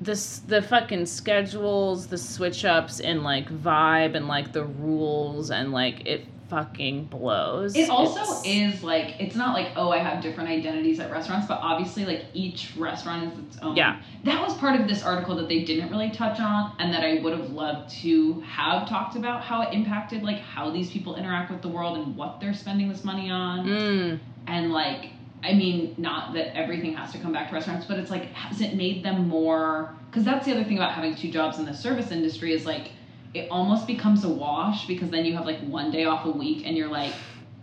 this 0.00 0.38
the 0.46 0.62
fucking 0.62 1.06
schedules, 1.06 2.06
the 2.06 2.18
switch 2.18 2.64
ups, 2.64 3.00
and 3.00 3.24
like 3.24 3.48
vibe, 3.50 4.14
and 4.14 4.28
like 4.28 4.52
the 4.52 4.62
rules, 4.64 5.50
and 5.50 5.72
like 5.72 6.06
it 6.06 6.24
fucking 6.48 7.04
blows. 7.04 7.76
It 7.76 7.90
also 7.90 8.20
It's- 8.20 8.42
is 8.46 8.82
like, 8.82 9.16
it's 9.20 9.36
not 9.36 9.54
like, 9.54 9.68
oh, 9.76 9.90
I 9.90 9.98
have 9.98 10.22
different 10.22 10.48
identities 10.48 10.98
at 11.00 11.10
restaurants, 11.10 11.46
but 11.46 11.58
obviously, 11.62 12.04
like, 12.04 12.26
each 12.34 12.72
restaurant 12.76 13.32
is 13.32 13.38
its 13.38 13.58
own. 13.58 13.76
Yeah. 13.76 13.96
That 14.24 14.42
was 14.42 14.54
part 14.54 14.80
of 14.80 14.88
this 14.88 15.04
article 15.04 15.36
that 15.36 15.48
they 15.48 15.64
didn't 15.64 15.90
really 15.90 16.10
touch 16.10 16.40
on, 16.40 16.72
and 16.78 16.92
that 16.92 17.04
I 17.04 17.20
would 17.22 17.36
have 17.38 17.50
loved 17.50 17.90
to 18.02 18.40
have 18.40 18.88
talked 18.88 19.16
about 19.16 19.42
how 19.42 19.62
it 19.62 19.72
impacted, 19.72 20.22
like, 20.22 20.40
how 20.40 20.70
these 20.70 20.90
people 20.90 21.16
interact 21.16 21.50
with 21.50 21.62
the 21.62 21.68
world 21.68 21.98
and 21.98 22.16
what 22.16 22.40
they're 22.40 22.54
spending 22.54 22.88
this 22.88 23.04
money 23.04 23.30
on. 23.30 23.66
Mm, 23.66 24.20
and 24.46 24.72
like 24.72 25.10
i 25.44 25.52
mean 25.52 25.94
not 25.98 26.32
that 26.32 26.56
everything 26.56 26.94
has 26.96 27.12
to 27.12 27.18
come 27.18 27.32
back 27.32 27.48
to 27.48 27.54
restaurants 27.54 27.86
but 27.86 27.98
it's 27.98 28.10
like 28.10 28.32
has 28.32 28.60
it 28.60 28.74
made 28.74 29.04
them 29.04 29.28
more 29.28 29.94
because 30.10 30.24
that's 30.24 30.46
the 30.46 30.52
other 30.52 30.64
thing 30.64 30.78
about 30.78 30.92
having 30.92 31.14
two 31.14 31.30
jobs 31.30 31.58
in 31.58 31.64
the 31.64 31.74
service 31.74 32.10
industry 32.10 32.52
is 32.52 32.64
like 32.66 32.90
it 33.34 33.48
almost 33.50 33.86
becomes 33.86 34.24
a 34.24 34.28
wash 34.28 34.86
because 34.86 35.10
then 35.10 35.24
you 35.24 35.34
have 35.36 35.46
like 35.46 35.60
one 35.60 35.90
day 35.90 36.04
off 36.04 36.24
a 36.24 36.30
week 36.30 36.66
and 36.66 36.76
you're 36.76 36.88
like 36.88 37.12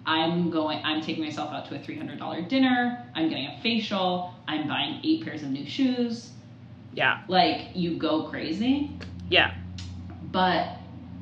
i'm 0.06 0.50
going 0.50 0.80
i'm 0.84 1.02
taking 1.02 1.24
myself 1.24 1.52
out 1.52 1.68
to 1.68 1.76
a 1.76 1.80
$300 1.80 2.48
dinner 2.48 3.06
i'm 3.16 3.30
getting 3.30 3.48
a 3.48 3.60
facial 3.62 4.34
i'm 4.48 4.68
buying 4.68 5.00
eight 5.04 5.24
pairs 5.24 5.44
of 5.44 5.50
new 5.50 5.66
shoes 5.66 6.32
yeah, 6.94 7.24
like 7.28 7.76
you 7.76 7.98
go 7.98 8.24
crazy 8.24 8.92
yeah. 9.30 9.54
but 10.32 10.78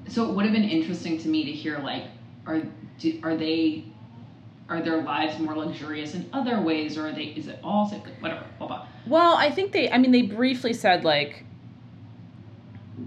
so 0.07 0.29
it 0.29 0.35
would 0.35 0.45
have 0.45 0.53
been 0.53 0.69
interesting 0.69 1.17
to 1.17 1.27
me 1.27 1.45
to 1.45 1.51
hear 1.51 1.79
like 1.79 2.03
are 2.45 2.61
do, 2.99 3.19
are 3.23 3.35
they 3.35 3.85
are 4.69 4.81
their 4.81 5.01
lives 5.01 5.39
more 5.39 5.55
luxurious 5.55 6.15
in 6.15 6.27
other 6.33 6.59
ways, 6.61 6.97
or 6.97 7.07
are 7.07 7.11
they? 7.11 7.25
Is 7.25 7.47
it 7.47 7.59
all 7.63 7.89
whatever? 8.19 8.45
Blah 8.57 8.67
blah. 8.67 8.87
Well, 9.05 9.35
I 9.35 9.51
think 9.51 9.71
they. 9.71 9.89
I 9.91 9.97
mean, 9.97 10.11
they 10.11 10.23
briefly 10.23 10.73
said 10.73 11.03
like 11.03 11.43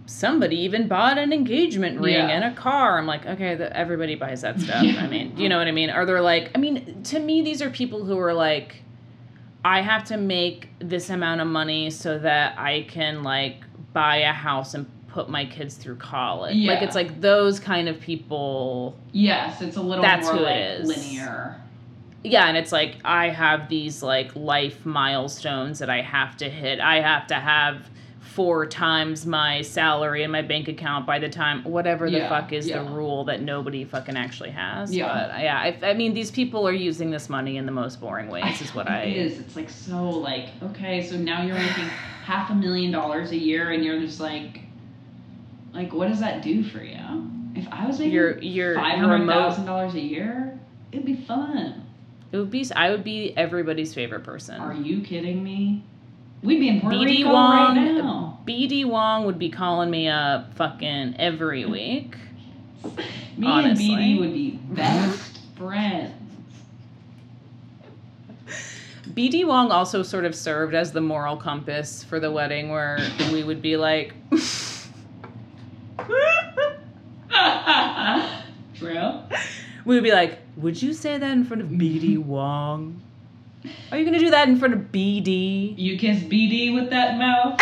somebody 0.06 0.56
even 0.60 0.88
bought 0.88 1.18
an 1.18 1.32
engagement 1.32 2.00
ring 2.00 2.14
Yeah. 2.14 2.28
and 2.28 2.44
a 2.44 2.52
car. 2.54 2.98
I'm 2.98 3.06
like, 3.06 3.24
okay, 3.26 3.54
the, 3.54 3.74
everybody 3.76 4.14
buys 4.14 4.40
that 4.42 4.60
stuff. 4.60 4.82
Yeah. 4.82 5.02
I 5.02 5.06
mean, 5.08 5.36
you 5.36 5.48
know 5.48 5.58
what 5.58 5.68
I 5.68 5.72
mean? 5.72 5.90
Are 5.90 6.04
there 6.06 6.20
like, 6.20 6.50
I 6.54 6.58
mean, 6.58 7.02
to 7.04 7.18
me, 7.18 7.42
these 7.42 7.62
are 7.62 7.70
people 7.70 8.04
who 8.04 8.18
are 8.18 8.34
like, 8.34 8.82
I 9.64 9.80
have 9.82 10.04
to 10.04 10.16
make 10.16 10.68
this 10.78 11.10
amount 11.10 11.40
of 11.40 11.46
money 11.48 11.90
so 11.90 12.18
that 12.18 12.58
I 12.58 12.86
can 12.88 13.22
like 13.22 13.62
buy 13.92 14.18
a 14.18 14.32
house 14.32 14.74
and 14.74 14.86
put 15.08 15.28
my 15.28 15.44
kids 15.46 15.74
through 15.76 15.96
college. 15.96 16.56
Like, 16.56 16.82
it's 16.82 16.94
like 16.94 17.20
those 17.20 17.58
kind 17.58 17.88
of 17.88 17.98
people. 18.00 18.96
Yes, 19.12 19.62
it's 19.62 19.76
a 19.76 19.82
little 19.82 20.02
That's 20.02 20.26
more 20.26 20.36
who 20.36 20.44
it 20.44 20.80
like 20.80 20.80
is. 20.80 20.88
linear. 20.88 21.60
Yeah, 22.22 22.46
and 22.48 22.56
it's 22.56 22.72
like 22.72 22.96
I 23.04 23.28
have 23.30 23.68
these 23.68 24.02
like 24.02 24.34
life 24.36 24.84
milestones 24.84 25.78
that 25.78 25.88
I 25.90 26.00
have 26.02 26.36
to 26.38 26.50
hit. 26.50 26.80
I 26.80 27.00
have 27.00 27.26
to 27.28 27.34
have 27.36 27.88
four 28.26 28.66
times 28.66 29.24
my 29.24 29.62
salary 29.62 30.22
in 30.22 30.30
my 30.30 30.42
bank 30.42 30.68
account 30.68 31.06
by 31.06 31.18
the 31.18 31.28
time 31.28 31.62
whatever 31.64 32.10
the 32.10 32.18
Yeah, 32.18 32.28
fuck 32.28 32.52
is 32.52 32.66
yeah. 32.66 32.82
the 32.82 32.90
rule 32.90 33.24
that 33.24 33.40
nobody 33.40 33.84
fucking 33.84 34.16
actually 34.16 34.50
has. 34.50 34.94
Yeah. 34.94 35.06
But 35.06 35.34
uh, 35.34 35.42
yeah, 35.42 35.58
I, 35.58 35.90
I 35.90 35.94
mean 35.94 36.12
these 36.12 36.30
people 36.30 36.66
are 36.66 36.72
using 36.72 37.10
this 37.10 37.28
money 37.28 37.56
in 37.56 37.66
the 37.66 37.72
most 37.72 38.00
boring 38.00 38.28
ways. 38.28 38.60
Is 38.60 38.74
what 38.74 38.88
I. 38.90 39.02
It 39.04 39.16
is. 39.16 39.38
It's 39.38 39.56
like 39.56 39.70
so 39.70 40.08
like 40.10 40.48
okay, 40.62 41.06
so 41.06 41.16
now 41.16 41.42
you're 41.42 41.56
making 41.56 41.84
half 42.24 42.50
a 42.50 42.54
million 42.54 42.90
dollars 42.90 43.30
a 43.30 43.36
year, 43.36 43.70
and 43.72 43.84
you're 43.84 44.00
just 44.00 44.20
like, 44.20 44.60
like 45.72 45.92
what 45.92 46.08
does 46.08 46.20
that 46.20 46.42
do 46.42 46.62
for 46.64 46.82
you? 46.82 47.30
If 47.54 47.66
I 47.70 47.86
was 47.86 47.98
making 47.98 48.12
Your 48.12 48.38
your 48.38 48.74
five 48.74 48.98
hundred 48.98 49.26
thousand 49.26 49.66
dollars 49.66 49.94
a 49.94 50.00
year, 50.00 50.58
it'd 50.92 51.06
be 51.06 51.16
fun. 51.16 51.84
It 52.32 52.38
would 52.38 52.50
be. 52.50 52.66
I 52.74 52.90
would 52.90 53.04
be 53.04 53.34
everybody's 53.36 53.94
favorite 53.94 54.24
person. 54.24 54.60
Are 54.60 54.74
you 54.74 55.00
kidding 55.00 55.42
me? 55.42 55.84
We'd 56.46 56.60
be 56.60 56.68
in 56.68 56.80
Puerto 56.80 56.96
BD 56.96 57.06
Rico 57.06 57.32
Wong, 57.32 57.76
right 57.76 57.92
now. 57.94 58.38
BD 58.46 58.84
Wong 58.84 59.26
would 59.26 59.36
be 59.38 59.50
calling 59.50 59.90
me 59.90 60.06
up 60.08 60.54
fucking 60.54 61.16
every 61.18 61.64
week. 61.66 62.14
Me 63.36 63.48
Honestly. 63.48 63.92
and 63.92 64.00
BD 64.00 64.20
would 64.20 64.32
be 64.32 64.50
best 64.70 65.40
friends. 65.56 66.12
BD 69.10 69.44
Wong 69.44 69.72
also 69.72 70.04
sort 70.04 70.24
of 70.24 70.36
served 70.36 70.74
as 70.74 70.92
the 70.92 71.00
moral 71.00 71.36
compass 71.36 72.04
for 72.04 72.20
the 72.20 72.30
wedding, 72.30 72.68
where 72.68 72.98
we 73.32 73.42
would 73.42 73.60
be 73.60 73.76
like, 73.76 74.14
True. 78.74 79.20
we 79.84 79.94
would 79.96 80.04
be 80.04 80.12
like, 80.12 80.38
would 80.56 80.80
you 80.80 80.92
say 80.92 81.18
that 81.18 81.32
in 81.32 81.44
front 81.44 81.62
of 81.62 81.68
BD 81.70 82.18
Wong? 82.18 83.02
Are 83.92 83.98
you 83.98 84.04
gonna 84.04 84.18
do 84.18 84.30
that 84.30 84.48
in 84.48 84.56
front 84.58 84.74
of 84.74 84.80
BD? 84.92 85.74
You 85.76 85.98
kiss 85.98 86.20
BD 86.22 86.74
with 86.74 86.90
that 86.90 87.18
mouth. 87.18 87.60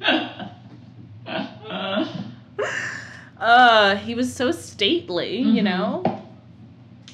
Uh, 3.38 3.96
he 3.96 4.14
was 4.14 4.30
so 4.34 4.50
stately, 4.50 5.38
you 5.38 5.62
Mhm. 5.62 5.64
know. 5.64 6.02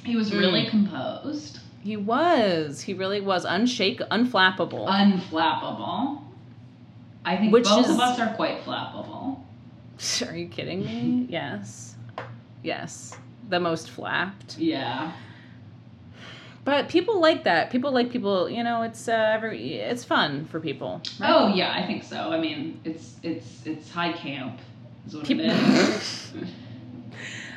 he 0.05 0.15
was 0.17 0.33
really 0.35 0.63
Mm. 0.67 0.71
composed, 0.71 1.59
He 1.83 1.97
was. 1.97 2.81
He 2.83 2.95
really 2.95 3.21
was 3.21 3.45
unshake, 3.45 4.01
unflappable. 4.11 4.87
unflappable. 4.89 6.21
I 7.25 7.37
think 7.37 7.53
Which 7.53 7.65
both 7.65 7.87
is- 7.87 7.91
of 7.95 8.01
us 8.01 8.19
are 8.21 8.33
quite 8.35 8.65
flappable. 8.65 9.39
Are 10.29 10.37
you 10.37 10.47
kidding 10.49 10.85
me? 10.85 11.27
Yes, 11.29 11.95
yes, 12.65 13.17
the 13.49 13.59
most 13.61 13.89
flapped. 13.91 14.59
Yeah. 14.59 15.13
But 16.67 16.89
people 16.91 17.21
like 17.21 17.45
that. 17.45 17.71
People 17.71 17.93
like 17.93 18.11
people. 18.11 18.51
You 18.51 18.63
know, 18.63 18.83
it's 18.83 19.09
uh, 19.09 19.13
every. 19.35 19.75
It's 19.75 20.05
fun 20.05 20.45
for 20.47 20.61
people. 20.61 21.01
right? 21.21 21.31
Oh 21.33 21.55
yeah, 21.55 21.73
I 21.75 21.87
think 21.87 22.03
so. 22.05 22.31
I 22.33 22.39
mean, 22.39 22.81
it's 22.85 23.15
it's 23.23 23.65
it's 23.65 23.91
high 23.91 24.13
camp. 24.13 24.59
Is 25.07 25.15
what 25.15 25.25
People- 25.25 25.47
it 25.47 25.53
is. 25.53 26.33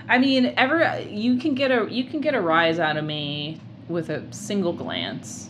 I 0.08 0.18
mean, 0.20 0.54
ever 0.58 1.02
you 1.10 1.38
can 1.38 1.54
get 1.56 1.72
a 1.72 1.88
you 1.92 2.04
can 2.06 2.22
get 2.22 2.34
a 2.36 2.42
rise 2.42 2.80
out 2.80 2.96
of 2.98 3.04
me 3.04 3.60
with 3.88 4.10
a 4.10 4.24
single 4.32 4.74
glance. 4.74 5.50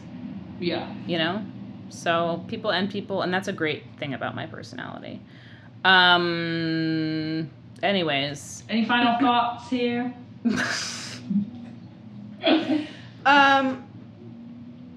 yeah. 0.59 0.93
You 1.05 1.17
know, 1.17 1.45
so 1.89 2.43
people 2.47 2.71
and 2.71 2.89
people, 2.89 3.21
and 3.21 3.33
that's 3.33 3.47
a 3.49 3.53
great 3.53 3.83
thing 3.99 4.13
about 4.13 4.35
my 4.35 4.45
personality. 4.47 5.21
Um. 5.85 7.49
Anyways, 7.83 8.63
Any 8.69 8.85
final 8.85 9.17
thoughts 9.19 9.69
here? 9.69 10.13
um. 13.29 13.85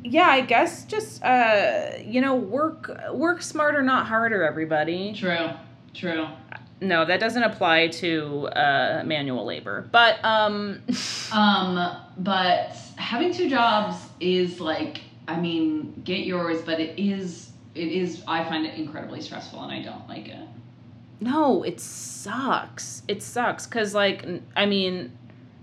Yeah, 0.04 0.26
I 0.28 0.40
guess 0.40 0.84
just 0.84 1.22
uh, 1.22 1.90
you 2.04 2.20
know, 2.20 2.34
work 2.34 2.90
work 3.12 3.40
smarter, 3.42 3.82
not 3.82 4.06
harder, 4.06 4.42
everybody. 4.42 5.12
True. 5.14 5.50
True. 5.94 6.26
No, 6.80 7.04
that 7.04 7.20
doesn't 7.20 7.44
apply 7.44 7.88
to 7.88 8.48
uh, 8.48 9.02
manual 9.06 9.44
labor. 9.44 9.88
But 9.92 10.22
um, 10.24 10.82
Um, 11.32 11.96
but 12.18 12.76
having 12.96 13.32
two 13.32 13.48
jobs 13.48 13.96
is 14.18 14.58
like, 14.60 15.02
I 15.28 15.38
mean, 15.38 16.02
get 16.04 16.26
yours, 16.26 16.60
but 16.62 16.80
it 16.80 16.98
is, 16.98 17.50
it 17.76 17.86
is. 17.86 18.22
I 18.26 18.42
find 18.44 18.66
it 18.66 18.74
incredibly 18.74 19.20
stressful, 19.20 19.62
and 19.62 19.70
I 19.72 19.80
don't 19.82 20.08
like 20.08 20.26
it. 20.28 20.48
no, 21.20 21.62
it 21.62 21.78
sucks. 21.78 23.02
It 23.06 23.22
sucks 23.22 23.66
because, 23.68 23.94
like, 23.94 24.26
I 24.56 24.66
mean, 24.66 25.16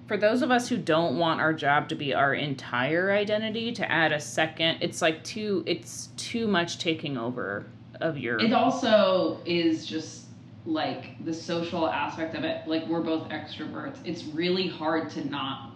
for 0.09 0.17
those 0.17 0.41
of 0.41 0.49
us 0.49 0.67
who 0.67 0.75
don't 0.75 1.19
want 1.19 1.39
our 1.39 1.53
job 1.53 1.87
to 1.87 1.95
be 1.95 2.15
our 2.15 2.33
entire 2.33 3.11
identity, 3.11 3.71
to 3.73 3.89
add 3.89 4.11
a 4.11 4.19
second, 4.19 4.79
it's 4.81 5.03
like 5.03 5.23
too. 5.23 5.63
It's 5.67 6.07
too 6.17 6.47
much 6.47 6.79
taking 6.79 7.15
over 7.15 7.67
of 8.01 8.17
your. 8.17 8.39
It 8.39 8.51
also 8.51 9.39
is 9.45 9.85
just 9.85 10.25
like 10.65 11.23
the 11.23 11.33
social 11.33 11.87
aspect 11.87 12.33
of 12.33 12.43
it. 12.43 12.67
Like 12.67 12.87
we're 12.87 13.01
both 13.01 13.29
extroverts. 13.29 13.97
It's 14.03 14.23
really 14.23 14.67
hard 14.67 15.11
to 15.11 15.29
not. 15.29 15.73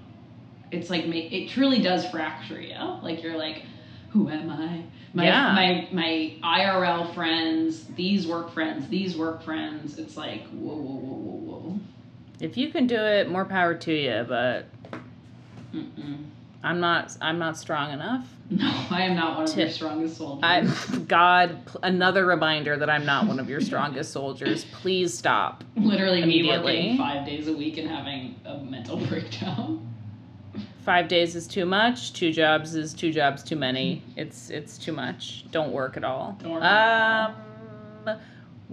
It's 0.72 0.90
like 0.90 1.04
it 1.06 1.50
truly 1.50 1.80
does 1.80 2.10
fracture 2.10 2.60
you. 2.60 2.76
Like 3.04 3.22
you're 3.22 3.38
like, 3.38 3.62
who 4.10 4.30
am 4.30 4.50
I? 4.50 4.84
My 5.14 5.26
Yeah. 5.26 5.54
my 5.54 5.88
my 5.92 6.34
IRL 6.44 7.14
friends, 7.14 7.84
these 7.96 8.26
work 8.26 8.52
friends, 8.52 8.88
these 8.88 9.16
work 9.16 9.44
friends. 9.44 10.00
It's 10.00 10.18
like 10.18 10.48
whoa 10.48 10.74
whoa 10.74 10.96
whoa 10.96 11.18
whoa 11.18 11.60
whoa. 11.60 11.80
If 12.40 12.58
you 12.58 12.70
can 12.70 12.88
do 12.88 12.96
it, 12.98 13.30
more 13.30 13.46
power 13.46 13.74
to 13.76 13.94
you. 13.94 14.26
But 14.28 14.66
Mm-mm. 15.74 16.26
I'm 16.64 16.80
not. 16.80 17.18
I'm 17.22 17.40
not 17.40 17.58
strong 17.58 17.92
enough. 17.92 18.28
No, 18.50 18.70
I 18.92 19.04
am 19.04 19.16
not 19.16 19.38
one 19.38 19.50
of 19.50 19.58
your 19.58 19.70
strongest 19.70 20.18
soldiers. 20.18 20.44
I, 20.44 20.98
God, 21.08 21.66
pl- 21.66 21.80
another 21.84 22.26
reminder 22.26 22.78
that 22.78 22.90
I'm 22.90 23.06
not 23.06 23.26
one 23.26 23.40
of 23.40 23.50
your 23.50 23.62
strongest 23.62 24.12
soldiers. 24.12 24.66
Please 24.66 25.18
stop. 25.18 25.64
Literally 25.76 26.18
me 26.26 26.40
Immediately. 26.40 26.76
working 26.76 26.98
five 26.98 27.26
days 27.26 27.48
a 27.48 27.54
week 27.54 27.78
and 27.78 27.90
having 27.90 28.36
a 28.46 28.58
mental 28.60 28.98
breakdown. 29.08 29.90
Five 30.86 31.08
days 31.08 31.36
is 31.36 31.48
too 31.48 31.66
much. 31.66 32.14
Two 32.14 32.32
jobs 32.32 32.76
is 32.76 32.94
two 32.94 33.12
jobs 33.12 33.42
too 33.44 33.56
many. 33.56 34.04
It's 34.18 34.50
it's 34.50 34.78
too 34.78 34.92
much. 34.92 35.46
Don't 35.52 35.72
work 35.72 35.96
at 35.98 36.04
all. 36.04 36.38
Don't 36.42 36.52
work 36.52 36.64
at 36.64 37.30
Um. 37.30 37.36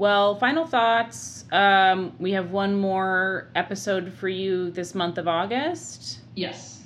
Well, 0.00 0.36
final 0.36 0.66
thoughts. 0.66 1.44
Um, 1.52 2.14
we 2.18 2.32
have 2.32 2.52
one 2.52 2.74
more 2.74 3.50
episode 3.54 4.14
for 4.14 4.30
you 4.30 4.70
this 4.70 4.94
month 4.94 5.18
of 5.18 5.28
August. 5.28 6.20
Yes. 6.34 6.80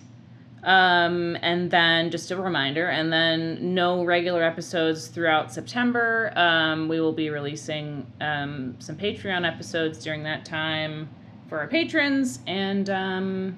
Um, 0.64 1.36
and 1.40 1.70
then 1.70 2.10
just 2.10 2.32
a 2.32 2.36
reminder, 2.36 2.88
and 2.88 3.12
then 3.12 3.72
no 3.72 4.04
regular 4.04 4.42
episodes 4.42 5.06
throughout 5.06 5.52
September. 5.52 6.32
Um, 6.34 6.88
we 6.88 7.00
will 7.00 7.12
be 7.12 7.30
releasing 7.30 8.04
um, 8.20 8.74
some 8.80 8.96
Patreon 8.96 9.46
episodes 9.46 10.02
during 10.02 10.24
that 10.24 10.44
time 10.44 11.08
for 11.48 11.60
our 11.60 11.68
patrons. 11.68 12.40
And 12.48 12.90
um, 12.90 13.56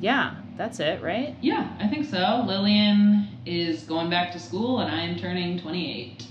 yeah, 0.00 0.34
that's 0.58 0.80
it, 0.80 1.00
right? 1.02 1.34
Yeah, 1.40 1.74
I 1.80 1.88
think 1.88 2.04
so. 2.04 2.44
Lillian 2.46 3.26
is 3.46 3.84
going 3.84 4.10
back 4.10 4.32
to 4.32 4.38
school 4.38 4.80
and 4.80 4.94
I 4.94 5.00
am 5.00 5.16
turning 5.16 5.58
28. 5.58 6.26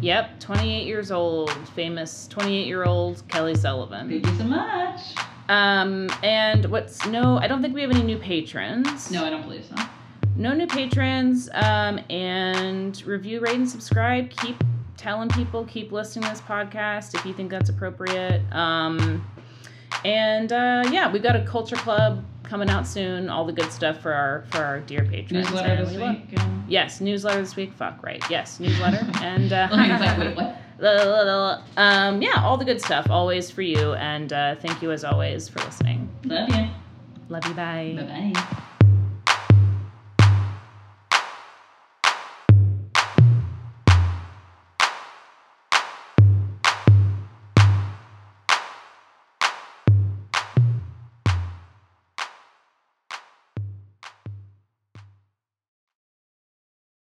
Yep, 0.00 0.40
28 0.40 0.86
years 0.86 1.10
old, 1.10 1.50
famous 1.70 2.28
28 2.28 2.66
year 2.66 2.84
old 2.84 3.26
Kelly 3.28 3.54
Sullivan. 3.54 4.08
Thank 4.08 4.26
you 4.26 4.36
so 4.38 4.44
much. 4.44 5.00
Um, 5.48 6.08
and 6.22 6.66
what's 6.66 7.04
no, 7.06 7.38
I 7.38 7.48
don't 7.48 7.62
think 7.62 7.74
we 7.74 7.82
have 7.82 7.90
any 7.90 8.02
new 8.02 8.18
patrons. 8.18 9.10
No, 9.10 9.24
I 9.24 9.30
don't 9.30 9.42
believe 9.42 9.64
so. 9.64 9.74
no 10.36 10.52
new 10.52 10.66
patrons 10.66 11.48
um, 11.54 11.98
and 12.10 13.02
review 13.04 13.40
rate 13.40 13.56
and 13.56 13.68
subscribe 13.68 14.30
keep 14.30 14.62
telling 14.96 15.28
people 15.30 15.64
keep 15.64 15.90
listening 15.90 16.24
to 16.24 16.30
this 16.30 16.40
podcast 16.40 17.14
if 17.14 17.24
you 17.24 17.32
think 17.32 17.50
that's 17.50 17.70
appropriate 17.70 18.42
um, 18.52 19.24
and 20.04 20.52
uh, 20.52 20.84
yeah 20.92 21.10
we've 21.10 21.22
got 21.22 21.34
a 21.36 21.44
culture 21.44 21.76
club 21.76 22.24
coming 22.48 22.70
out 22.70 22.86
soon 22.86 23.28
all 23.28 23.44
the 23.44 23.52
good 23.52 23.70
stuff 23.72 24.00
for 24.00 24.12
our 24.12 24.44
for 24.50 24.64
our 24.64 24.80
dear 24.80 25.04
patrons 25.04 25.48
Newsletter 25.50 25.68
And 25.74 25.86
this 25.86 25.92
we 25.94 25.98
love- 25.98 26.16
week. 26.30 26.40
um, 26.40 26.64
yes 26.68 27.00
newsletter 27.00 27.40
this 27.40 27.56
week 27.56 27.72
fuck 27.74 28.02
right 28.02 28.22
yes 28.30 28.58
newsletter 28.60 29.06
and 29.22 29.52
uh, 29.52 29.68
like, 29.70 30.18
wait, 30.18 30.36
what? 30.36 30.56
um, 31.76 32.22
yeah 32.22 32.42
all 32.44 32.56
the 32.56 32.64
good 32.64 32.80
stuff 32.80 33.08
always 33.10 33.50
for 33.50 33.62
you 33.62 33.94
and 33.94 34.32
uh, 34.32 34.54
thank 34.56 34.80
you 34.82 34.90
as 34.92 35.04
always 35.04 35.48
for 35.48 35.58
listening 35.60 36.08
Love 36.24 36.48
you. 36.54 36.68
Love 37.30 37.46
you. 37.46 37.54
Bye. 37.54 37.94
Bye 37.96 38.32
bye. 38.34 38.62